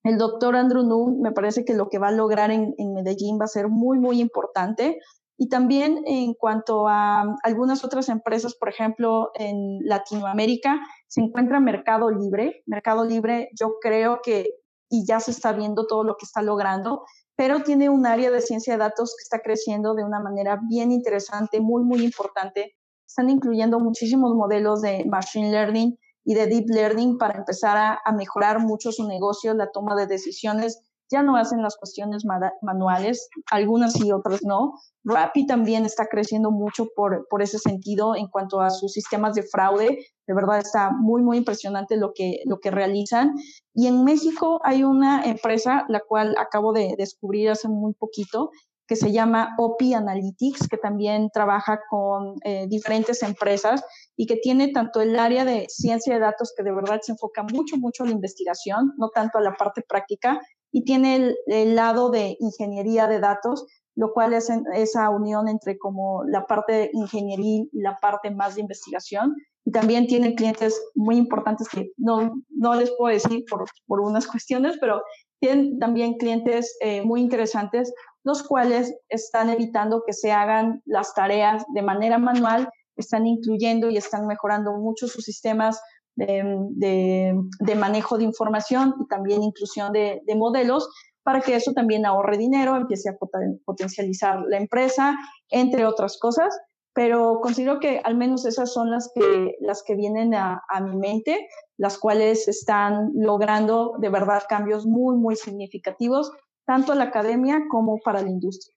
el 0.04 0.18
doctor 0.18 0.56
Andrew 0.56 0.84
Noon 0.84 1.22
me 1.22 1.32
parece 1.32 1.64
que 1.64 1.76
lo 1.76 1.90
que 1.90 2.00
va 2.00 2.08
a 2.08 2.12
lograr 2.12 2.50
en, 2.50 2.74
en 2.78 2.94
Medellín 2.94 3.38
va 3.40 3.46
a 3.46 3.50
ser 3.50 3.68
muy, 3.68 4.00
muy 4.00 4.20
importante. 4.20 5.00
Y 5.38 5.50
también 5.50 6.02
en 6.08 6.34
cuanto 6.34 6.88
a 6.88 7.36
algunas 7.44 7.86
otras 7.86 8.10
empresas, 8.10 8.56
por 8.56 8.70
ejemplo, 8.70 9.30
en 9.36 9.78
Latinoamérica 9.82 10.80
se 11.08 11.22
encuentra 11.22 11.60
Mercado 11.60 12.10
Libre. 12.10 12.64
Mercado 12.66 13.06
Libre 13.06 13.50
yo 13.54 13.76
creo 13.80 14.22
que, 14.24 14.48
y 14.90 15.06
ya 15.06 15.20
se 15.20 15.30
está 15.30 15.54
viendo 15.54 15.86
todo 15.86 16.04
lo 16.04 16.16
que 16.16 16.26
está 16.26 16.42
logrando, 16.42 17.04
pero 17.38 17.62
tiene 17.62 17.88
un 17.88 18.06
área 18.06 18.32
de 18.32 18.42
ciencia 18.42 18.74
de 18.74 18.80
datos 18.80 19.16
que 19.16 19.22
está 19.22 19.40
creciendo 19.40 19.94
de 19.94 20.04
una 20.04 20.20
manera 20.20 20.60
bien 20.68 20.92
interesante, 20.92 21.62
muy, 21.62 21.84
muy 21.84 22.04
importante. 22.04 22.76
Están 23.08 23.30
incluyendo 23.30 23.80
muchísimos 23.80 24.34
modelos 24.34 24.82
de 24.82 25.06
machine 25.06 25.52
learning 25.52 25.98
y 26.26 26.34
de 26.34 26.48
deep 26.48 26.66
learning 26.68 27.20
para 27.20 27.38
empezar 27.38 27.78
a, 28.04 28.12
mejorar 28.12 28.60
mucho 28.60 28.92
su 28.92 29.08
negocio, 29.08 29.54
la 29.54 29.72
toma 29.72 29.96
de 29.96 30.08
decisiones 30.08 30.82
ya 31.10 31.24
no 31.24 31.38
hacen 31.38 31.62
las 31.62 31.78
cuestiones 31.78 32.26
manuales, 32.62 33.30
algunas 33.52 33.96
y 33.96 34.12
otras 34.12 34.42
no. 34.44 34.74
Rappi 35.06 35.46
también 35.46 35.86
está 35.86 36.08
creciendo 36.08 36.52
mucho 36.52 36.88
por, 36.96 37.28
por 37.30 37.42
ese 37.42 37.60
sentido 37.60 38.14
en 38.16 38.28
cuanto 38.28 38.60
a 38.60 38.72
sus 38.72 38.92
sistemas 38.92 39.36
de 39.36 39.44
fraude. 39.44 40.06
De 40.28 40.34
verdad 40.34 40.60
está 40.60 40.92
muy, 40.92 41.22
muy 41.22 41.38
impresionante 41.38 41.98
lo 41.98 42.14
que, 42.14 42.42
lo 42.46 42.60
que 42.60 42.70
realizan. 42.70 43.34
Y 43.74 43.88
en 43.88 44.04
México 44.04 44.60
hay 44.64 44.84
una 44.84 45.24
empresa, 45.24 45.86
la 45.88 46.02
cual 46.02 46.36
acabo 46.38 46.74
de 46.74 46.96
descubrir 46.98 47.50
hace 47.50 47.68
muy 47.70 47.94
poquito, 47.94 48.52
que 48.88 48.96
se 48.96 49.12
llama 49.12 49.54
OPI 49.58 49.96
Analytics, 49.96 50.68
que 50.70 50.78
también 50.78 51.30
trabaja 51.32 51.82
con 51.90 52.36
eh, 52.44 52.68
diferentes 52.68 53.22
empresas 53.22 53.84
y 54.16 54.26
que 54.26 54.38
tiene 54.38 54.70
tanto 54.70 55.02
el 55.02 55.20
área 55.20 55.44
de 55.44 55.66
ciencia 55.68 56.14
de 56.14 56.22
datos, 56.22 56.54
que 56.56 56.64
de 56.64 56.74
verdad 56.74 57.02
se 57.02 57.12
enfoca 57.12 57.44
mucho, 57.44 57.78
mucho 57.78 58.04
a 58.04 58.08
la 58.08 58.14
investigación, 58.14 58.94
no 58.98 59.10
tanto 59.10 59.38
a 59.38 59.42
la 59.42 59.56
parte 59.56 59.84
práctica, 59.88 60.40
y 60.72 60.84
tiene 60.84 61.36
el, 61.48 61.76
lado 61.76 62.10
de 62.10 62.38
ingeniería 62.40 63.08
de 63.08 63.20
datos, 63.20 63.66
lo 63.96 64.14
cual 64.14 64.34
es 64.34 64.50
esa 64.74 65.10
unión 65.10 65.48
entre 65.48 65.78
como 65.78 66.24
la 66.24 66.46
parte 66.46 66.90
ingeniería 66.94 67.64
y 67.72 67.82
la 67.82 68.00
parte 68.00 68.32
más 68.32 68.56
de 68.56 68.62
investigación. 68.62 69.36
Y 69.68 69.72
también 69.72 70.08
tiene 70.08 70.34
clientes 70.34 70.82
muy 70.96 71.18
importantes 71.18 71.68
que 71.68 71.92
no, 71.98 72.42
no 72.50 72.76
les 72.76 72.90
puedo 72.92 73.14
decir 73.14 73.44
por, 73.50 73.66
por 73.86 74.00
unas 74.00 74.26
cuestiones, 74.26 74.78
pero 74.80 75.02
tienen 75.42 75.78
también 75.78 76.14
clientes 76.14 76.78
eh, 76.80 77.02
muy 77.02 77.20
interesantes, 77.20 77.94
los 78.24 78.44
cuales 78.44 78.96
están 79.10 79.50
evitando 79.50 80.04
que 80.08 80.14
se 80.14 80.32
hagan 80.32 80.82
las 80.86 81.14
tareas 81.14 81.66
de 81.74 81.82
manera 81.82 82.18
manual, 82.18 82.70
están 82.96 83.28
incluyendo 83.28 83.90
y 83.90 83.98
están 83.98 84.26
mejorando 84.26 84.72
mucho 84.78 85.06
sus 85.10 85.26
sistemas 85.26 85.82
de, 86.16 87.76
manejo 87.76 88.18
de 88.18 88.24
información 88.24 88.96
y 89.02 89.08
también 89.10 89.44
inclusión 89.44 89.92
de, 89.92 90.22
modelos 90.38 90.90
para 91.24 91.42
que 91.42 91.58
eso 91.58 91.74
también 91.74 92.06
ahorre 92.06 92.38
dinero, 92.38 92.78
empiece 92.78 93.10
a 93.10 93.18
potencializar 93.66 94.46
la 94.48 94.60
empresa, 94.60 95.14
entre 95.50 95.86
otras 95.86 96.18
cosas. 96.22 96.58
Pero 96.98 97.42
considero 97.44 97.80
que 97.80 98.02
al 98.04 98.18
menos 98.18 98.44
esas 98.48 98.74
son 98.74 98.90
las 98.90 99.12
que, 99.14 99.56
las 99.60 99.84
que 99.84 99.94
vienen 99.94 100.34
a, 100.34 100.64
mi 100.82 100.98
mente, 100.98 101.48
las 101.78 102.00
cuales 102.00 102.48
están 102.48 103.12
logrando 103.14 103.94
de 104.00 104.10
verdad 104.10 104.42
cambios 104.50 104.88
muy, 104.88 105.16
muy 105.16 105.36
significativos, 105.36 106.32
tanto 106.66 106.94
en 106.94 106.98
la 106.98 107.06
academia 107.06 107.60
como 107.70 108.00
para 108.04 108.24
la 108.24 108.32
industria. 108.32 108.76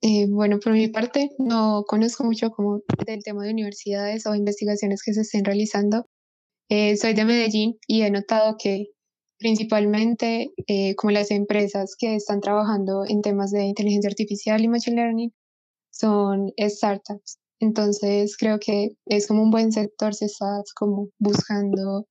Eh, 0.00 0.28
bueno, 0.30 0.60
por 0.64 0.72
mi 0.72 0.88
parte, 0.88 1.28
no 1.36 1.84
conozco 1.86 2.24
mucho 2.24 2.52
como 2.52 2.80
del 3.04 3.22
tema 3.22 3.44
de 3.44 3.52
universidades 3.52 4.26
o 4.26 4.34
investigaciones 4.34 5.02
que 5.02 5.12
se 5.12 5.20
estén 5.20 5.44
realizando, 5.44 6.06
eh, 6.70 6.96
soy 6.96 7.12
de 7.12 7.26
Medellín 7.26 7.78
y 7.86 8.00
he 8.00 8.10
notado 8.10 8.56
que 8.58 8.86
principalmente 9.38 10.54
eh, 10.68 10.94
como 10.94 11.10
las 11.10 11.30
empresas 11.30 11.96
que 11.98 12.14
están 12.14 12.40
trabajando 12.40 13.04
en 13.06 13.20
temas 13.20 13.50
de 13.50 13.64
inteligencia 13.64 14.08
artificial 14.08 14.64
y 14.64 14.68
machine 14.68 14.96
learning 14.96 15.34
son 15.90 16.50
startups. 16.58 17.41
Entonces 17.62 18.36
creo 18.36 18.58
que 18.58 18.96
es 19.06 19.28
como 19.28 19.40
un 19.40 19.52
buen 19.52 19.70
sector 19.70 20.14
si 20.14 20.24
estás 20.24 20.72
como 20.74 21.10
buscando 21.20 22.08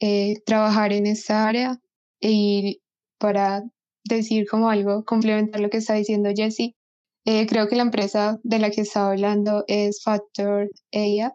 eh, 0.00 0.42
trabajar 0.44 0.92
en 0.92 1.06
esa 1.06 1.48
área 1.48 1.80
y 2.20 2.82
para 3.18 3.62
decir 4.04 4.46
como 4.46 4.68
algo, 4.68 5.02
complementar 5.04 5.62
lo 5.62 5.70
que 5.70 5.78
está 5.78 5.94
diciendo 5.94 6.28
Jessie, 6.36 6.76
creo 7.24 7.68
que 7.68 7.76
la 7.76 7.84
empresa 7.84 8.38
de 8.42 8.58
la 8.58 8.70
que 8.70 8.82
estaba 8.82 9.12
hablando 9.12 9.64
es 9.66 10.02
Factor 10.02 10.68
AI 10.92 11.30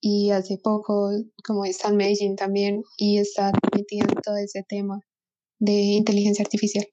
y 0.00 0.30
hace 0.30 0.56
poco 0.56 1.10
como 1.44 1.66
está 1.66 1.88
en 1.88 1.96
Medellín 1.96 2.36
también 2.36 2.82
y 2.96 3.18
está 3.18 3.52
metiendo 3.76 4.14
todo 4.22 4.38
ese 4.38 4.64
tema 4.66 5.00
de 5.58 5.72
inteligencia 5.72 6.44
artificial. 6.44 6.86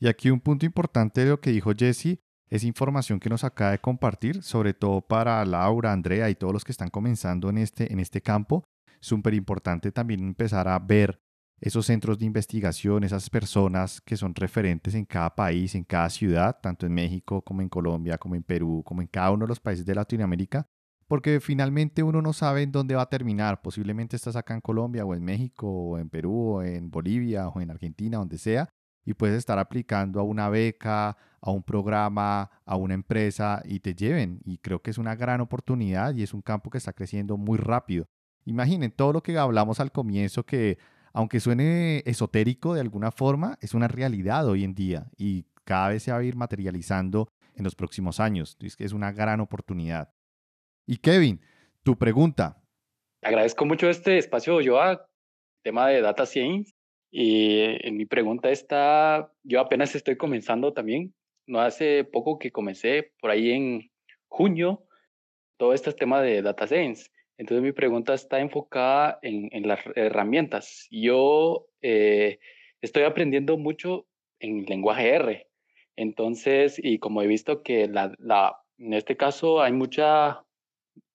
Y 0.00 0.08
aquí 0.08 0.30
un 0.30 0.40
punto 0.40 0.66
importante 0.66 1.20
de 1.20 1.30
lo 1.30 1.40
que 1.40 1.50
dijo 1.50 1.70
Jesse 1.78 2.18
es 2.50 2.64
información 2.64 3.20
que 3.20 3.28
nos 3.28 3.44
acaba 3.44 3.72
de 3.72 3.78
compartir, 3.78 4.42
sobre 4.42 4.74
todo 4.74 5.00
para 5.00 5.44
Laura, 5.44 5.92
Andrea 5.92 6.30
y 6.30 6.34
todos 6.34 6.52
los 6.52 6.64
que 6.64 6.72
están 6.72 6.88
comenzando 6.88 7.50
en 7.50 7.58
este, 7.58 7.92
en 7.92 8.00
este 8.00 8.22
campo. 8.22 8.64
Súper 9.00 9.34
importante 9.34 9.92
también 9.92 10.20
empezar 10.20 10.66
a 10.68 10.78
ver 10.78 11.20
esos 11.60 11.86
centros 11.86 12.18
de 12.18 12.26
investigación, 12.26 13.04
esas 13.04 13.30
personas 13.30 14.00
que 14.00 14.16
son 14.16 14.34
referentes 14.34 14.94
en 14.94 15.04
cada 15.04 15.34
país, 15.34 15.74
en 15.74 15.84
cada 15.84 16.08
ciudad, 16.08 16.58
tanto 16.62 16.86
en 16.86 16.94
México 16.94 17.42
como 17.42 17.62
en 17.62 17.68
Colombia, 17.68 18.18
como 18.18 18.34
en 18.34 18.42
Perú, 18.42 18.82
como 18.84 19.02
en 19.02 19.08
cada 19.08 19.32
uno 19.32 19.44
de 19.44 19.48
los 19.48 19.60
países 19.60 19.84
de 19.84 19.94
Latinoamérica, 19.94 20.66
porque 21.08 21.40
finalmente 21.40 22.02
uno 22.02 22.22
no 22.22 22.32
sabe 22.32 22.62
en 22.62 22.70
dónde 22.70 22.94
va 22.94 23.02
a 23.02 23.08
terminar. 23.08 23.60
Posiblemente 23.62 24.14
estás 24.14 24.36
acá 24.36 24.54
en 24.54 24.60
Colombia 24.60 25.04
o 25.04 25.14
en 25.14 25.24
México 25.24 25.66
o 25.68 25.98
en 25.98 26.08
Perú 26.10 26.56
o 26.56 26.62
en 26.62 26.90
Bolivia 26.90 27.48
o 27.48 27.60
en 27.60 27.70
Argentina, 27.70 28.18
donde 28.18 28.38
sea, 28.38 28.68
y 29.08 29.14
puedes 29.14 29.38
estar 29.38 29.58
aplicando 29.58 30.20
a 30.20 30.22
una 30.22 30.50
beca, 30.50 31.16
a 31.40 31.50
un 31.50 31.62
programa, 31.62 32.50
a 32.66 32.76
una 32.76 32.92
empresa 32.92 33.62
y 33.64 33.80
te 33.80 33.94
lleven. 33.94 34.42
Y 34.44 34.58
creo 34.58 34.82
que 34.82 34.90
es 34.90 34.98
una 34.98 35.16
gran 35.16 35.40
oportunidad 35.40 36.14
y 36.14 36.22
es 36.22 36.34
un 36.34 36.42
campo 36.42 36.68
que 36.68 36.76
está 36.76 36.92
creciendo 36.92 37.38
muy 37.38 37.56
rápido. 37.56 38.06
Imaginen 38.44 38.90
todo 38.90 39.14
lo 39.14 39.22
que 39.22 39.38
hablamos 39.38 39.80
al 39.80 39.92
comienzo 39.92 40.44
que, 40.44 40.76
aunque 41.14 41.40
suene 41.40 42.02
esotérico 42.04 42.74
de 42.74 42.82
alguna 42.82 43.10
forma, 43.10 43.56
es 43.62 43.72
una 43.72 43.88
realidad 43.88 44.46
hoy 44.46 44.62
en 44.62 44.74
día 44.74 45.06
y 45.16 45.46
cada 45.64 45.88
vez 45.88 46.02
se 46.02 46.12
va 46.12 46.18
a 46.18 46.22
ir 46.22 46.36
materializando 46.36 47.30
en 47.54 47.64
los 47.64 47.74
próximos 47.74 48.20
años. 48.20 48.58
Es 48.60 48.76
es 48.78 48.92
una 48.92 49.10
gran 49.10 49.40
oportunidad. 49.40 50.12
Y 50.86 50.98
Kevin, 50.98 51.40
tu 51.82 51.96
pregunta. 51.96 52.62
Agradezco 53.22 53.64
mucho 53.64 53.88
este 53.88 54.18
espacio, 54.18 54.58
Joa, 54.62 55.06
tema 55.62 55.86
de 55.88 56.02
data 56.02 56.26
science. 56.26 56.77
Y 57.10 57.86
en 57.86 57.96
mi 57.96 58.06
pregunta 58.06 58.50
está, 58.50 59.32
yo 59.42 59.60
apenas 59.60 59.94
estoy 59.94 60.16
comenzando 60.16 60.72
también, 60.72 61.14
no 61.46 61.60
hace 61.60 62.04
poco 62.04 62.38
que 62.38 62.50
comencé, 62.50 63.12
por 63.20 63.30
ahí 63.30 63.50
en 63.50 63.90
junio, 64.28 64.84
todo 65.56 65.72
este 65.72 65.92
tema 65.92 66.20
de 66.20 66.42
data 66.42 66.66
science. 66.66 67.10
Entonces 67.38 67.62
mi 67.62 67.72
pregunta 67.72 68.14
está 68.14 68.40
enfocada 68.40 69.18
en, 69.22 69.48
en 69.52 69.66
las 69.66 69.80
herramientas. 69.94 70.86
Yo 70.90 71.68
eh, 71.82 72.38
estoy 72.80 73.04
aprendiendo 73.04 73.56
mucho 73.56 74.06
en 74.40 74.64
lenguaje 74.66 75.10
R. 75.14 75.48
Entonces, 75.96 76.78
y 76.82 76.98
como 76.98 77.22
he 77.22 77.26
visto 77.26 77.62
que 77.62 77.88
la, 77.88 78.14
la, 78.18 78.56
en 78.78 78.94
este 78.94 79.16
caso 79.16 79.62
hay 79.62 79.72
mucha 79.72 80.44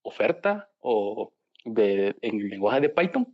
oferta 0.01 0.69
o 0.79 1.33
de, 1.65 2.15
en 2.21 2.49
lenguaje 2.49 2.81
de 2.81 2.89
Python, 2.89 3.33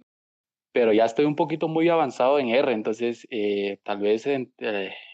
pero 0.71 0.93
ya 0.93 1.05
estoy 1.05 1.25
un 1.25 1.35
poquito 1.35 1.67
muy 1.67 1.89
avanzado 1.89 2.39
en 2.39 2.49
R, 2.49 2.71
entonces 2.71 3.27
eh, 3.29 3.79
tal 3.83 3.99
vez 3.99 4.25
eh, 4.27 4.47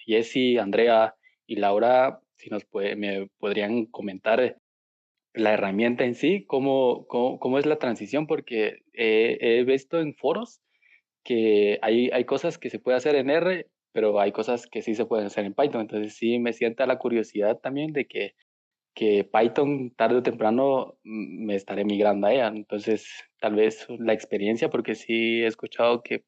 Jesse, 0.06 0.60
Andrea 0.60 1.16
y 1.45 1.56
Laura, 1.58 2.22
si 2.36 2.49
nos 2.49 2.66
puede, 2.66 2.95
me 2.95 3.28
podrían 3.39 3.86
comentar 3.86 4.58
la 5.34 5.53
herramienta 5.53 6.06
en 6.06 6.16
sí, 6.16 6.45
cómo, 6.45 7.06
cómo, 7.08 7.60
es 7.60 7.66
la 7.66 7.78
transición, 7.78 8.26
porque 8.28 8.80
he 8.93 9.64
visto 9.66 9.99
en 9.99 10.14
foros 10.16 10.62
que 11.24 11.80
hay, 11.82 12.10
hay 12.12 12.24
cosas 12.24 12.58
que 12.58 12.70
se 12.70 12.80
puede 12.80 12.97
hacer 12.97 13.16
en 13.16 13.30
R, 13.30 13.68
pero 13.91 14.20
hay 14.20 14.32
cosas 14.32 14.68
que 14.68 14.82
sí 14.82 14.93
se 14.93 15.06
pueden 15.06 15.26
hacer 15.26 15.45
en 15.45 15.53
Python, 15.53 15.82
entonces 15.82 16.16
sí 16.16 16.39
me 16.39 16.53
sienta 16.53 16.86
la 16.86 16.99
curiosidad 16.99 17.60
también 17.60 17.91
de 17.91 18.06
que 18.06 18.36
que 18.95 19.29
Python 19.31 19.93
tarde 19.95 20.17
o 20.17 20.23
temprano 20.23 20.97
mm, 21.03 21.45
me 21.45 21.55
estaré 21.55 21.85
migrando 21.85 22.27
a 22.27 22.33
ella. 22.33 22.47
Entonces, 22.47 23.07
tal 23.39 23.55
vez 23.55 23.85
la 23.99 24.13
experiencia, 24.13 24.69
porque 24.69 24.95
sí 24.95 25.41
he 25.43 25.47
escuchado 25.47 26.01
que 26.01 26.25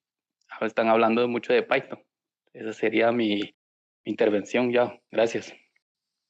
están 0.62 0.90
hablando 0.90 1.28
mucho 1.28 1.54
de 1.54 1.64
Python. 1.64 2.00
Esa 2.54 2.74
sería 2.74 3.12
mi 3.12 3.56
intervención 4.04 4.72
ya. 4.72 5.00
Gracias. 5.12 5.54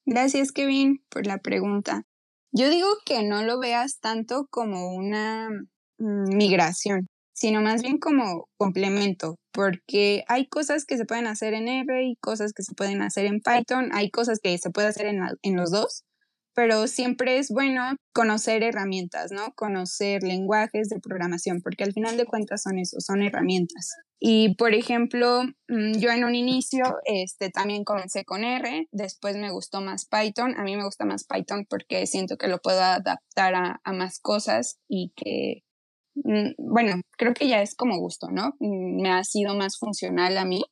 Gracias, 0.06 0.52
Kevin, 0.52 1.04
por 1.10 1.26
la 1.26 1.40
pregunta. 1.40 2.04
Yo 2.52 2.70
digo 2.70 2.88
que 3.06 3.24
no 3.24 3.44
lo 3.44 3.60
veas 3.60 4.00
tanto 4.00 4.48
como 4.50 4.96
una 4.96 5.50
mm, 5.98 6.36
migración, 6.36 7.08
sino 7.34 7.62
más 7.62 7.82
bien 7.82 7.98
como 7.98 8.48
complemento, 8.58 9.36
porque 9.52 10.24
hay 10.28 10.48
cosas 10.48 10.86
que 10.86 10.98
se 10.98 11.06
pueden 11.06 11.28
hacer 11.28 11.54
en 11.54 11.68
R 11.68 12.04
y 12.04 12.16
cosas 12.16 12.54
que 12.54 12.64
se 12.64 12.74
pueden 12.74 13.02
hacer 13.02 13.26
en 13.26 13.42
Python, 13.42 13.90
hay 13.92 14.10
cosas 14.10 14.40
que 14.42 14.58
se 14.58 14.70
puede 14.70 14.88
hacer 14.88 15.08
en, 15.08 15.20
en 15.42 15.56
los 15.56 15.72
dos, 15.72 16.04
pero 16.58 16.88
siempre 16.88 17.38
es 17.38 17.52
bueno 17.52 17.84
conocer 18.14 18.64
herramientas, 18.64 19.32
¿no? 19.32 19.54
Conocer 19.54 20.24
lenguajes 20.24 20.90
de 20.90 21.00
programación, 21.00 21.62
porque 21.62 21.84
al 21.84 21.94
final 21.94 22.18
de 22.18 22.26
cuentas 22.26 22.64
son 22.64 22.80
eso, 22.80 23.00
son 23.00 23.22
herramientas. 23.22 23.94
Y 24.20 24.56
por 24.56 24.74
ejemplo, 24.74 25.44
mm, 25.68 26.00
yo 26.00 26.10
en 26.10 26.24
un 26.24 26.34
inicio 26.34 26.96
este, 27.06 27.52
también 27.52 27.84
comencé 27.84 28.26
con 28.26 28.44
R, 28.44 28.88
después 28.92 29.38
me 29.38 29.52
gustó 29.52 29.82
más 29.82 30.08
Python. 30.08 30.56
A 30.58 30.64
mí 30.64 30.76
me 30.76 30.84
gusta 30.84 31.06
más 31.06 31.26
Python 31.26 31.68
porque 31.70 32.08
siento 32.08 32.38
que 32.38 32.48
lo 32.48 32.58
puedo 32.58 32.82
adaptar 32.82 33.54
a, 33.54 33.94
más 33.94 34.20
cosas 34.20 34.80
y 34.88 35.14
que, 35.16 35.62
mm, 36.16 36.54
bueno, 36.58 37.02
creo 37.20 37.36
que 37.36 37.48
ya 37.48 37.62
es 37.62 37.76
como 37.76 38.00
gusto, 38.00 38.32
¿no? 38.32 38.56
Mm, 38.60 39.04
me 39.04 39.12
ha 39.12 39.24
sido 39.24 39.54
más 39.54 39.78
funcional 39.78 40.36
a 40.40 40.46
mí 40.46 40.64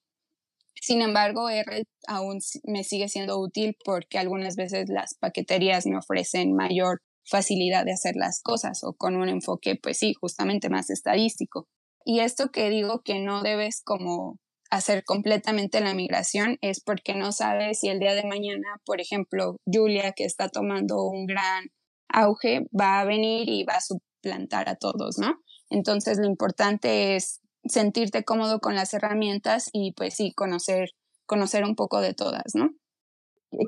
sin 0.82 1.02
embargo, 1.02 1.50
R 1.50 1.84
aún 2.08 2.40
me 2.64 2.84
sigue 2.84 3.08
siendo 3.08 3.40
útil 3.40 3.76
porque 3.84 4.18
algunas 4.18 4.56
veces 4.56 4.90
las 4.90 5.16
paqueterías 5.16 5.86
me 5.86 5.98
ofrecen 5.98 6.54
mayor 6.54 7.02
facilidad 7.28 7.86
de 7.86 7.94
hacer 7.94 8.16
las 8.16 8.42
cosas 8.42 8.84
o 8.84 8.94
con 8.94 9.16
un 9.16 9.30
enfoque, 9.30 9.76
pues 9.82 9.98
sí, 9.98 10.14
justamente 10.20 10.70
más 10.70 10.90
estadístico. 10.90 11.68
Y 12.04 12.20
esto 12.20 12.52
que 12.52 12.70
digo 12.70 13.02
que 13.04 13.20
no 13.20 13.42
debes 13.42 13.82
como 13.84 14.38
hacer 14.70 15.04
completamente 15.04 15.80
la 15.80 15.94
migración 15.94 16.58
es 16.62 16.82
porque 16.82 17.16
no 17.16 17.32
sabes 17.32 17.80
si 17.80 17.88
el 17.90 18.00
día 18.00 18.14
de 18.14 18.26
mañana, 18.26 18.80
por 18.86 19.02
ejemplo, 19.02 19.58
Julia, 19.66 20.12
que 20.12 20.26
está 20.26 20.50
tomando 20.50 21.04
un 21.04 21.26
gran 21.26 21.66
auge, 22.10 22.68
va 22.80 23.00
a 23.00 23.06
venir 23.06 23.50
y 23.50 23.64
va 23.64 23.76
a 23.76 23.82
suplantar 23.82 24.70
a 24.70 24.76
todos, 24.76 25.18
¿no? 25.18 25.40
Entonces, 25.70 26.20
lo 26.20 26.26
importante 26.26 27.16
es 27.16 27.42
sentirte 27.68 28.24
cómodo 28.24 28.60
con 28.60 28.76
las 28.76 28.94
herramientas 28.94 29.70
y 29.74 29.94
pues 29.94 30.16
sí, 30.16 30.34
conocer, 30.34 30.90
conocer 31.26 31.64
un 31.64 31.76
poco 31.76 32.00
de 32.02 32.14
todas, 32.14 32.56
¿no? 32.56 32.70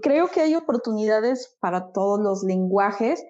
Creo 0.02 0.28
que 0.28 0.42
hay 0.42 0.56
oportunidades 0.56 1.56
para 1.60 1.92
todos 1.92 2.20
los 2.20 2.44
lenguajes. 2.44 3.24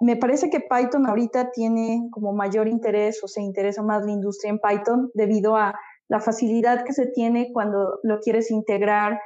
Me 0.00 0.16
parece 0.16 0.50
que 0.50 0.60
Python 0.60 1.06
ahorita 1.06 1.50
tiene 1.50 2.08
como 2.10 2.32
mayor 2.32 2.68
interés 2.68 3.22
o 3.22 3.28
se 3.28 3.42
interesa 3.42 3.82
más 3.82 4.04
la 4.04 4.12
industria 4.12 4.50
en 4.50 4.58
Python 4.58 5.10
debido 5.14 5.56
a 5.56 5.74
la 6.08 6.20
facilidad 6.20 6.84
que 6.84 6.92
se 6.92 7.06
tiene 7.06 7.52
cuando 7.52 7.98
lo 8.02 8.20
quieres 8.20 8.50
integrar 8.50 9.20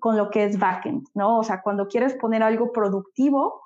con 0.00 0.16
lo 0.16 0.30
que 0.30 0.44
es 0.44 0.58
backend, 0.58 1.06
¿no? 1.14 1.38
O 1.38 1.44
sea, 1.44 1.60
cuando 1.62 1.86
quieres 1.86 2.14
poner 2.14 2.42
algo 2.42 2.72
productivo, 2.72 3.62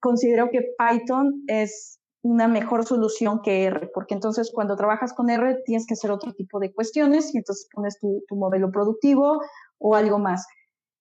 considero 0.00 0.50
que 0.50 0.74
Python 0.76 1.42
es 1.46 1.98
una 2.24 2.48
mejor 2.48 2.86
solución 2.86 3.42
que 3.42 3.64
R, 3.64 3.90
porque 3.92 4.14
entonces 4.14 4.50
cuando 4.52 4.76
trabajas 4.76 5.12
con 5.12 5.28
R 5.28 5.62
tienes 5.66 5.86
que 5.86 5.92
hacer 5.92 6.10
otro 6.10 6.32
tipo 6.32 6.58
de 6.58 6.72
cuestiones 6.72 7.34
y 7.34 7.38
entonces 7.38 7.68
pones 7.70 7.98
tu, 8.00 8.24
modelo 8.34 8.70
productivo 8.70 9.42
o 9.78 9.94
algo 9.94 10.18
más. 10.18 10.46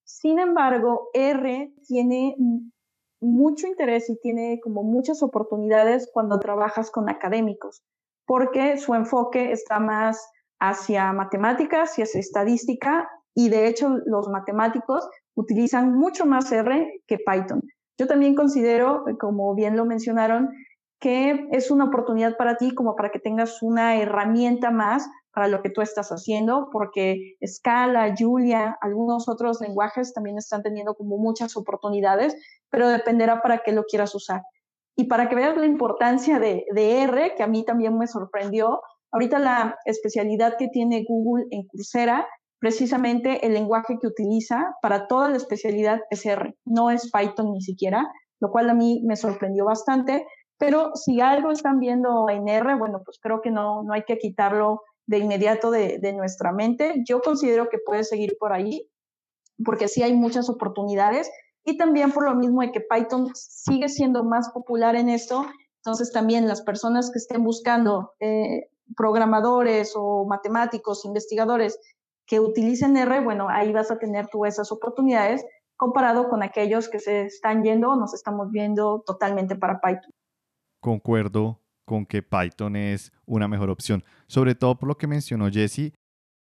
Sin 0.03 0.37
embargo, 0.37 1.09
R 1.13 1.73
tiene 1.87 2.35
mucho 3.21 3.67
interés 3.67 4.09
y 4.09 4.19
tiene 4.19 4.59
como 4.61 4.83
muchas 4.83 5.23
oportunidades 5.23 6.09
cuando 6.13 6.39
trabajas 6.39 6.91
con 6.91 7.09
académicos, 7.09 7.81
porque 8.25 8.77
su 8.77 8.93
enfoque 8.93 9.53
está 9.53 9.79
más 9.79 10.29
hacia 10.59 11.13
matemáticas 11.13 11.97
y 11.97 12.01
hacia 12.01 12.19
estadística, 12.19 13.07
y 13.33 13.47
de 13.47 13.67
hecho 13.67 13.97
los 14.05 14.27
matemáticos 14.27 15.07
utilizan 15.35 15.93
mucho 15.93 16.25
más 16.25 16.51
R 16.51 17.01
que 17.07 17.17
Python. 17.17 17.61
Yo 17.97 18.07
también 18.07 18.35
considero, 18.35 19.05
como 19.19 19.55
bien 19.55 19.77
lo 19.77 19.85
mencionaron, 19.85 20.49
que 21.03 21.49
es 21.51 21.69
una 21.69 21.83
oportunidad 21.83 22.37
para 22.37 22.55
ti 22.55 22.73
como 22.73 22.95
para 22.95 23.11
que 23.11 23.19
tengas 23.19 23.61
una 23.61 23.97
herramienta 23.97 24.71
más 24.71 25.05
para 25.33 25.49
lo 25.49 25.61
que 25.61 25.69
tú 25.69 25.81
estás 25.81 26.11
haciendo, 26.11 26.69
porque 26.71 27.35
Scala, 27.45 28.15
Julia, 28.17 28.77
algunos 28.79 29.27
otros 29.27 29.59
lenguajes 29.59 30.13
también 30.13 30.37
están 30.37 30.63
teniendo 30.63 30.95
como 30.95 31.17
muchas 31.17 31.57
oportunidades, 31.57 32.37
pero 32.69 32.87
dependerá 32.87 33.41
para 33.41 33.63
qué 33.65 33.73
lo 33.73 33.83
quieras 33.83 34.15
usar. 34.15 34.43
Y 34.95 35.07
para 35.09 35.27
que 35.27 35.35
veas 35.35 35.57
la 35.57 35.65
importancia 35.65 36.39
de, 36.39 36.63
de 36.73 37.01
R, 37.01 37.33
que 37.35 37.43
a 37.43 37.47
mí 37.47 37.65
también 37.65 37.97
me 37.97 38.07
sorprendió, 38.07 38.79
ahorita 39.11 39.39
la 39.39 39.77
especialidad 39.83 40.55
que 40.57 40.69
tiene 40.69 41.03
Google 41.05 41.47
en 41.51 41.67
Coursera, 41.67 42.25
precisamente 42.59 43.45
el 43.45 43.55
lenguaje 43.55 43.97
que 43.99 44.07
utiliza 44.07 44.73
para 44.81 45.07
toda 45.07 45.27
la 45.27 45.35
especialidad 45.35 45.99
es 46.11 46.25
R, 46.25 46.55
no 46.63 46.91
es 46.91 47.11
Python 47.11 47.51
ni 47.51 47.61
siquiera, 47.61 48.07
lo 48.39 48.51
cual 48.51 48.69
a 48.69 48.73
mí 48.73 49.01
me 49.05 49.17
sorprendió 49.17 49.65
bastante 49.65 50.25
pero 50.63 50.95
si 50.95 51.19
algo 51.19 51.51
están 51.51 51.81
viendo 51.81 52.29
en 52.29 52.47
R, 52.47 52.75
bueno, 52.75 53.01
pues 53.03 53.19
creo 53.21 53.41
que 53.41 53.51
no, 53.51 53.83
no 53.83 53.91
hay 53.91 54.03
que 54.03 54.17
quitarlo 54.17 54.81
de 55.05 55.17
inmediato 55.17 55.71
de, 55.71 55.99
de 55.99 56.13
nuestra 56.13 56.53
mente. 56.53 57.03
Yo 57.05 57.19
considero 57.19 57.67
que 57.67 57.79
puede 57.85 58.05
seguir 58.05 58.37
por 58.39 58.53
ahí, 58.53 58.89
porque 59.65 59.89
sí 59.89 60.03
hay 60.03 60.13
muchas 60.13 60.49
oportunidades 60.49 61.29
y 61.65 61.75
también 61.75 62.13
por 62.13 62.23
lo 62.23 62.35
mismo 62.35 62.61
de 62.61 62.71
que 62.71 62.79
Python 62.79 63.29
sigue 63.35 63.89
siendo 63.89 64.23
más 64.23 64.51
popular 64.51 64.95
en 64.95 65.09
esto, 65.09 65.45
entonces 65.79 66.13
también 66.13 66.47
las 66.47 66.61
personas 66.61 67.11
que 67.11 67.19
estén 67.19 67.43
buscando 67.43 68.13
eh, 68.21 68.69
programadores 68.95 69.91
o 69.97 70.25
matemáticos, 70.25 71.03
investigadores 71.03 71.77
que 72.25 72.39
utilicen 72.39 72.95
R, 72.95 73.19
bueno, 73.19 73.49
ahí 73.49 73.73
vas 73.73 73.91
a 73.91 73.99
tener 73.99 74.27
tú 74.27 74.45
esas 74.45 74.71
oportunidades 74.71 75.45
comparado 75.75 76.29
con 76.29 76.41
aquellos 76.41 76.87
que 76.87 76.99
se 76.99 77.25
están 77.25 77.63
yendo 77.63 77.89
o 77.89 77.95
nos 77.97 78.13
estamos 78.13 78.49
viendo 78.49 79.03
totalmente 79.05 79.57
para 79.57 79.81
Python 79.81 80.12
concuerdo 80.83 81.61
con 81.85 82.05
que 82.05 82.21
Python 82.21 82.75
es 82.75 83.11
una 83.25 83.47
mejor 83.47 83.69
opción, 83.69 84.03
sobre 84.27 84.53
todo 84.53 84.77
por 84.77 84.89
lo 84.89 84.97
que 84.97 85.07
mencionó 85.07 85.49
Jesse, 85.49 85.93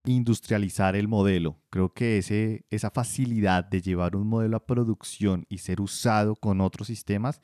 industrializar 0.05 0.95
el 0.95 1.07
modelo. 1.07 1.59
Creo 1.69 1.93
que 1.93 2.17
esa 2.69 2.89
facilidad 2.89 3.65
de 3.65 3.81
llevar 3.81 4.15
un 4.15 4.27
modelo 4.27 4.57
a 4.57 4.65
producción 4.65 5.45
y 5.49 5.59
ser 5.59 5.81
usado 5.81 6.35
con 6.35 6.61
otros 6.61 6.87
sistemas, 6.87 7.41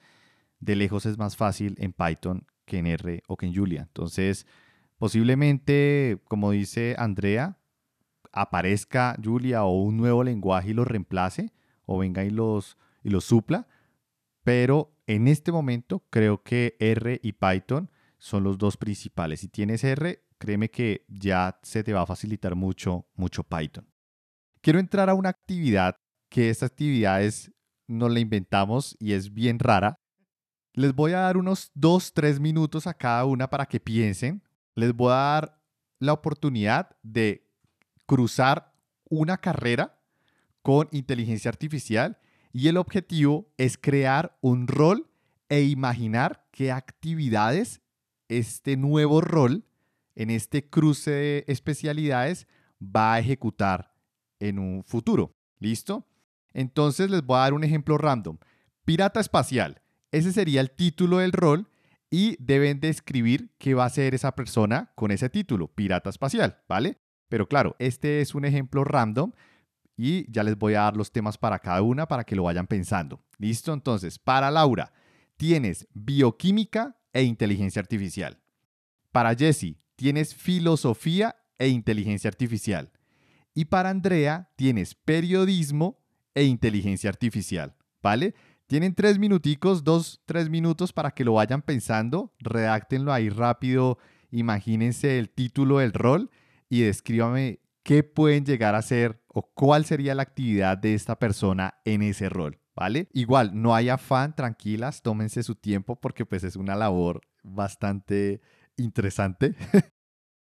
de 0.59 0.75
lejos 0.75 1.05
es 1.05 1.17
más 1.17 1.37
fácil 1.37 1.75
en 1.77 1.93
Python 1.93 2.47
que 2.65 2.79
en 2.79 2.87
R 2.87 3.21
o 3.27 3.37
que 3.37 3.45
en 3.45 3.55
Julia. 3.55 3.83
Entonces, 3.83 4.47
posiblemente, 4.97 6.19
como 6.27 6.51
dice 6.51 6.95
Andrea, 6.97 7.59
aparezca 8.31 9.15
Julia 9.23 9.65
o 9.65 9.83
un 9.83 9.97
nuevo 9.97 10.23
lenguaje 10.23 10.71
y 10.71 10.73
lo 10.73 10.85
reemplace, 10.85 11.51
o 11.85 11.99
venga 11.99 12.23
y 12.23 12.29
los, 12.31 12.77
y 13.03 13.09
los 13.09 13.25
supla, 13.25 13.67
pero 14.43 14.96
en 15.07 15.27
este 15.27 15.51
momento 15.51 16.05
creo 16.09 16.43
que 16.43 16.75
R 16.79 17.19
y 17.23 17.31
Python 17.33 17.89
son 18.19 18.43
los 18.43 18.57
dos 18.57 18.77
principales. 18.77 19.39
Si 19.39 19.47
tienes 19.47 19.83
R, 19.83 20.23
créeme 20.37 20.69
que 20.69 21.05
ya 21.07 21.59
se 21.63 21.83
te 21.83 21.93
va 21.93 22.01
a 22.01 22.05
facilitar 22.05 22.55
mucho, 22.55 23.07
mucho 23.15 23.43
Python. 23.43 23.87
Quiero 24.61 24.79
entrar 24.79 25.09
a 25.09 25.13
una 25.13 25.29
actividad 25.29 25.95
que 26.29 26.49
esta 26.49 26.65
actividad 26.65 27.23
es, 27.23 27.51
nos 27.87 28.11
la 28.11 28.19
inventamos 28.19 28.97
y 28.99 29.13
es 29.13 29.33
bien 29.33 29.59
rara. 29.59 29.95
Les 30.73 30.93
voy 30.93 31.13
a 31.13 31.21
dar 31.21 31.37
unos 31.37 31.71
dos, 31.73 32.13
tres 32.13 32.39
minutos 32.39 32.85
a 32.85 32.93
cada 32.93 33.23
una 33.25 33.49
para 33.49 33.65
que 33.65 33.79
piensen. 33.79 34.43
Les 34.75 34.93
voy 34.93 35.13
a 35.13 35.15
dar 35.15 35.63
la 35.99 36.13
oportunidad 36.13 36.97
de 37.01 37.49
cruzar 38.05 38.73
una 39.09 39.37
carrera 39.37 39.99
con 40.61 40.89
inteligencia 40.91 41.49
artificial 41.49 42.19
y 42.51 42.67
el 42.67 42.77
objetivo 42.77 43.51
es 43.57 43.77
crear 43.77 44.37
un 44.41 44.67
rol 44.67 45.09
e 45.49 45.63
imaginar 45.63 46.45
qué 46.51 46.71
actividades 46.71 47.81
este 48.27 48.77
nuevo 48.77 49.21
rol 49.21 49.65
en 50.15 50.29
este 50.29 50.69
cruce 50.69 51.11
de 51.11 51.45
especialidades 51.47 52.47
va 52.81 53.13
a 53.13 53.19
ejecutar 53.19 53.93
en 54.39 54.59
un 54.59 54.83
futuro. 54.83 55.35
¿Listo? 55.59 56.07
Entonces 56.53 57.09
les 57.09 57.23
voy 57.23 57.37
a 57.37 57.41
dar 57.41 57.53
un 57.53 57.63
ejemplo 57.63 57.97
random. 57.97 58.37
Pirata 58.85 59.19
espacial. 59.19 59.81
Ese 60.11 60.31
sería 60.31 60.61
el 60.61 60.71
título 60.71 61.17
del 61.17 61.31
rol 61.31 61.69
y 62.09 62.37
deben 62.39 62.79
describir 62.79 63.51
qué 63.57 63.73
va 63.73 63.83
a 63.83 63.87
hacer 63.87 64.15
esa 64.15 64.35
persona 64.35 64.91
con 64.95 65.11
ese 65.11 65.29
título, 65.29 65.67
pirata 65.67 66.09
espacial, 66.09 66.61
¿vale? 66.67 66.97
Pero 67.29 67.47
claro, 67.47 67.75
este 67.79 68.21
es 68.21 68.33
un 68.33 68.45
ejemplo 68.45 68.83
random 68.83 69.33
y 69.97 70.31
ya 70.31 70.43
les 70.43 70.57
voy 70.57 70.75
a 70.75 70.81
dar 70.81 70.95
los 70.95 71.11
temas 71.11 71.37
para 71.37 71.57
cada 71.59 71.81
una 71.81 72.07
para 72.07 72.23
que 72.23 72.35
lo 72.35 72.43
vayan 72.43 72.67
pensando. 72.67 73.19
¿Listo? 73.39 73.73
Entonces, 73.73 74.19
para 74.19 74.51
Laura, 74.51 74.93
tienes 75.35 75.87
bioquímica 75.93 76.95
e 77.11 77.23
inteligencia 77.23 77.81
artificial. 77.81 78.39
Para 79.11 79.35
Jessie, 79.35 79.79
tienes 79.95 80.35
filosofía 80.35 81.35
e 81.57 81.67
inteligencia 81.69 82.29
artificial. 82.29 82.91
Y 83.55 83.65
para 83.65 83.89
Andrea, 83.89 84.51
tienes 84.55 84.93
periodismo 84.93 85.99
e 86.35 86.43
inteligencia 86.43 87.09
artificial. 87.09 87.75
¿Vale? 88.03 88.35
Tienen 88.67 88.93
tres 88.93 89.17
minuticos, 89.17 89.83
dos, 89.83 90.21
tres 90.25 90.49
minutos 90.49 90.93
para 90.93 91.11
que 91.11 91.25
lo 91.25 91.33
vayan 91.33 91.63
pensando. 91.63 92.33
Redáctenlo 92.37 93.11
ahí 93.11 93.29
rápido. 93.29 93.97
Imagínense 94.29 95.17
el 95.17 95.29
título 95.29 95.79
del 95.79 95.93
rol 95.93 96.29
y 96.69 96.81
descríbame 96.81 97.61
qué 97.81 98.03
pueden 98.03 98.45
llegar 98.45 98.75
a 98.75 98.81
ser 98.81 99.23
o 99.37 99.51
cuál 99.53 99.85
sería 99.85 100.15
la 100.15 100.23
actividad 100.23 100.79
de 100.79 100.95
esta 100.95 101.19
persona 101.19 101.75
en 101.85 102.01
ese 102.01 102.27
rol. 102.27 102.59
¿vale? 102.75 103.07
Igual, 103.13 103.59
no 103.59 103.75
hay 103.75 103.89
afán, 103.89 104.35
tranquilas, 104.35 105.03
tómense 105.03 105.43
su 105.43 105.53
tiempo 105.53 105.95
porque 105.95 106.25
pues 106.25 106.43
es 106.43 106.55
una 106.55 106.75
labor 106.75 107.21
bastante 107.43 108.41
interesante. 108.77 109.55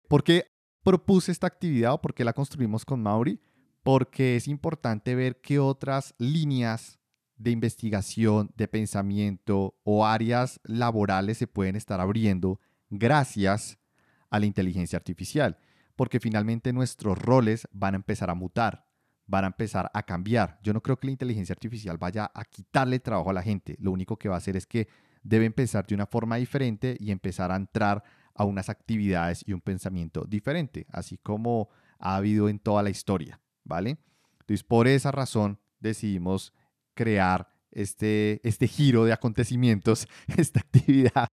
¿Por 0.08 0.24
qué 0.24 0.46
propuse 0.82 1.30
esta 1.30 1.46
actividad 1.46 1.92
o 1.92 2.00
por 2.00 2.12
qué 2.12 2.24
la 2.24 2.32
construimos 2.32 2.84
con 2.84 3.00
Mauri? 3.02 3.40
Porque 3.84 4.34
es 4.34 4.48
importante 4.48 5.14
ver 5.14 5.40
qué 5.40 5.60
otras 5.60 6.16
líneas 6.18 6.98
de 7.36 7.52
investigación, 7.52 8.52
de 8.56 8.66
pensamiento 8.66 9.76
o 9.84 10.06
áreas 10.06 10.60
laborales 10.64 11.38
se 11.38 11.46
pueden 11.46 11.76
estar 11.76 12.00
abriendo 12.00 12.60
gracias 12.90 13.78
a 14.28 14.40
la 14.40 14.46
inteligencia 14.46 14.96
artificial, 14.96 15.58
porque 15.96 16.20
finalmente 16.20 16.72
nuestros 16.72 17.18
roles 17.18 17.68
van 17.72 17.94
a 17.94 17.96
empezar 17.96 18.30
a 18.30 18.34
mutar, 18.34 18.86
van 19.26 19.44
a 19.44 19.48
empezar 19.48 19.90
a 19.94 20.02
cambiar. 20.02 20.58
Yo 20.62 20.72
no 20.72 20.82
creo 20.82 20.98
que 20.98 21.06
la 21.06 21.12
inteligencia 21.12 21.52
artificial 21.52 21.98
vaya 21.98 22.30
a 22.34 22.44
quitarle 22.44 23.00
trabajo 23.00 23.30
a 23.30 23.34
la 23.34 23.42
gente, 23.42 23.76
lo 23.78 23.92
único 23.92 24.16
que 24.18 24.28
va 24.28 24.36
a 24.36 24.38
hacer 24.38 24.56
es 24.56 24.66
que 24.66 24.88
debe 25.22 25.44
empezar 25.44 25.86
de 25.86 25.94
una 25.94 26.06
forma 26.06 26.36
diferente 26.36 26.96
y 26.98 27.10
empezar 27.10 27.52
a 27.52 27.56
entrar 27.56 28.02
a 28.34 28.44
unas 28.44 28.68
actividades 28.68 29.44
y 29.46 29.52
un 29.52 29.60
pensamiento 29.60 30.24
diferente, 30.24 30.86
así 30.90 31.18
como 31.18 31.68
ha 31.98 32.16
habido 32.16 32.48
en 32.48 32.58
toda 32.58 32.82
la 32.82 32.90
historia, 32.90 33.40
¿vale? 33.64 33.98
Entonces, 34.40 34.64
por 34.64 34.88
esa 34.88 35.12
razón 35.12 35.60
decidimos 35.78 36.52
crear 36.94 37.52
este, 37.70 38.40
este 38.46 38.66
giro 38.66 39.04
de 39.04 39.12
acontecimientos, 39.12 40.08
esta 40.36 40.60
actividad, 40.60 41.28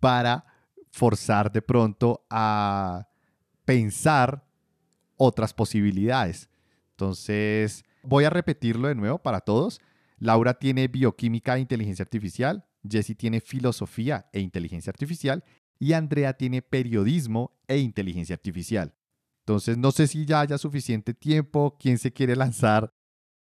para 0.00 0.44
forzar 0.90 1.50
de 1.50 1.62
pronto 1.62 2.26
a 2.28 3.08
pensar 3.64 4.44
otras 5.16 5.54
posibilidades. 5.54 6.48
Entonces, 6.90 7.84
voy 8.02 8.24
a 8.24 8.30
repetirlo 8.30 8.88
de 8.88 8.94
nuevo 8.94 9.18
para 9.18 9.40
todos. 9.40 9.80
Laura 10.18 10.54
tiene 10.54 10.88
bioquímica 10.88 11.56
e 11.56 11.60
inteligencia 11.60 12.02
artificial, 12.02 12.64
Jessie 12.88 13.14
tiene 13.14 13.40
filosofía 13.40 14.28
e 14.32 14.40
inteligencia 14.40 14.90
artificial 14.90 15.44
y 15.78 15.94
Andrea 15.94 16.34
tiene 16.34 16.62
periodismo 16.62 17.56
e 17.66 17.78
inteligencia 17.78 18.34
artificial. 18.34 18.94
Entonces, 19.40 19.76
no 19.76 19.90
sé 19.90 20.06
si 20.06 20.24
ya 20.24 20.40
haya 20.40 20.58
suficiente 20.58 21.14
tiempo, 21.14 21.76
quién 21.78 21.98
se 21.98 22.12
quiere 22.12 22.36
lanzar 22.36 22.92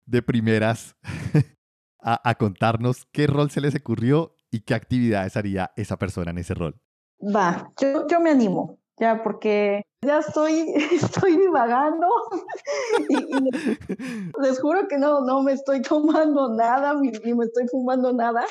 de 0.05 0.23
primeras 0.23 0.95
a, 1.99 2.35
contarnos 2.35 3.05
qué 3.11 3.27
rol 3.27 3.51
se 3.51 3.61
les 3.61 3.75
ocurrió 3.75 4.35
y 4.49 4.61
qué 4.61 4.73
actividades 4.73 5.37
haría 5.37 5.71
esa 5.75 5.97
persona 5.97 6.31
en 6.31 6.39
ese 6.39 6.55
rol. 6.55 6.81
Va, 7.23 7.71
yo, 7.79 8.07
yo 8.07 8.19
me 8.19 8.31
animo, 8.31 8.79
ya, 8.97 9.21
porque 9.21 9.83
ya 10.05 10.19
estoy, 10.19 10.73
estoy 10.91 11.37
divagando 11.37 12.07
y, 13.09 13.15
les 14.41 14.59
juro 14.59 14.87
que 14.87 14.97
no, 14.97 15.21
no 15.21 15.43
me 15.43 15.53
estoy 15.53 15.81
tomando 15.81 16.53
nada, 16.53 16.93
ni, 16.95 17.09
ni 17.09 17.33
me 17.33 17.45
estoy 17.45 17.67
fumando 17.67 18.11
nada, 18.13 18.45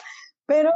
pero 0.46 0.70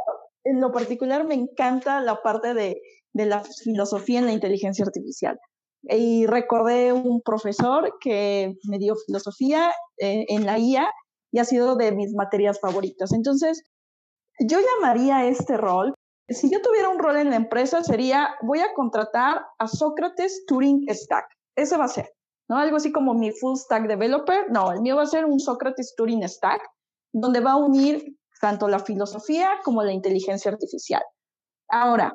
en 0.44 0.60
lo 0.60 0.72
particular 0.72 1.24
me 1.24 1.34
encanta 1.34 2.00
la 2.00 2.22
parte 2.22 2.54
de, 2.54 2.80
de 3.12 3.26
la 3.26 3.42
filosofía 3.42 4.18
en 4.18 4.26
la 4.26 4.32
inteligencia 4.32 4.84
artificial. 4.84 5.38
Y 5.86 6.26
recordé 6.26 6.92
un 6.92 7.20
profesor 7.22 7.96
que 8.00 8.54
me 8.68 8.78
dio 8.78 8.94
filosofía 9.06 9.70
eh, 9.98 10.24
en 10.28 10.46
la 10.46 10.58
IA 10.58 10.90
y 11.30 11.38
ha 11.38 11.44
sido 11.44 11.76
de 11.76 11.92
mis 11.92 12.14
materias 12.14 12.58
favoritas. 12.60 13.12
Entonces, 13.12 13.62
yo 14.40 14.58
llamaría 14.60 15.26
este 15.26 15.56
rol, 15.56 15.94
si 16.28 16.50
yo 16.50 16.62
tuviera 16.62 16.88
un 16.88 16.98
rol 16.98 17.16
en 17.16 17.30
la 17.30 17.36
empresa, 17.36 17.82
sería, 17.82 18.34
voy 18.42 18.60
a 18.60 18.72
contratar 18.74 19.44
a 19.58 19.68
Sócrates 19.68 20.44
Turing 20.46 20.86
Stack. 20.88 21.26
Ese 21.56 21.76
va 21.76 21.84
a 21.84 21.88
ser, 21.88 22.14
¿no? 22.48 22.56
Algo 22.56 22.76
así 22.76 22.92
como 22.92 23.14
mi 23.14 23.30
full 23.30 23.56
stack 23.56 23.86
developer. 23.86 24.50
No, 24.50 24.72
el 24.72 24.80
mío 24.80 24.96
va 24.96 25.02
a 25.02 25.06
ser 25.06 25.24
un 25.26 25.38
Sócrates 25.38 25.94
Turing 25.96 26.26
Stack, 26.26 26.62
donde 27.12 27.40
va 27.40 27.52
a 27.52 27.56
unir 27.56 28.16
tanto 28.40 28.68
la 28.68 28.78
filosofía 28.78 29.60
como 29.64 29.82
la 29.82 29.92
inteligencia 29.92 30.50
artificial. 30.50 31.02
Ahora, 31.68 32.14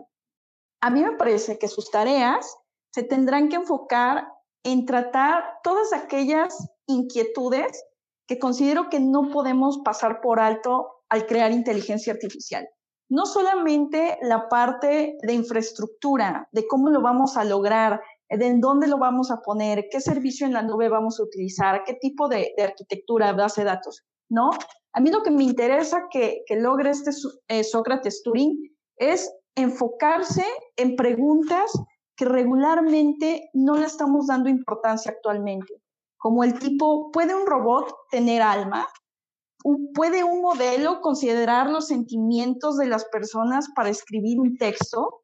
a 0.81 0.89
mí 0.89 1.03
me 1.03 1.13
parece 1.13 1.57
que 1.57 1.67
sus 1.67 1.91
tareas 1.91 2.55
se 2.91 3.03
tendrán 3.03 3.49
que 3.49 3.57
enfocar 3.57 4.27
en 4.63 4.85
tratar 4.85 5.43
todas 5.63 5.93
aquellas 5.93 6.55
inquietudes 6.87 7.83
que 8.27 8.39
considero 8.39 8.89
que 8.89 8.99
no 8.99 9.29
podemos 9.29 9.79
pasar 9.79 10.21
por 10.21 10.39
alto 10.39 11.03
al 11.09 11.25
crear 11.25 11.51
inteligencia 11.51 12.13
artificial. 12.13 12.67
No 13.09 13.25
solamente 13.25 14.17
la 14.21 14.47
parte 14.47 15.17
de 15.21 15.33
infraestructura, 15.33 16.47
de 16.51 16.67
cómo 16.67 16.89
lo 16.89 17.01
vamos 17.01 17.37
a 17.37 17.43
lograr, 17.43 18.01
de 18.29 18.45
en 18.45 18.61
dónde 18.61 18.87
lo 18.87 18.97
vamos 18.97 19.31
a 19.31 19.41
poner, 19.41 19.87
qué 19.91 19.99
servicio 19.99 20.45
en 20.45 20.53
la 20.53 20.61
nube 20.61 20.89
vamos 20.89 21.19
a 21.19 21.23
utilizar, 21.23 21.83
qué 21.83 21.95
tipo 21.95 22.27
de, 22.27 22.53
arquitectura, 22.63 23.33
base 23.33 23.61
de 23.61 23.65
datos, 23.65 24.03
¿no? 24.29 24.51
A 24.93 24.99
mí 24.99 25.09
lo 25.11 25.23
que 25.23 25.31
me 25.31 25.43
interesa 25.43 26.07
que, 26.11 26.43
logre 26.51 26.91
este 26.91 27.11
eh, 27.47 27.63
Sócrates 27.63 28.21
Turing 28.23 28.55
es 28.97 29.31
enfocarse 29.55 30.45
en 30.77 30.95
preguntas 30.95 31.71
que 32.15 32.25
regularmente 32.25 33.49
no 33.53 33.75
le 33.75 33.85
estamos 33.85 34.27
dando 34.27 34.49
importancia 34.49 35.11
actualmente 35.11 35.81
como 36.19 36.43
el 36.43 36.59
tipo, 36.59 37.11
¿puede 37.11 37.33
un 37.33 37.47
robot 37.47 37.95
tener 38.11 38.41
alma? 38.41 38.87
¿Puede 39.93 40.23
un 40.23 40.41
modelo 40.41 41.01
considerar 41.01 41.69
los 41.69 41.87
sentimientos 41.87 42.77
de 42.77 42.87
las 42.87 43.05
personas 43.05 43.67
para 43.75 43.89
escribir 43.89 44.39
un 44.39 44.57
texto? 44.57 45.23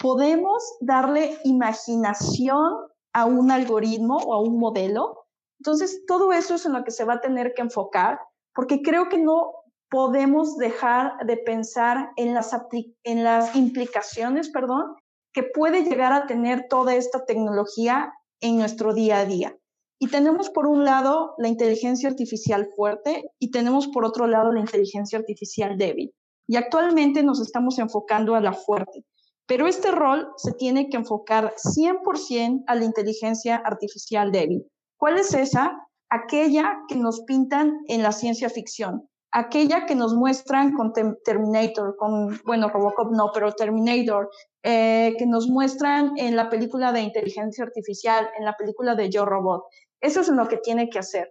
¿Podemos 0.00 0.62
darle 0.80 1.38
imaginación 1.44 2.74
a 3.12 3.24
un 3.24 3.50
algoritmo 3.50 4.16
o 4.16 4.34
a 4.34 4.40
un 4.40 4.58
modelo? 4.58 5.26
Entonces, 5.60 6.04
todo 6.06 6.32
eso 6.32 6.56
es 6.56 6.66
en 6.66 6.72
lo 6.72 6.84
que 6.84 6.90
se 6.90 7.04
va 7.04 7.14
a 7.14 7.20
tener 7.20 7.54
que 7.54 7.62
enfocar, 7.62 8.20
porque 8.54 8.82
creo 8.82 9.08
que 9.08 9.18
no 9.18 9.52
podemos 9.90 10.56
dejar 10.56 11.16
de 11.24 11.36
pensar 11.36 12.10
en 12.16 12.34
las, 12.34 13.54
implicaciones, 13.54 14.50
perdón, 14.50 14.96
que 15.32 15.44
puede 15.44 15.82
llegar 15.82 16.12
a 16.12 16.26
tener 16.26 16.66
toda 16.68 16.94
esta 16.94 17.24
tecnología 17.24 18.12
en 18.40 18.58
nuestro 18.58 18.92
día 18.94 19.20
a 19.20 19.24
día. 19.24 19.56
Y 19.98 20.08
tenemos 20.08 20.50
por 20.50 20.66
un 20.66 20.84
lado 20.84 21.34
la 21.38 21.48
inteligencia 21.48 22.08
artificial 22.08 22.68
fuerte 22.76 23.30
y 23.38 23.50
tenemos 23.50 23.88
por 23.88 24.04
otro 24.04 24.26
lado 24.26 24.52
la 24.52 24.60
inteligencia 24.60 25.18
artificial 25.18 25.78
débil. 25.78 26.14
Y 26.46 26.56
actualmente 26.56 27.22
nos 27.22 27.40
estamos 27.40 27.78
enfocando 27.78 28.34
a 28.34 28.40
la 28.40 28.52
fuerte. 28.52 29.04
Pero 29.46 29.66
este 29.66 29.92
rol 29.92 30.28
se 30.36 30.52
tiene 30.52 30.88
que 30.88 30.96
enfocar 30.96 31.54
100% 31.56 32.64
a 32.66 32.74
la 32.74 32.84
inteligencia 32.84 33.56
artificial 33.56 34.32
débil. 34.32 34.66
¿Cuál 34.98 35.18
es 35.18 35.32
esa? 35.34 35.86
Aquella 36.10 36.78
que 36.88 36.96
nos 36.96 37.22
pintan 37.22 37.80
en 37.88 38.02
la 38.02 38.12
ciencia 38.12 38.50
ficción, 38.50 39.08
aquella 39.32 39.86
que 39.86 39.94
nos 39.94 40.14
muestran 40.14 40.72
con 40.72 40.92
Terminator, 40.92 41.96
con, 41.96 42.40
bueno, 42.44 42.68
Robocop 42.68 43.12
no, 43.12 43.30
pero 43.34 43.52
Terminator, 43.52 44.30
eh, 44.62 45.14
que 45.18 45.26
nos 45.26 45.48
muestran 45.48 46.12
en 46.16 46.36
la 46.36 46.48
película 46.48 46.90
de 46.92 47.02
inteligencia 47.02 47.64
artificial, 47.64 48.28
en 48.38 48.44
la 48.44 48.56
película 48.56 48.94
de 48.94 49.10
Yo 49.10 49.24
Robot. 49.24 49.64
Eso 50.06 50.20
es 50.20 50.28
lo 50.28 50.46
que 50.46 50.58
tiene 50.58 50.88
que 50.88 51.00
hacer. 51.00 51.28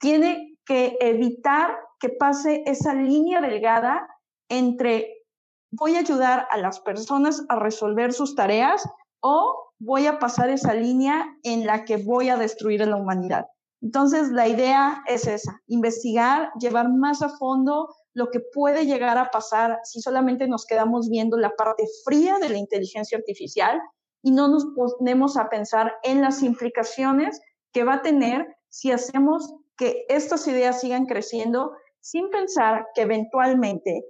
Tiene 0.00 0.58
que 0.64 0.96
evitar 1.00 1.78
que 2.00 2.08
pase 2.08 2.64
esa 2.66 2.92
línea 2.92 3.40
delgada 3.40 4.08
entre 4.48 5.22
voy 5.70 5.94
a 5.94 6.00
ayudar 6.00 6.48
a 6.50 6.56
las 6.56 6.80
personas 6.80 7.44
a 7.48 7.56
resolver 7.56 8.12
sus 8.12 8.34
tareas 8.34 8.84
o 9.20 9.70
voy 9.78 10.08
a 10.08 10.18
pasar 10.18 10.50
esa 10.50 10.74
línea 10.74 11.24
en 11.44 11.66
la 11.66 11.84
que 11.84 11.98
voy 11.98 12.28
a 12.28 12.36
destruir 12.36 12.82
a 12.82 12.86
la 12.86 12.96
humanidad. 12.96 13.46
Entonces, 13.80 14.30
la 14.30 14.48
idea 14.48 15.04
es 15.06 15.28
esa, 15.28 15.60
investigar, 15.68 16.50
llevar 16.58 16.88
más 16.92 17.22
a 17.22 17.28
fondo 17.28 17.94
lo 18.12 18.30
que 18.30 18.40
puede 18.40 18.86
llegar 18.86 19.18
a 19.18 19.30
pasar 19.30 19.78
si 19.84 20.00
solamente 20.00 20.48
nos 20.48 20.66
quedamos 20.66 21.08
viendo 21.08 21.36
la 21.36 21.50
parte 21.50 21.84
fría 22.04 22.38
de 22.40 22.48
la 22.48 22.58
inteligencia 22.58 23.18
artificial 23.18 23.80
y 24.24 24.32
no 24.32 24.48
nos 24.48 24.66
ponemos 24.74 25.36
a 25.36 25.48
pensar 25.48 25.92
en 26.02 26.22
las 26.22 26.42
implicaciones 26.42 27.40
que 27.76 27.84
va 27.84 27.96
a 27.96 28.02
tener 28.02 28.56
si 28.70 28.90
hacemos 28.90 29.54
que 29.76 30.06
estas 30.08 30.48
ideas 30.48 30.80
sigan 30.80 31.04
creciendo 31.04 31.72
sin 32.00 32.30
pensar 32.30 32.86
que 32.94 33.02
eventualmente 33.02 34.02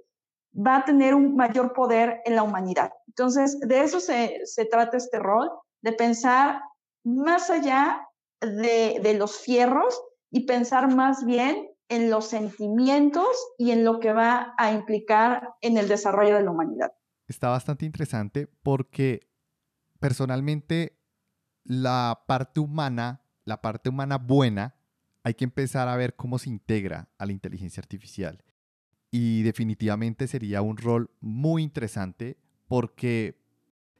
va 0.55 0.77
a 0.77 0.85
tener 0.85 1.13
un 1.13 1.35
mayor 1.35 1.73
poder 1.73 2.21
en 2.23 2.37
la 2.37 2.43
humanidad. 2.43 2.91
Entonces, 3.07 3.59
de 3.59 3.81
eso 3.81 3.99
se, 3.99 4.39
trata 4.71 4.95
este 4.95 5.19
rol, 5.19 5.49
de 5.81 5.91
pensar 5.91 6.61
más 7.03 7.49
allá 7.49 8.07
de, 8.39 9.01
de 9.03 9.13
los 9.15 9.37
fierros 9.37 10.01
y 10.31 10.45
pensar 10.45 10.95
más 10.95 11.25
bien 11.25 11.69
en 11.89 12.09
los 12.09 12.27
sentimientos 12.27 13.27
y 13.57 13.71
en 13.71 13.83
lo 13.83 13.99
que 13.99 14.13
va 14.13 14.53
a 14.57 14.71
implicar 14.71 15.55
en 15.59 15.75
el 15.75 15.89
desarrollo 15.89 16.35
de 16.35 16.43
la 16.43 16.51
humanidad. 16.51 16.93
Está 17.27 17.49
bastante 17.49 17.85
interesante 17.85 18.47
porque 18.63 19.29
personalmente 19.99 21.01
la 21.65 22.23
parte 22.27 22.61
humana 22.61 23.26
la 23.47 23.61
parte 23.61 23.87
humana 23.87 24.17
buena, 24.17 24.75
hay 25.23 25.33
que 25.33 25.45
empezar 25.45 25.87
a 25.87 25.95
ver 25.95 26.15
cómo 26.15 26.37
se 26.37 26.49
integra 26.49 27.07
a 27.17 27.25
la 27.25 27.31
inteligencia 27.31 27.79
artificial. 27.79 28.43
Y 29.09 29.41
definitivamente 29.43 30.27
sería 30.27 30.61
un 30.61 30.75
rol 30.75 31.09
muy 31.21 31.63
interesante 31.63 32.37
porque 32.67 33.41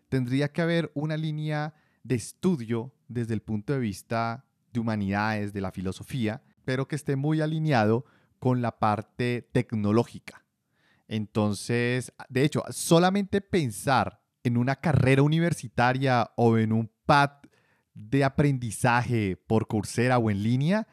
tendría 0.10 0.52
que 0.52 0.62
haber 0.62 0.91
una 0.95 1.16
línea 1.16 1.74
de 2.04 2.16
estudio 2.16 2.93
desde 3.08 3.34
el 3.34 3.41
punto 3.41 3.72
de 3.72 3.80
vista 3.80 4.45
de 4.74 4.82
humanidades, 4.82 5.54
de 5.54 5.62
la 5.62 5.72
filosofía, 5.72 6.43
pero 6.66 6.89
que 6.89 6.98
esté 6.98 7.16
muy 7.16 7.39
alineado 7.39 8.04
con 8.39 8.62
la 8.62 8.78
parte 8.80 9.48
tecnológica. 9.54 10.45
Entonces, 11.08 12.12
de 12.28 12.43
hecho, 12.43 12.66
solamente 12.70 13.39
pensar 13.39 14.22
en 14.43 14.58
una 14.58 14.76
carrera 14.76 15.22
universitaria 15.22 16.32
o 16.36 16.58
en 16.58 16.74
un 16.74 16.91
pad 17.06 17.37
de 17.98 18.24
aprendizaje 18.24 19.38
por 19.48 19.68
Coursera 19.68 20.20
o 20.20 20.30
en 20.30 20.43
línea, 20.43 20.88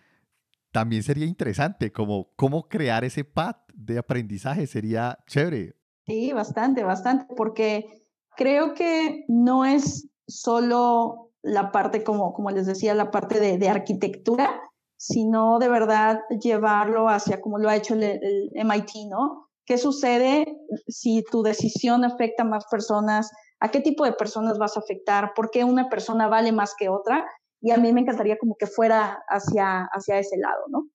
también 0.73 1.03
sería 1.03 1.27
interesante, 1.27 1.93
como 1.93 2.31
cómo 2.35 2.69
crear 2.69 3.05
ese 3.05 3.25
pad 3.25 3.57
de 3.75 3.99
aprendizaje, 3.99 4.67
sería 4.67 5.19
chévere. 5.27 5.77
Sí, 6.07 6.33
bastante, 6.33 6.83
bastante, 6.83 7.27
porque 7.37 8.03
creo 8.37 8.75
que 8.75 9.25
no 9.29 9.65
es 9.65 10.09
solo 10.27 11.33
la 11.43 11.71
parte, 11.71 12.03
como, 12.03 12.33
como 12.33 12.51
les 12.51 12.67
decía, 12.67 12.95
la 12.95 13.11
parte 13.11 13.39
de, 13.39 13.59
de 13.59 13.69
arquitectura, 13.69 14.61
sino 14.97 15.59
de 15.59 15.69
verdad 15.69 16.21
llevarlo 16.41 17.09
hacia 17.09 17.41
como 17.41 17.59
lo 17.59 17.69
ha 17.69 17.77
hecho 17.77 17.95
el, 17.95 18.03
el 18.03 18.51
MIT, 18.55 19.09
¿no? 19.11 19.51
¿Qué 19.67 19.79
sucede 19.79 20.47
si 20.89 21.23
tu 21.31 21.43
decisión 21.43 22.05
afecta 22.05 22.43
a 22.43 22.47
más 22.47 22.65
personas? 22.71 23.31
¿A 23.65 23.71
qué 23.71 23.81
tipo 23.81 24.05
de 24.05 24.13
personas 24.13 24.59
vas 24.59 24.77
a 24.77 24.81
afectar? 24.81 25.33
¿Por 25.35 25.51
qué 25.51 25.65
una 25.65 25.89
persona 25.89 26.29
vale 26.29 26.53
más 26.53 26.75
que 26.79 26.91
otra? 26.91 27.25
Y 27.63 27.71
a 27.71 27.79
mí 27.79 27.95
me 27.95 28.03
encantaría 28.03 28.37
como 28.37 28.57
que 28.59 28.67
fuera 28.67 29.25
hacia, 29.27 29.89
hacia 29.91 30.19
ese 30.19 30.37
lado, 30.37 30.65
¿no? 30.69 30.91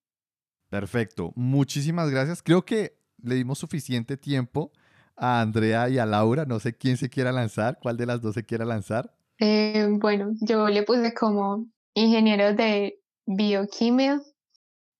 Perfecto. 0.69 1.33
Muchísimas 1.35 2.11
gracias. 2.11 2.43
Creo 2.43 2.65
que 2.65 2.95
le 3.23 3.33
dimos 3.33 3.57
suficiente 3.57 4.17
tiempo 4.17 4.71
a 5.15 5.41
Andrea 5.41 5.89
y 5.89 5.97
a 5.97 6.05
Laura. 6.05 6.45
No 6.45 6.59
sé 6.59 6.77
quién 6.77 6.97
se 6.97 7.09
quiera 7.09 7.31
lanzar, 7.31 7.79
cuál 7.81 7.97
de 7.97 8.05
las 8.05 8.21
dos 8.21 8.35
se 8.35 8.45
quiera 8.45 8.65
lanzar. 8.65 9.15
Eh, 9.39 9.87
bueno, 9.89 10.33
yo 10.39 10.67
le 10.67 10.83
puse 10.83 11.15
como 11.15 11.65
ingeniero 11.95 12.53
de 12.53 13.01
bioquímica. 13.25 14.21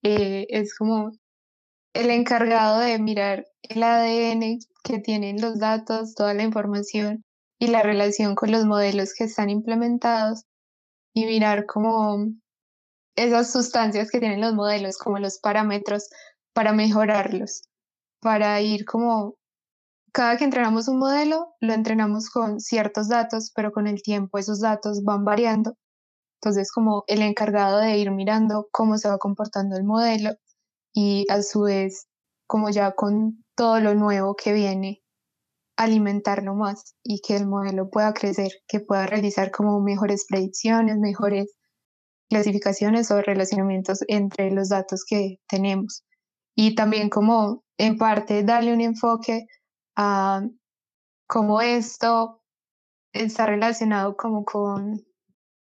Eh, 0.02 0.48
es 0.50 0.76
como 0.76 1.12
el 1.94 2.10
encargado 2.10 2.80
de 2.80 2.98
mirar 2.98 3.46
el 3.62 3.84
ADN 3.84 4.58
que 4.84 4.98
tienen 4.98 5.40
los 5.40 5.60
datos, 5.60 6.16
toda 6.16 6.34
la 6.34 6.42
información 6.42 7.24
y 7.60 7.68
la 7.68 7.84
relación 7.84 8.36
con 8.36 8.52
los 8.52 8.66
modelos 8.66 9.14
que 9.14 9.26
están 9.26 9.50
implementados 9.50 10.46
y 11.14 11.26
mirar 11.26 11.66
como 11.66 12.28
esas 13.16 13.52
sustancias 13.52 14.10
que 14.10 14.20
tienen 14.20 14.42
los 14.42 14.54
modelos, 14.54 14.98
como 14.98 15.20
los 15.20 15.40
parámetros 15.40 16.10
para 16.54 16.72
mejorarlos, 16.72 17.64
para 18.22 18.62
ir 18.62 18.86
como 18.86 19.36
cada 20.14 20.38
que 20.38 20.46
entrenamos 20.46 20.88
un 20.88 20.98
modelo, 20.98 21.54
lo 21.60 21.74
entrenamos 21.74 22.30
con 22.30 22.60
ciertos 22.60 23.10
datos, 23.10 23.52
pero 23.54 23.72
con 23.72 23.88
el 23.88 24.02
tiempo 24.02 24.38
esos 24.38 24.62
datos 24.62 25.04
van 25.04 25.24
variando. 25.24 25.76
Entonces, 26.42 26.72
como 26.72 27.04
el 27.08 27.22
encargado 27.22 27.80
de 27.80 27.98
ir 27.98 28.12
mirando 28.12 28.68
cómo 28.72 28.98
se 28.98 29.10
va 29.10 29.18
comportando 29.18 29.76
el 29.76 29.84
modelo 29.84 30.32
y 30.94 31.26
a 31.30 31.42
su 31.42 31.62
vez, 31.62 32.08
como 32.48 32.70
ya 32.70 32.94
con 32.94 33.44
todo 33.56 33.80
lo 33.82 33.94
nuevo 33.94 34.36
que 34.36 34.54
viene, 34.54 35.02
alimentarlo 35.80 36.56
más 36.56 36.94
y 37.04 37.22
que 37.22 37.38
el 37.38 37.48
modelo 37.48 37.90
pueda 37.90 38.14
crecer, 38.14 38.52
que 38.68 38.82
pueda 38.82 39.06
realizar 39.06 39.50
como 39.50 39.80
mejores 39.80 40.26
predicciones, 40.28 40.98
mejores 40.98 41.56
clasificaciones 42.30 43.10
o 43.12 43.22
relacionamientos 43.22 44.00
entre 44.10 44.52
los 44.52 44.68
datos 44.68 45.06
que 45.08 45.38
tenemos. 45.48 46.04
Y 46.54 46.76
también 46.76 47.10
como 47.10 47.64
en 47.78 47.98
parte 47.98 48.44
darle 48.44 48.74
un 48.74 48.82
enfoque 48.82 49.46
a 49.96 50.42
cómo 51.28 51.62
esto 51.62 52.44
está 53.14 53.46
relacionado 53.46 54.18
como 54.18 54.44
con, 54.44 55.00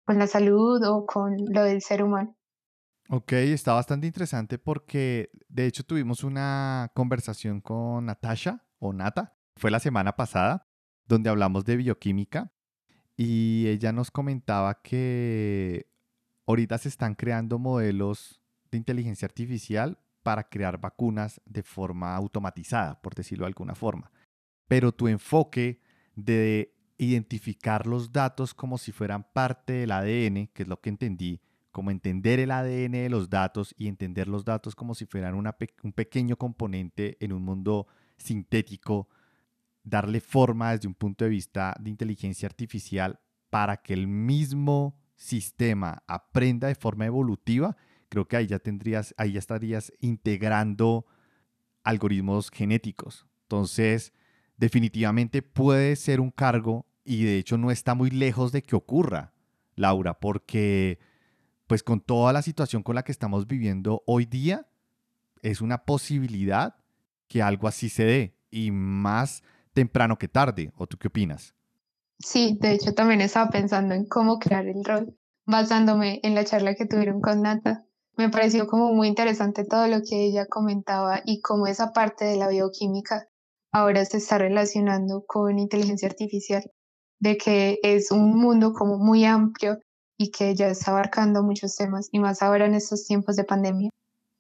con 0.05 0.19
la 0.19 0.27
salud 0.27 0.87
o 0.87 1.07
con 1.07 1.37
lo 1.49 1.65
del 1.65 1.81
ser 1.81 2.03
humano. 2.03 2.37
Ok, 3.09 3.33
está 3.33 3.73
bastante 3.73 4.07
interesante 4.07 4.59
porque 4.59 5.31
de 5.49 5.67
hecho 5.67 5.85
tuvimos 5.85 6.23
una 6.23 6.93
conversación 6.95 7.63
con 7.63 8.05
Natasha 8.05 8.63
o 8.79 8.93
Nata, 8.93 9.39
fue 9.57 9.71
la 9.71 9.81
semana 9.81 10.17
pasada, 10.17 10.67
donde 11.07 11.31
hablamos 11.31 11.65
de 11.65 11.77
bioquímica 11.77 12.53
y 13.17 13.67
ella 13.69 13.93
nos 13.93 14.11
comentaba 14.11 14.81
que 14.83 15.87
ahorita 16.47 16.79
se 16.79 16.89
están 16.89 17.15
creando 17.15 17.59
modelos 17.59 18.41
de 18.71 18.79
inteligencia 18.79 19.27
artificial 19.27 19.99
para 20.23 20.49
crear 20.49 20.81
vacunas 20.81 21.41
de 21.45 21.63
forma 21.63 22.15
automatizada, 22.15 23.01
por 23.01 23.15
decirlo 23.15 23.45
de 23.45 23.49
alguna 23.49 23.75
forma. 23.75 24.11
Pero 24.69 24.93
tu 24.93 25.09
enfoque 25.09 25.81
de 26.15 26.75
identificar 26.97 27.87
los 27.87 28.13
datos 28.13 28.55
como 28.55 28.79
si 28.79 28.93
fueran 28.93 29.25
parte 29.33 29.73
del 29.73 29.91
ADN, 29.91 30.47
que 30.55 30.63
es 30.63 30.69
lo 30.69 30.81
que 30.81 30.91
entendí, 30.91 31.41
como 31.73 31.91
entender 31.91 32.39
el 32.39 32.51
ADN 32.51 32.93
de 32.93 33.09
los 33.11 33.29
datos 33.31 33.75
y 33.77 33.89
entender 33.89 34.29
los 34.29 34.45
datos 34.45 34.75
como 34.75 34.95
si 34.95 35.07
fueran 35.07 35.35
un 35.35 35.93
pequeño 35.93 36.37
componente 36.37 37.17
en 37.21 37.33
un 37.33 37.43
mundo 37.43 37.87
sintético, 38.17 39.09
darle 39.85 40.21
forma 40.21 40.73
desde 40.73 40.89
un 40.89 40.95
punto 40.95 41.25
de 41.25 41.31
vista 41.31 41.75
de 41.81 41.91
inteligencia 41.91 42.47
artificial 42.47 43.21
para 43.51 43.79
que 43.79 43.93
el 43.93 44.07
mismo 44.07 44.97
sistema 45.17 46.03
aprenda 46.07 46.69
de 46.69 46.75
forma 46.75 47.07
evolutiva, 47.07 47.77
creo 48.09 48.27
que 48.27 48.37
ahí 48.37 48.47
ya 48.47 48.59
tendrías, 48.59 49.15
ahí 49.17 49.33
ya 49.33 49.39
estarías 49.39 49.93
integrando 50.01 51.07
algoritmos 51.85 52.51
genéticos. 52.51 53.27
Entonces, 53.43 54.13
definitivamente 54.57 55.43
puede 55.43 55.97
ser 55.97 56.21
un 56.21 56.31
cargo 56.31 56.87
y 57.05 57.25
de 57.25 57.39
hecho 57.39 57.59
no 57.59 57.71
está 57.71 57.95
muy 57.95 58.11
lejos 58.11 58.53
de 58.53 58.63
que 58.63 58.77
ocurra, 58.77 59.33
Laura, 59.75 60.19
porque 60.21 60.99
pues 61.67 61.83
con 61.83 62.01
toda 62.01 62.33
la 62.33 62.43
situación 62.43 62.83
con 62.83 62.95
la 62.95 63.03
que 63.03 63.13
estamos 63.13 63.47
viviendo 63.47 64.03
hoy 64.07 64.27
día, 64.27 64.67
es 65.43 65.61
una 65.61 65.85
posibilidad 65.85 66.77
que 67.29 67.43
algo 67.43 67.67
así 67.67 67.89
se 67.89 68.05
dé 68.05 68.37
y 68.51 68.71
más 68.71 69.43
temprano 69.73 70.19
que 70.19 70.29
tarde. 70.29 70.73
¿O 70.77 70.87
tú 70.87 70.97
qué 70.99 71.09
opinas? 71.09 71.55
Sí, 72.19 72.57
de 72.61 72.73
hecho 72.73 72.95
también 72.95 73.21
estaba 73.21 73.51
pensando 73.51 73.95
en 73.95 74.07
cómo 74.07 74.39
crear 74.39 74.67
el 74.67 74.85
rol, 74.85 75.17
basándome 75.45 76.21
en 76.23 76.35
la 76.35 76.45
charla 76.45 76.75
que 76.75 76.87
tuvieron 76.87 77.21
con 77.21 77.43
Nata. 77.43 77.85
Me 78.17 78.29
pareció 78.29 78.67
como 78.67 78.93
muy 78.93 79.09
interesante 79.09 79.65
todo 79.65 79.89
lo 79.89 80.03
que 80.03 80.25
ella 80.27 80.47
comentaba 80.47 81.23
y 81.25 81.41
cómo 81.41 81.67
esa 81.67 81.93
parte 81.93 82.25
de 82.25 82.37
la 82.37 82.49
bioquímica 82.49 83.29
ahora 83.73 84.05
se 84.05 84.19
está 84.19 84.39
relacionando 84.39 85.25
con 85.27 85.59
inteligencia 85.59 86.09
artificial, 86.09 86.71
de 87.19 87.39
que 87.39 87.79
es 87.83 88.13
un 88.13 88.37
mundo 88.39 88.75
como 88.75 88.99
muy 88.99 89.25
amplio 89.25 89.79
y 90.19 90.31
que 90.31 90.55
ya 90.55 90.69
está 90.69 90.91
abarcando 90.91 91.43
muchos 91.43 91.75
temas, 91.75 92.09
y 92.13 92.21
más 92.21 92.43
ahora 92.43 92.67
en 92.67 92.75
estos 92.75 93.07
tiempos 93.07 93.35
de 93.35 93.45
pandemia, 93.45 93.91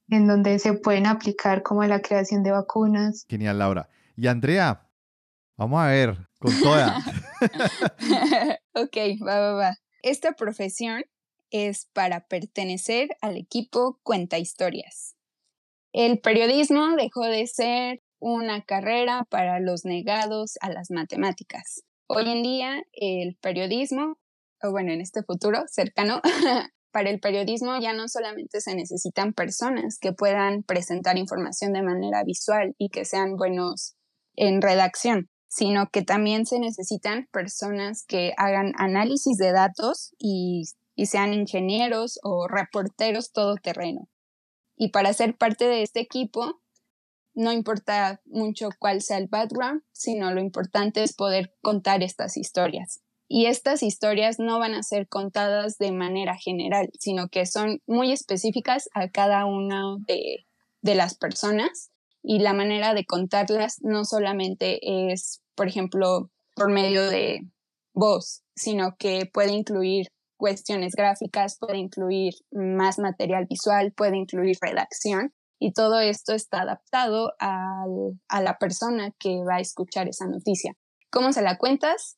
en 0.08 0.26
donde 0.28 0.58
se 0.58 0.74
pueden 0.74 1.06
aplicar 1.06 1.62
como 1.62 1.82
la 1.84 2.02
creación 2.02 2.42
de 2.42 2.52
vacunas. 2.52 3.24
Genial, 3.28 3.58
Laura. 3.58 3.88
Y 4.14 4.26
Andrea, 4.26 4.86
vamos 5.56 5.80
a 5.80 5.88
ver, 5.88 6.16
con 6.38 6.58
toda. 6.60 6.98
ok, 8.74 8.96
va, 9.26 9.40
va, 9.40 9.52
va. 9.54 9.74
Esta 10.02 10.32
profesión 10.32 11.04
es 11.50 11.88
para 11.92 12.26
pertenecer 12.26 13.08
al 13.20 13.36
equipo 13.36 14.00
Cuenta 14.02 14.38
Historias. 14.38 15.16
El 15.92 16.20
periodismo 16.20 16.96
dejó 16.96 17.24
de 17.26 17.46
ser 17.46 18.00
una 18.18 18.62
carrera 18.62 19.26
para 19.30 19.60
los 19.60 19.84
negados 19.84 20.56
a 20.60 20.70
las 20.70 20.90
matemáticas. 20.90 21.82
Hoy 22.08 22.30
en 22.30 22.42
día 22.42 22.82
el 22.92 23.36
periodismo 23.40 24.16
o 24.62 24.70
bueno, 24.70 24.92
en 24.92 25.00
este 25.00 25.22
futuro 25.22 25.64
cercano, 25.66 26.20
para 26.92 27.10
el 27.10 27.20
periodismo 27.20 27.80
ya 27.80 27.92
no 27.92 28.08
solamente 28.08 28.60
se 28.60 28.74
necesitan 28.74 29.32
personas 29.32 29.98
que 29.98 30.12
puedan 30.12 30.62
presentar 30.62 31.18
información 31.18 31.72
de 31.72 31.82
manera 31.82 32.22
visual 32.24 32.74
y 32.78 32.90
que 32.90 33.04
sean 33.04 33.36
buenos 33.36 33.96
en 34.34 34.62
redacción, 34.62 35.28
sino 35.54 35.90
que 35.90 36.00
también 36.00 36.46
se 36.46 36.58
necesitan 36.58 37.28
personas 37.30 38.04
que 38.06 38.32
hagan 38.38 38.72
análisis 38.78 39.36
de 39.36 39.52
datos 39.52 40.14
y, 40.18 40.64
y 40.96 41.06
sean 41.06 41.34
ingenieros 41.34 42.18
o 42.22 42.48
reporteros 42.48 43.32
todoterreno. 43.32 44.08
Y 44.76 44.88
para 44.88 45.12
ser 45.12 45.36
parte 45.36 45.66
de 45.66 45.82
este 45.82 46.00
equipo, 46.00 46.62
no 47.34 47.52
importa 47.52 48.22
mucho 48.24 48.70
cuál 48.78 49.02
sea 49.02 49.18
el 49.18 49.28
background, 49.28 49.82
sino 49.92 50.32
lo 50.32 50.40
importante 50.40 51.02
es 51.02 51.12
poder 51.12 51.54
contar 51.60 52.02
estas 52.02 52.38
historias. 52.38 53.02
Y 53.28 53.44
estas 53.44 53.82
historias 53.82 54.38
no 54.38 54.58
van 54.58 54.72
a 54.72 54.82
ser 54.82 55.06
contadas 55.06 55.76
de 55.76 55.92
manera 55.92 56.34
general, 56.34 56.88
sino 56.98 57.28
que 57.28 57.44
son 57.44 57.82
muy 57.86 58.10
específicas 58.10 58.88
a 58.94 59.10
cada 59.10 59.44
una 59.44 59.98
de, 60.06 60.46
las 60.94 61.14
personas. 61.14 61.90
Y 62.22 62.38
la 62.38 62.54
manera 62.54 62.94
de 62.94 63.04
contarlas 63.04 63.76
no 63.82 64.06
solamente 64.06 65.10
es, 65.12 65.41
por 65.54 65.68
ejemplo, 65.68 66.30
por 66.54 66.70
medio 66.70 67.08
de 67.08 67.40
voz, 67.94 68.42
sino 68.54 68.96
que 68.98 69.28
puede 69.32 69.52
incluir 69.52 70.08
cuestiones 70.36 70.94
gráficas, 70.94 71.56
puede 71.58 71.78
incluir 71.78 72.34
más 72.50 72.98
material 72.98 73.46
visual, 73.48 73.92
puede 73.92 74.16
incluir 74.16 74.56
redacción 74.60 75.32
y 75.60 75.72
todo 75.72 76.00
esto 76.00 76.34
está 76.34 76.62
adaptado 76.62 77.32
a 77.38 78.40
la 78.42 78.58
persona 78.58 79.12
que 79.18 79.44
va 79.48 79.56
a 79.56 79.60
escuchar 79.60 80.08
esa 80.08 80.26
noticia. 80.26 80.72
¿Cómo 81.10 81.32
se 81.32 81.42
la 81.42 81.58
cuentas? 81.58 82.16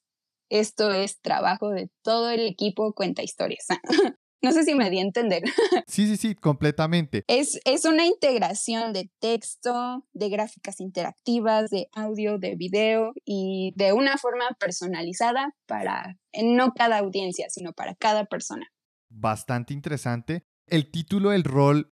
Esto 0.48 0.90
es 0.90 1.20
trabajo 1.20 1.70
de 1.70 1.90
todo 2.02 2.30
el 2.30 2.46
equipo 2.46 2.94
Cuenta 2.94 3.22
Historias. 3.22 3.66
No 4.44 4.52
sé 4.52 4.64
si 4.64 4.74
me 4.74 4.90
di 4.90 4.98
a 4.98 5.02
entender. 5.02 5.42
Sí, 5.86 6.06
sí, 6.06 6.16
sí, 6.16 6.34
completamente. 6.34 7.24
Es, 7.28 7.60
es 7.64 7.84
una 7.84 8.06
integración 8.06 8.92
de 8.92 9.10
texto, 9.20 10.04
de 10.12 10.28
gráficas 10.28 10.80
interactivas, 10.80 11.70
de 11.70 11.88
audio, 11.92 12.38
de 12.38 12.56
video 12.56 13.12
y 13.24 13.72
de 13.76 13.92
una 13.92 14.16
forma 14.16 14.44
personalizada 14.58 15.54
para 15.66 16.18
no 16.42 16.72
cada 16.72 16.98
audiencia, 16.98 17.46
sino 17.48 17.72
para 17.72 17.94
cada 17.94 18.24
persona. 18.24 18.66
Bastante 19.08 19.72
interesante. 19.72 20.44
¿El 20.66 20.90
título 20.90 21.30
del 21.30 21.44
rol 21.44 21.92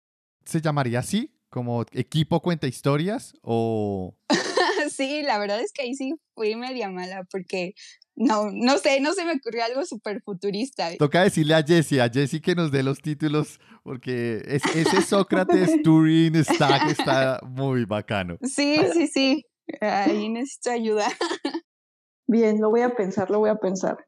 se 0.45 0.61
llamaría 0.61 0.99
así? 0.99 1.41
¿Como 1.49 1.83
equipo 1.93 2.41
cuenta 2.43 2.67
historias 2.67 3.35
o...? 3.43 4.17
sí, 4.91 5.23
la 5.23 5.39
verdad 5.39 5.61
es 5.61 5.73
que 5.73 5.83
ahí 5.83 5.95
sí 5.95 6.15
fui 6.35 6.57
media 6.57 6.91
mala 6.91 7.25
porque 7.31 7.75
no, 8.15 8.51
no 8.51 8.79
sé, 8.79 9.01
no 9.01 9.13
se 9.13 9.25
me 9.25 9.33
ocurrió 9.33 9.65
algo 9.65 9.85
súper 9.85 10.23
futurista. 10.23 10.89
Toca 10.97 11.23
decirle 11.23 11.55
a 11.55 11.63
Jessie, 11.63 12.01
a 12.01 12.09
Jessie 12.09 12.41
que 12.41 12.55
nos 12.55 12.71
dé 12.73 12.83
los 12.83 13.01
títulos, 13.01 13.61
porque 13.83 14.43
ese 14.47 15.03
Sócrates 15.03 15.83
Turing 15.83 16.43
Stack 16.43 16.91
está 16.91 17.39
muy 17.43 17.85
bacano. 17.85 18.39
Sí, 18.43 18.79
sí, 18.95 19.07
sí. 19.07 19.45
Ahí 19.81 20.29
necesito 20.31 20.71
ayuda. 20.71 21.07
Bien, 22.29 22.61
lo 22.61 22.71
voy 22.71 22.81
a 22.81 22.95
pensar, 22.95 23.31
lo 23.31 23.39
voy 23.39 23.51
a 23.51 23.57
pensar. 23.57 23.99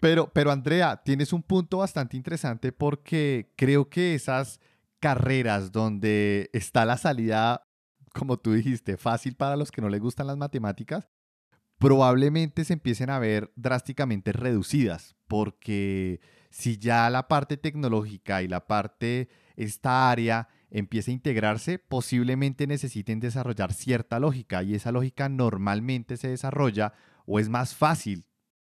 Pero, 0.00 0.30
pero 0.32 0.50
Andrea, 0.50 1.00
tienes 1.04 1.32
un 1.32 1.42
punto 1.42 1.78
bastante 1.78 2.16
interesante 2.16 2.72
porque 2.72 3.52
creo 3.56 3.88
que 3.88 4.14
esas 4.14 4.60
carreras 4.98 5.70
donde 5.70 6.50
está 6.52 6.84
la 6.84 6.96
salida, 6.96 7.66
como 8.14 8.38
tú 8.38 8.52
dijiste, 8.52 8.96
fácil 8.96 9.34
para 9.34 9.56
los 9.56 9.70
que 9.70 9.82
no 9.82 9.88
les 9.88 10.00
gustan 10.00 10.28
las 10.28 10.36
matemáticas, 10.36 11.10
probablemente 11.78 12.64
se 12.64 12.72
empiecen 12.72 13.10
a 13.10 13.18
ver 13.18 13.52
drásticamente 13.56 14.32
reducidas, 14.32 15.16
porque 15.26 16.20
si 16.50 16.78
ya 16.78 17.10
la 17.10 17.28
parte 17.28 17.56
tecnológica 17.56 18.42
y 18.42 18.48
la 18.48 18.66
parte, 18.66 19.28
esta 19.56 20.10
área 20.10 20.48
empieza 20.70 21.10
a 21.10 21.14
integrarse, 21.14 21.78
posiblemente 21.78 22.66
necesiten 22.66 23.20
desarrollar 23.20 23.72
cierta 23.72 24.20
lógica 24.20 24.62
y 24.62 24.74
esa 24.74 24.92
lógica 24.92 25.28
normalmente 25.28 26.16
se 26.16 26.28
desarrolla 26.28 26.94
o 27.26 27.38
es 27.38 27.48
más 27.48 27.74
fácil 27.74 28.26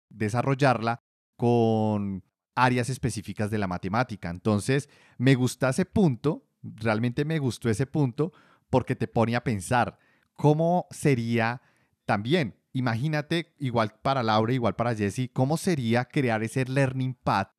desarrollarla 0.09 1.01
con 1.35 2.23
áreas 2.55 2.89
específicas 2.89 3.49
de 3.49 3.57
la 3.57 3.67
matemática. 3.67 4.29
Entonces, 4.29 4.89
me 5.17 5.35
gusta 5.35 5.69
ese 5.69 5.85
punto, 5.85 6.47
realmente 6.61 7.25
me 7.25 7.39
gustó 7.39 7.69
ese 7.69 7.87
punto 7.87 8.33
porque 8.71 8.95
te 8.95 9.07
pone 9.07 9.35
a 9.35 9.43
pensar 9.43 9.99
cómo 10.35 10.87
sería 10.89 11.61
también 12.05 12.55
imagínate, 12.73 13.53
igual 13.59 13.93
para 14.01 14.23
Laura, 14.23 14.53
igual 14.53 14.75
para 14.75 14.95
Jesse, 14.95 15.29
cómo 15.31 15.57
sería 15.57 16.05
crear 16.05 16.43
ese 16.43 16.65
learning 16.65 17.15
path 17.15 17.51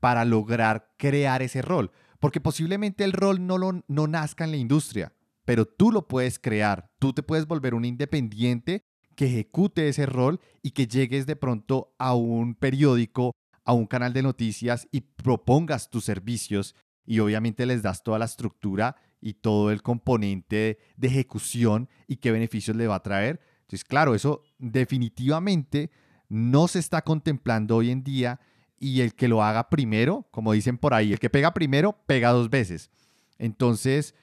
para 0.00 0.24
lograr 0.24 0.92
crear 0.98 1.42
ese 1.42 1.62
rol. 1.62 1.90
Porque 2.20 2.40
posiblemente 2.40 3.04
el 3.04 3.12
rol 3.12 3.46
no, 3.46 3.58
lo, 3.58 3.84
no 3.88 4.06
nazca 4.06 4.44
en 4.44 4.50
la 4.52 4.56
industria, 4.56 5.12
pero 5.44 5.66
tú 5.66 5.92
lo 5.92 6.08
puedes 6.08 6.38
crear. 6.38 6.90
Tú 6.98 7.12
te 7.12 7.22
puedes 7.22 7.46
volver 7.46 7.74
un 7.74 7.84
independiente 7.84 8.82
que 9.14 9.26
ejecute 9.26 9.88
ese 9.88 10.06
rol 10.06 10.40
y 10.62 10.72
que 10.72 10.86
llegues 10.86 11.26
de 11.26 11.36
pronto 11.36 11.94
a 11.98 12.14
un 12.14 12.54
periódico, 12.54 13.32
a 13.64 13.72
un 13.72 13.86
canal 13.86 14.12
de 14.12 14.22
noticias 14.22 14.88
y 14.92 15.00
propongas 15.00 15.90
tus 15.90 16.04
servicios 16.04 16.74
y 17.04 17.20
obviamente 17.20 17.66
les 17.66 17.82
das 17.82 18.02
toda 18.02 18.18
la 18.18 18.24
estructura 18.24 18.96
y 19.26 19.34
todo 19.34 19.70
el 19.70 19.82
componente 19.82 20.78
de 20.96 21.08
ejecución 21.08 21.88
y 22.06 22.16
qué 22.16 22.30
beneficios 22.30 22.76
le 22.76 22.86
va 22.86 22.96
a 22.96 23.02
traer 23.02 23.40
entonces, 23.66 23.84
claro, 23.84 24.14
eso 24.14 24.44
definitivamente 24.58 25.90
no 26.28 26.68
se 26.68 26.78
está 26.78 27.02
contemplando 27.02 27.74
hoy 27.76 27.90
en 27.90 28.04
día 28.04 28.38
y 28.78 29.00
el 29.00 29.14
que 29.16 29.26
lo 29.26 29.42
haga 29.42 29.68
primero, 29.68 30.28
como 30.30 30.52
dicen 30.52 30.78
por 30.78 30.94
ahí, 30.94 31.12
el 31.12 31.18
que 31.18 31.30
pega 31.30 31.52
primero, 31.52 31.98
pega 32.06 32.30
dos 32.30 32.48
veces. 32.48 32.90
Entonces, 33.38 34.14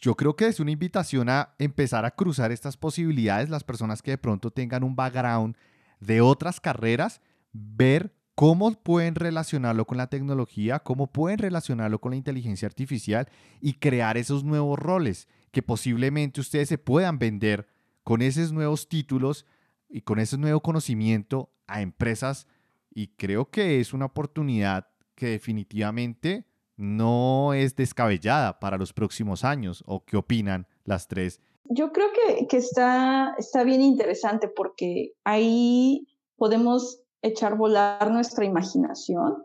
yo 0.00 0.14
creo 0.14 0.36
que 0.36 0.46
es 0.46 0.60
una 0.60 0.70
invitación 0.70 1.28
a 1.28 1.56
empezar 1.58 2.04
a 2.04 2.12
cruzar 2.12 2.52
estas 2.52 2.76
posibilidades, 2.76 3.50
las 3.50 3.64
personas 3.64 4.00
que 4.00 4.12
de 4.12 4.18
pronto 4.18 4.52
tengan 4.52 4.84
un 4.84 4.94
background 4.94 5.56
de 5.98 6.20
otras 6.20 6.60
carreras, 6.60 7.20
ver 7.52 8.14
cómo 8.42 8.72
pueden 8.72 9.14
relacionarlo 9.14 9.84
con 9.84 9.98
la 9.98 10.08
tecnología, 10.08 10.80
cómo 10.80 11.06
pueden 11.06 11.38
relacionarlo 11.38 12.00
con 12.00 12.10
la 12.10 12.16
inteligencia 12.16 12.66
artificial 12.66 13.28
y 13.60 13.74
crear 13.74 14.16
esos 14.16 14.42
nuevos 14.42 14.80
roles 14.80 15.28
que 15.52 15.62
posiblemente 15.62 16.40
ustedes 16.40 16.68
se 16.68 16.76
puedan 16.76 17.20
vender 17.20 17.68
con 18.02 18.20
esos 18.20 18.50
nuevos 18.50 18.88
títulos 18.88 19.46
y 19.88 20.00
con 20.00 20.18
ese 20.18 20.38
nuevo 20.38 20.60
conocimiento 20.60 21.52
a 21.68 21.82
empresas 21.82 22.48
y 22.92 23.14
creo 23.14 23.48
que 23.48 23.78
es 23.78 23.92
una 23.92 24.06
oportunidad 24.06 24.88
que 25.14 25.26
definitivamente 25.28 26.44
no 26.76 27.54
es 27.54 27.76
descabellada 27.76 28.58
para 28.58 28.76
los 28.76 28.92
próximos 28.92 29.44
años. 29.44 29.84
¿O 29.86 30.04
qué 30.04 30.16
opinan 30.16 30.66
las 30.82 31.06
tres? 31.06 31.40
Yo 31.66 31.92
creo 31.92 32.08
que, 32.12 32.48
que 32.48 32.56
está, 32.56 33.36
está 33.38 33.62
bien 33.62 33.82
interesante 33.82 34.48
porque 34.48 35.12
ahí 35.22 36.08
podemos 36.34 37.02
echar 37.22 37.56
volar 37.56 38.10
nuestra 38.10 38.44
imaginación 38.44 39.42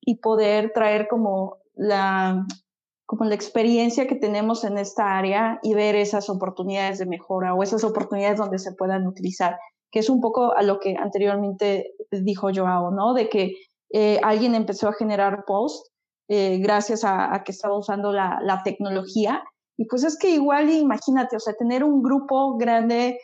y 0.00 0.18
poder 0.18 0.72
traer 0.74 1.08
como 1.08 1.58
la, 1.74 2.46
como 3.06 3.24
la 3.24 3.34
experiencia 3.34 4.06
que 4.06 4.14
tenemos 4.14 4.64
en 4.64 4.78
esta 4.78 5.16
área 5.16 5.58
y 5.62 5.74
ver 5.74 5.96
esas 5.96 6.28
oportunidades 6.28 6.98
de 6.98 7.06
mejora 7.06 7.54
o 7.54 7.62
esas 7.62 7.82
oportunidades 7.84 8.38
donde 8.38 8.58
se 8.58 8.72
puedan 8.72 9.06
utilizar, 9.06 9.58
que 9.90 10.00
es 10.00 10.10
un 10.10 10.20
poco 10.20 10.54
a 10.54 10.62
lo 10.62 10.78
que 10.78 10.96
anteriormente 10.96 11.94
dijo 12.10 12.50
Joao, 12.54 12.90
¿no? 12.90 13.14
De 13.14 13.28
que 13.28 13.54
eh, 13.90 14.20
alguien 14.22 14.54
empezó 14.54 14.88
a 14.88 14.94
generar 14.94 15.44
post 15.46 15.86
eh, 16.28 16.58
gracias 16.58 17.04
a, 17.04 17.42
que 17.44 17.52
estaba 17.52 17.76
usando 17.76 18.12
la, 18.12 18.38
la, 18.42 18.62
tecnología. 18.62 19.42
Y 19.76 19.86
pues 19.86 20.04
es 20.04 20.18
que 20.18 20.30
igual, 20.30 20.70
imagínate, 20.70 21.36
o 21.36 21.40
sea, 21.40 21.54
tener 21.54 21.84
un 21.84 22.02
grupo 22.02 22.56
grande 22.56 23.18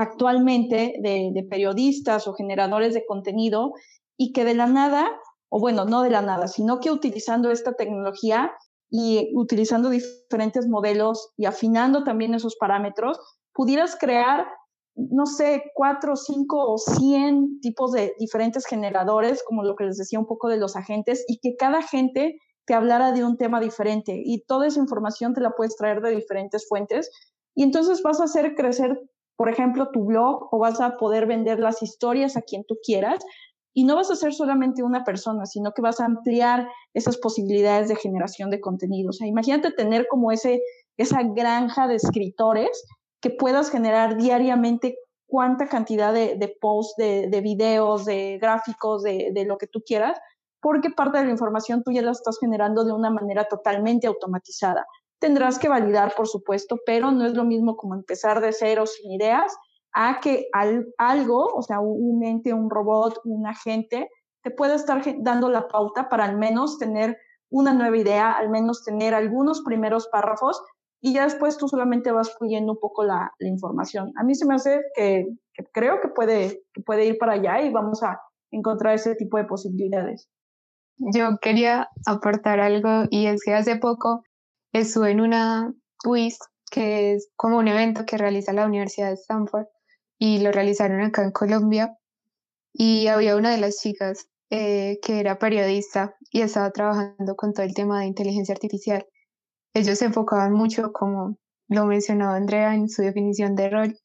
actualmente 0.00 0.94
de, 1.02 1.46
periodistas 1.50 2.26
o 2.26 2.32
generadores 2.32 2.94
de 2.94 3.04
contenido 3.04 3.74
y 4.16 4.32
que 4.32 4.46
de 4.46 4.54
la 4.54 4.66
nada 4.66 5.10
o 5.50 5.60
bueno, 5.60 5.84
no 5.84 6.00
de 6.00 6.08
la 6.08 6.22
nada, 6.22 6.48
sino 6.48 6.80
que 6.80 6.90
utilizando 6.90 7.50
esta 7.50 7.74
tecnología 7.74 8.50
y 8.88 9.30
utilizando 9.34 9.90
diferentes 9.90 10.66
modelos 10.68 11.32
y 11.36 11.44
afinando 11.44 12.02
también 12.02 12.32
esos 12.32 12.56
parámetros, 12.56 13.18
pudieras 13.52 13.96
crear, 13.96 14.46
no 14.94 15.26
sé, 15.26 15.64
cuatro, 15.74 16.16
cinco 16.16 16.72
o 16.72 16.78
cien 16.78 17.60
tipos 17.60 17.92
de 17.92 18.14
diferentes 18.18 18.64
generadores, 18.64 19.42
como 19.46 19.64
lo 19.64 19.76
que 19.76 19.84
les 19.84 19.98
decía 19.98 20.18
un 20.18 20.26
poco 20.26 20.48
de 20.48 20.56
los 20.56 20.76
agentes, 20.76 21.24
y 21.28 21.40
que 21.40 21.56
cada 21.56 21.80
agente 21.80 22.38
te 22.64 22.74
hablara 22.74 23.12
de 23.12 23.24
un 23.24 23.36
tema 23.36 23.60
diferente 23.60 24.22
y 24.24 24.44
toda 24.46 24.68
esa 24.68 24.80
información 24.80 25.34
te 25.34 25.40
la 25.40 25.50
puedes 25.50 25.76
traer 25.76 26.00
de 26.00 26.14
diferentes 26.14 26.66
fuentes 26.68 27.10
y 27.54 27.64
entonces 27.64 28.02
vas 28.02 28.20
a 28.20 28.24
hacer 28.24 28.54
crecer, 28.54 28.98
por 29.40 29.48
ejemplo, 29.48 29.88
tu 29.90 30.04
blog 30.04 30.48
o 30.52 30.58
vas 30.58 30.82
a 30.82 30.98
poder 30.98 31.24
vender 31.24 31.60
las 31.60 31.82
historias 31.82 32.36
a 32.36 32.42
quien 32.42 32.62
tú 32.62 32.76
quieras 32.84 33.24
y 33.72 33.84
no 33.84 33.96
vas 33.96 34.10
a 34.10 34.14
ser 34.14 34.34
solamente 34.34 34.82
una 34.82 35.02
persona, 35.02 35.46
sino 35.46 35.72
que 35.72 35.80
vas 35.80 35.98
a 35.98 36.04
ampliar 36.04 36.68
esas 36.92 37.16
posibilidades 37.16 37.88
de 37.88 37.96
generación 37.96 38.50
de 38.50 38.60
contenido. 38.60 39.08
O 39.08 39.12
sea, 39.14 39.26
imagínate 39.26 39.72
tener 39.72 40.08
como 40.08 40.30
ese, 40.30 40.60
esa 40.98 41.22
granja 41.22 41.88
de 41.88 41.94
escritores 41.94 42.84
que 43.22 43.30
puedas 43.30 43.70
generar 43.70 44.18
diariamente 44.18 44.98
cuánta 45.26 45.68
cantidad 45.68 46.12
de, 46.12 46.56
posts, 46.60 46.96
de, 46.98 47.28
de, 47.30 47.40
videos, 47.40 48.04
de 48.04 48.36
gráficos, 48.42 49.02
de, 49.02 49.44
lo 49.46 49.56
que 49.56 49.68
tú 49.68 49.80
quieras, 49.80 50.18
porque 50.60 50.90
parte 50.90 51.16
de 51.16 51.24
la 51.24 51.30
información 51.30 51.82
tú 51.82 51.92
ya 51.92 52.02
la 52.02 52.10
estás 52.10 52.36
generando 52.38 52.84
de 52.84 52.92
una 52.92 53.08
manera 53.08 53.46
totalmente 53.46 54.06
automatizada. 54.06 54.84
Tendrás 55.20 55.58
que 55.58 55.68
validar, 55.68 56.14
por 56.16 56.26
supuesto, 56.26 56.78
pero 56.84 57.10
no 57.10 57.26
es 57.26 57.34
lo 57.34 57.44
mismo 57.44 57.76
como 57.76 57.94
empezar 57.94 58.40
de 58.40 58.52
cero 58.52 58.86
sin 58.86 59.12
ideas 59.12 59.56
a 59.92 60.20
que 60.20 60.48
algo, 60.98 61.46
o 61.54 61.62
sea, 61.62 61.80
un 61.80 62.24
ente, 62.24 62.54
un 62.54 62.70
robot, 62.70 63.20
un 63.24 63.46
agente, 63.46 64.08
te 64.42 64.50
pueda 64.50 64.74
estar 64.74 65.02
dando 65.18 65.50
la 65.50 65.68
pauta 65.68 66.08
para 66.08 66.24
al 66.24 66.38
menos 66.38 66.78
tener 66.78 67.18
una 67.50 67.74
nueva 67.74 67.96
idea, 67.96 68.32
al 68.32 68.48
menos 68.48 68.84
tener 68.84 69.14
algunos 69.14 69.62
primeros 69.62 70.08
párrafos 70.08 70.62
y 71.02 71.14
ya 71.14 71.24
después 71.24 71.56
tú 71.56 71.66
solamente 71.66 72.12
vas 72.12 72.36
fluyendo 72.36 72.72
un 72.72 72.78
poco 72.78 73.04
la, 73.04 73.32
información. 73.40 74.12
A 74.16 74.24
mí 74.24 74.34
se 74.34 74.46
me 74.46 74.54
hace 74.54 74.80
que, 74.94 75.26
creo 75.72 76.00
que 76.00 76.08
puede, 76.08 76.62
que 76.72 76.82
puede 76.82 77.06
ir 77.06 77.18
para 77.18 77.32
allá 77.32 77.62
y 77.62 77.70
vamos 77.70 78.02
a 78.02 78.20
encontrar 78.50 78.94
ese 78.94 79.14
tipo 79.16 79.38
de 79.38 79.44
posibilidades. 79.44 80.28
Yo 81.14 81.38
quería 81.40 81.88
aportar 82.06 82.60
algo 82.60 83.04
y 83.08 83.26
es 83.26 83.42
que 83.42 83.54
hace 83.54 83.76
poco 83.76 84.22
estuve 84.72 85.10
en 85.10 85.20
una 85.20 85.72
WIS, 86.04 86.38
que 86.70 87.14
es 87.14 87.28
como 87.36 87.58
un 87.58 87.68
evento 87.68 88.04
que 88.06 88.16
realiza 88.16 88.52
la 88.52 88.66
Universidad 88.66 89.08
de 89.08 89.14
Stanford, 89.14 89.66
y 90.18 90.38
lo 90.40 90.52
realizaron 90.52 91.00
acá 91.00 91.22
en 91.24 91.32
Colombia. 91.32 91.96
Y 92.72 93.08
había 93.08 93.36
una 93.36 93.50
de 93.50 93.58
las 93.58 93.78
chicas 93.78 94.28
eh, 94.50 94.98
que 95.02 95.20
era 95.20 95.38
periodista 95.38 96.14
y 96.30 96.42
estaba 96.42 96.70
trabajando 96.70 97.34
con 97.36 97.52
todo 97.52 97.64
el 97.64 97.74
tema 97.74 98.00
de 98.00 98.06
inteligencia 98.06 98.54
artificial. 98.54 99.06
Ellos 99.74 99.98
se 99.98 100.06
enfocaban 100.06 100.52
mucho, 100.52 100.92
como 100.92 101.38
lo 101.68 101.86
mencionaba 101.86 102.36
Andrea 102.36 102.74
en 102.74 102.88
su 102.88 103.02
definición 103.02 103.54
de 103.54 103.70
rol, 103.70 103.98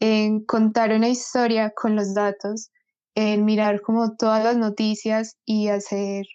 en 0.00 0.44
contar 0.44 0.92
una 0.92 1.08
historia 1.08 1.72
con 1.74 1.96
los 1.96 2.14
datos, 2.14 2.70
en 3.14 3.44
mirar 3.44 3.80
como 3.80 4.16
todas 4.16 4.44
las 4.44 4.56
noticias 4.56 5.36
y 5.46 5.68
hacer 5.68 6.26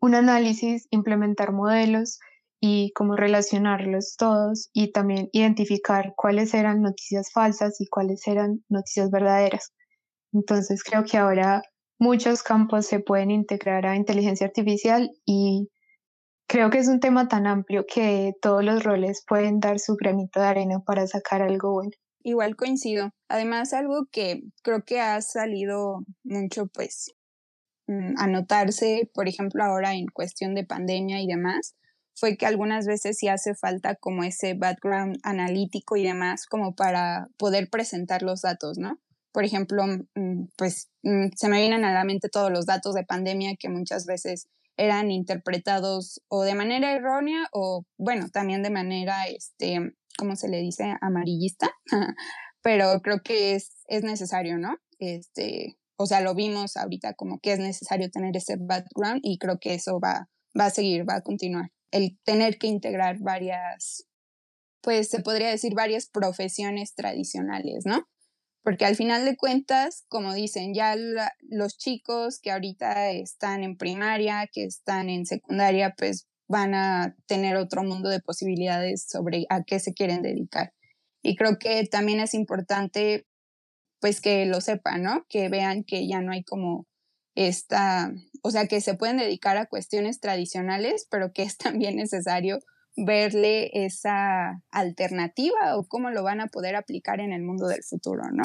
un 0.00 0.16
análisis, 0.16 0.88
implementar 0.90 1.52
modelos 1.52 2.18
y 2.64 2.92
cómo 2.92 3.16
relacionarlos 3.16 4.14
todos 4.16 4.70
y 4.72 4.92
también 4.92 5.28
identificar 5.32 6.14
cuáles 6.16 6.54
eran 6.54 6.80
noticias 6.80 7.32
falsas 7.32 7.80
y 7.80 7.88
cuáles 7.88 8.24
eran 8.28 8.64
noticias 8.68 9.10
verdaderas. 9.10 9.72
Entonces 10.32 10.84
creo 10.84 11.02
que 11.02 11.18
ahora 11.18 11.62
muchos 11.98 12.44
campos 12.44 12.86
se 12.86 13.00
pueden 13.00 13.32
integrar 13.32 13.84
a 13.84 13.96
inteligencia 13.96 14.46
artificial 14.46 15.10
y 15.26 15.70
creo 16.46 16.70
que 16.70 16.78
es 16.78 16.86
un 16.86 17.00
tema 17.00 17.26
tan 17.26 17.48
amplio 17.48 17.84
que 17.84 18.32
todos 18.40 18.62
los 18.62 18.84
roles 18.84 19.24
pueden 19.26 19.58
dar 19.58 19.80
su 19.80 19.96
granito 19.96 20.38
de 20.38 20.46
arena 20.46 20.78
para 20.86 21.08
sacar 21.08 21.42
algo 21.42 21.72
bueno. 21.72 21.90
Igual 22.22 22.54
coincido. 22.54 23.10
Además, 23.26 23.72
algo 23.72 24.06
que 24.12 24.44
creo 24.62 24.84
que 24.84 25.00
ha 25.00 25.20
salido 25.20 26.04
mucho, 26.22 26.68
pues, 26.68 27.12
mm, 27.88 28.14
a 28.18 28.28
notarse, 28.28 29.10
por 29.12 29.26
ejemplo, 29.26 29.64
ahora 29.64 29.94
en 29.94 30.06
cuestión 30.06 30.54
de 30.54 30.64
pandemia 30.64 31.20
y 31.20 31.26
demás, 31.26 31.74
fue 32.14 32.36
que 32.36 32.46
algunas 32.46 32.86
veces 32.86 33.16
sí 33.18 33.28
hace 33.28 33.54
falta 33.54 33.94
como 33.96 34.24
ese 34.24 34.54
background 34.54 35.18
analítico 35.22 35.96
y 35.96 36.04
demás 36.04 36.46
como 36.46 36.74
para 36.74 37.28
poder 37.36 37.68
presentar 37.70 38.22
los 38.22 38.42
datos, 38.42 38.78
¿no? 38.78 38.98
Por 39.32 39.44
ejemplo, 39.44 39.84
mm, 39.86 40.44
pues 40.56 40.90
mm, 41.02 41.28
se 41.34 41.48
me 41.48 41.60
vienen 41.60 41.84
a 41.84 41.94
la 41.94 42.04
mente 42.04 42.28
todos 42.28 42.50
los 42.50 42.66
datos 42.66 42.94
de 42.94 43.04
pandemia 43.04 43.56
que 43.58 43.68
muchas 43.68 44.04
veces 44.06 44.48
eran 44.76 45.10
interpretados 45.10 46.20
o 46.28 46.42
de 46.42 46.54
manera 46.54 46.92
errónea 46.92 47.46
o, 47.52 47.84
bueno, 47.98 48.28
también 48.30 48.62
de 48.62 48.70
manera, 48.70 49.24
este, 49.26 49.94
¿cómo 50.18 50.36
se 50.36 50.48
le 50.48 50.58
dice? 50.58 50.94
Amarillista. 51.00 51.70
Pero 52.62 53.00
creo 53.02 53.22
que 53.22 53.54
es, 53.54 53.82
es 53.88 54.04
necesario, 54.04 54.58
¿no? 54.58 54.76
Este, 54.98 55.76
o 55.96 56.06
sea, 56.06 56.20
lo 56.20 56.34
vimos 56.34 56.76
ahorita 56.76 57.14
como 57.14 57.38
que 57.40 57.52
es 57.52 57.58
necesario 57.58 58.10
tener 58.10 58.36
ese 58.36 58.56
background 58.58 59.20
y 59.22 59.38
creo 59.38 59.58
que 59.58 59.74
eso 59.74 59.98
va, 59.98 60.28
va 60.58 60.66
a 60.66 60.70
seguir, 60.70 61.08
va 61.08 61.16
a 61.16 61.22
continuar 61.22 61.70
el 61.92 62.18
tener 62.24 62.58
que 62.58 62.66
integrar 62.66 63.18
varias, 63.20 64.08
pues 64.82 65.08
se 65.08 65.20
podría 65.20 65.50
decir 65.50 65.74
varias 65.74 66.08
profesiones 66.08 66.94
tradicionales, 66.94 67.84
¿no? 67.86 68.08
Porque 68.64 68.84
al 68.84 68.96
final 68.96 69.24
de 69.24 69.36
cuentas, 69.36 70.04
como 70.08 70.34
dicen, 70.34 70.72
ya 70.74 70.96
los 70.96 71.78
chicos 71.78 72.40
que 72.40 72.50
ahorita 72.50 73.10
están 73.10 73.64
en 73.64 73.76
primaria, 73.76 74.48
que 74.52 74.64
están 74.64 75.10
en 75.10 75.26
secundaria, 75.26 75.94
pues 75.96 76.28
van 76.48 76.74
a 76.74 77.16
tener 77.26 77.56
otro 77.56 77.82
mundo 77.82 78.08
de 78.08 78.20
posibilidades 78.20 79.06
sobre 79.08 79.46
a 79.48 79.62
qué 79.64 79.80
se 79.80 79.94
quieren 79.94 80.22
dedicar. 80.22 80.72
Y 81.22 81.36
creo 81.36 81.58
que 81.58 81.86
también 81.86 82.20
es 82.20 82.34
importante, 82.34 83.26
pues 84.00 84.20
que 84.20 84.46
lo 84.46 84.60
sepan, 84.60 85.02
¿no? 85.02 85.24
Que 85.28 85.48
vean 85.48 85.84
que 85.84 86.06
ya 86.06 86.20
no 86.20 86.32
hay 86.32 86.44
como 86.44 86.86
esta, 87.34 88.12
o 88.42 88.50
sea, 88.50 88.66
que 88.66 88.80
se 88.80 88.94
pueden 88.94 89.16
dedicar 89.16 89.56
a 89.56 89.66
cuestiones 89.66 90.20
tradicionales, 90.20 91.06
pero 91.10 91.32
que 91.32 91.42
es 91.42 91.56
también 91.58 91.96
necesario 91.96 92.58
verle 92.96 93.70
esa 93.84 94.62
alternativa 94.70 95.76
o 95.76 95.84
cómo 95.88 96.10
lo 96.10 96.22
van 96.22 96.40
a 96.40 96.48
poder 96.48 96.76
aplicar 96.76 97.20
en 97.20 97.32
el 97.32 97.42
mundo 97.42 97.66
del 97.66 97.82
futuro, 97.82 98.22
¿no? 98.32 98.44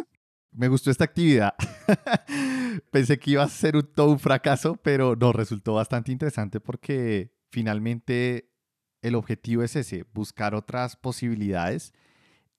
Me 0.51 0.69
gustó 0.69 0.89
esta 0.89 1.03
actividad. 1.03 1.53
Pensé 2.91 3.19
que 3.19 3.31
iba 3.31 3.43
a 3.43 3.49
ser 3.49 3.83
todo 3.83 4.11
un 4.11 4.19
fracaso, 4.19 4.77
pero 4.77 5.15
nos 5.15 5.35
resultó 5.35 5.73
bastante 5.73 6.11
interesante 6.11 6.59
porque 6.59 7.31
finalmente 7.51 8.49
el 9.01 9.15
objetivo 9.15 9.63
es 9.63 9.75
ese, 9.75 10.05
buscar 10.13 10.55
otras 10.55 10.95
posibilidades 10.95 11.93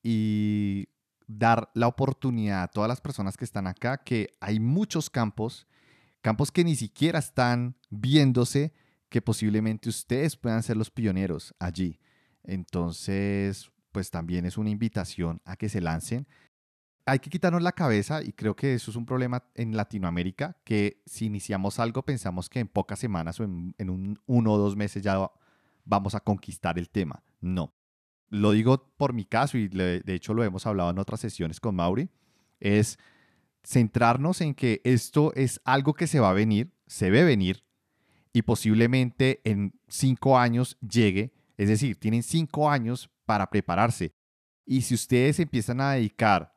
y 0.02 0.88
dar 1.26 1.70
la 1.74 1.88
oportunidad 1.88 2.62
a 2.62 2.68
todas 2.68 2.88
las 2.88 3.00
personas 3.00 3.36
que 3.36 3.44
están 3.44 3.66
acá 3.66 3.98
que 3.98 4.28
hay 4.40 4.60
muchos 4.60 5.10
campos 5.10 5.67
campos 6.28 6.52
que 6.52 6.62
ni 6.62 6.76
siquiera 6.76 7.20
están 7.20 7.74
viéndose 7.88 8.74
que 9.08 9.22
posiblemente 9.22 9.88
ustedes 9.88 10.36
puedan 10.36 10.62
ser 10.62 10.76
los 10.76 10.90
pioneros 10.90 11.54
allí. 11.58 12.00
Entonces, 12.44 13.70
pues 13.92 14.10
también 14.10 14.44
es 14.44 14.58
una 14.58 14.68
invitación 14.68 15.40
a 15.46 15.56
que 15.56 15.70
se 15.70 15.80
lancen. 15.80 16.28
Hay 17.06 17.20
que 17.20 17.30
quitarnos 17.30 17.62
la 17.62 17.72
cabeza 17.72 18.22
y 18.22 18.34
creo 18.34 18.54
que 18.54 18.74
eso 18.74 18.90
es 18.90 18.98
un 18.98 19.06
problema 19.06 19.42
en 19.54 19.74
Latinoamérica, 19.74 20.58
que 20.64 21.00
si 21.06 21.24
iniciamos 21.24 21.78
algo 21.78 22.04
pensamos 22.04 22.50
que 22.50 22.60
en 22.60 22.68
pocas 22.68 22.98
semanas 22.98 23.40
o 23.40 23.44
en, 23.44 23.74
un, 23.88 24.20
uno 24.26 24.52
o 24.52 24.58
dos 24.58 24.76
meses 24.76 25.02
ya 25.02 25.30
vamos 25.86 26.14
a 26.14 26.20
conquistar 26.20 26.78
el 26.78 26.90
tema. 26.90 27.22
No. 27.40 27.72
Lo 28.28 28.50
digo 28.50 28.92
por 28.98 29.14
mi 29.14 29.24
caso 29.24 29.56
y 29.56 29.68
de 29.68 30.14
hecho 30.14 30.34
lo 30.34 30.44
hemos 30.44 30.66
hablado 30.66 30.90
en 30.90 30.98
otras 30.98 31.20
sesiones 31.20 31.58
con 31.58 31.74
Mauri, 31.74 32.10
es 32.60 32.98
centrarnos 33.68 34.40
en 34.40 34.54
que 34.54 34.80
esto 34.84 35.32
es 35.34 35.60
algo 35.64 35.92
que 35.92 36.06
se 36.06 36.20
va 36.20 36.30
a 36.30 36.34
venir, 36.34 36.72
se 36.86 37.10
ve 37.10 37.22
venir 37.22 37.64
y 38.32 38.42
posiblemente 38.42 39.42
en 39.44 39.78
cinco 39.88 40.38
años 40.38 40.78
llegue. 40.80 41.34
Es 41.58 41.68
decir, 41.68 41.98
tienen 42.00 42.22
cinco 42.22 42.70
años 42.70 43.10
para 43.26 43.50
prepararse. 43.50 44.14
Y 44.64 44.82
si 44.82 44.94
ustedes 44.94 45.38
empiezan 45.38 45.82
a 45.82 45.92
dedicar 45.92 46.56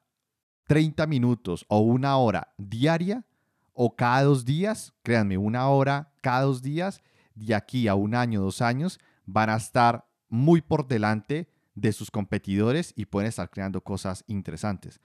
30 0.68 1.06
minutos 1.08 1.66
o 1.68 1.80
una 1.80 2.16
hora 2.16 2.54
diaria 2.58 3.26
o 3.74 3.96
cada 3.96 4.24
dos 4.24 4.46
días, 4.46 4.94
créanme, 5.04 5.38
una 5.38 5.68
hora 5.68 6.14
cada 6.22 6.44
dos 6.44 6.62
días, 6.62 7.02
de 7.36 7.56
aquí 7.56 7.90
a 7.90 7.96
un 7.96 8.16
año, 8.16 8.42
dos 8.42 8.62
años, 8.62 9.00
van 9.26 9.50
a 9.50 9.58
estar 9.58 10.08
muy 10.30 10.62
por 10.62 10.88
delante 10.88 11.50
de 11.76 11.92
sus 11.92 12.10
competidores 12.10 12.94
y 12.96 13.06
pueden 13.06 13.28
estar 13.28 13.50
creando 13.50 13.82
cosas 13.82 14.24
interesantes. 14.28 15.02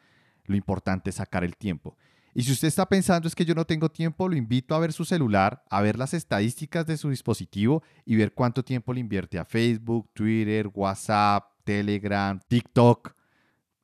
Lo 0.47 0.57
importante 0.57 1.11
es 1.11 1.17
sacar 1.17 1.45
el 1.45 1.57
tiempo. 1.57 1.97
Y 2.39 2.43
si 2.43 2.53
usted 2.53 2.69
está 2.69 2.87
pensando 2.87 3.27
es 3.27 3.35
que 3.35 3.47
yo 3.47 3.55
no 3.55 3.65
tengo 3.65 3.89
tiempo, 3.89 4.29
lo 4.29 4.37
invito 4.37 4.75
a 4.75 4.79
ver 4.79 4.93
su 4.93 5.07
celular, 5.07 5.65
a 5.71 5.81
ver 5.81 5.97
las 5.97 6.13
estadísticas 6.13 6.85
de 6.85 6.99
su 6.99 7.09
dispositivo 7.09 7.83
y 8.05 8.15
ver 8.17 8.35
cuánto 8.35 8.63
tiempo 8.63 8.93
le 8.93 9.01
invierte 9.01 9.39
a 9.39 9.47
Facebook, 9.47 10.11
Twitter, 10.13 10.69
WhatsApp, 10.75 11.45
Telegram, 11.65 12.39
TikTok. 12.47 13.15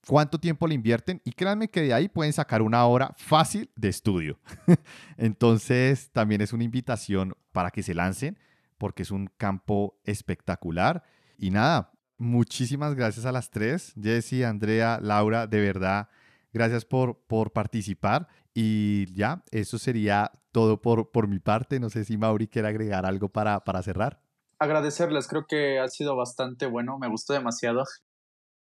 Cuánto 0.06 0.38
tiempo 0.38 0.66
le 0.66 0.74
invierten 0.74 1.22
y 1.24 1.32
créanme 1.32 1.70
que 1.70 1.80
de 1.80 1.94
ahí 1.94 2.10
pueden 2.10 2.34
sacar 2.34 2.60
una 2.60 2.84
hora 2.84 3.14
fácil 3.16 3.70
de 3.74 3.88
estudio. 3.88 4.38
Entonces 5.16 6.10
también 6.12 6.42
es 6.42 6.52
una 6.52 6.64
invitación 6.64 7.34
para 7.52 7.70
que 7.70 7.82
se 7.82 7.94
lancen 7.94 8.38
porque 8.76 9.04
es 9.04 9.10
un 9.10 9.30
campo 9.38 9.98
espectacular. 10.04 11.04
Y 11.38 11.52
nada, 11.52 11.92
muchísimas 12.18 12.94
gracias 12.94 13.24
a 13.24 13.32
las 13.32 13.48
tres, 13.48 13.94
Jesse, 13.98 14.44
Andrea, 14.44 14.98
Laura, 15.00 15.46
de 15.46 15.60
verdad 15.60 16.10
Gracias 16.52 16.84
por, 16.84 17.24
por 17.26 17.52
participar 17.52 18.28
y 18.54 19.12
ya, 19.14 19.42
eso 19.50 19.78
sería 19.78 20.30
todo 20.52 20.80
por, 20.80 21.10
por 21.10 21.28
mi 21.28 21.38
parte. 21.38 21.80
No 21.80 21.88
sé 21.90 22.04
si 22.04 22.16
Mauri 22.18 22.48
quiere 22.48 22.68
agregar 22.68 23.06
algo 23.06 23.28
para, 23.28 23.64
para 23.64 23.82
cerrar. 23.82 24.20
Agradecerles, 24.58 25.26
creo 25.26 25.46
que 25.48 25.80
ha 25.80 25.88
sido 25.88 26.14
bastante 26.14 26.66
bueno, 26.66 26.98
me 26.98 27.08
gustó 27.08 27.32
demasiado. 27.32 27.84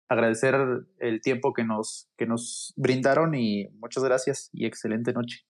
Agradecer 0.09 0.55
el 0.99 1.21
tiempo 1.21 1.53
que 1.53 1.65
nos, 1.65 2.09
que 2.17 2.27
nos 2.27 2.73
brindaron 2.77 3.35
y 3.35 3.69
muchas 3.81 4.03
gracias 4.03 4.51
y 4.53 4.67
excelente 4.67 5.13
noche. 5.13 5.47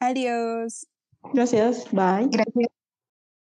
Adiós. 0.00 0.86
Gracias, 1.32 1.86
bye. 1.92 2.28
Gracias. 2.30 2.73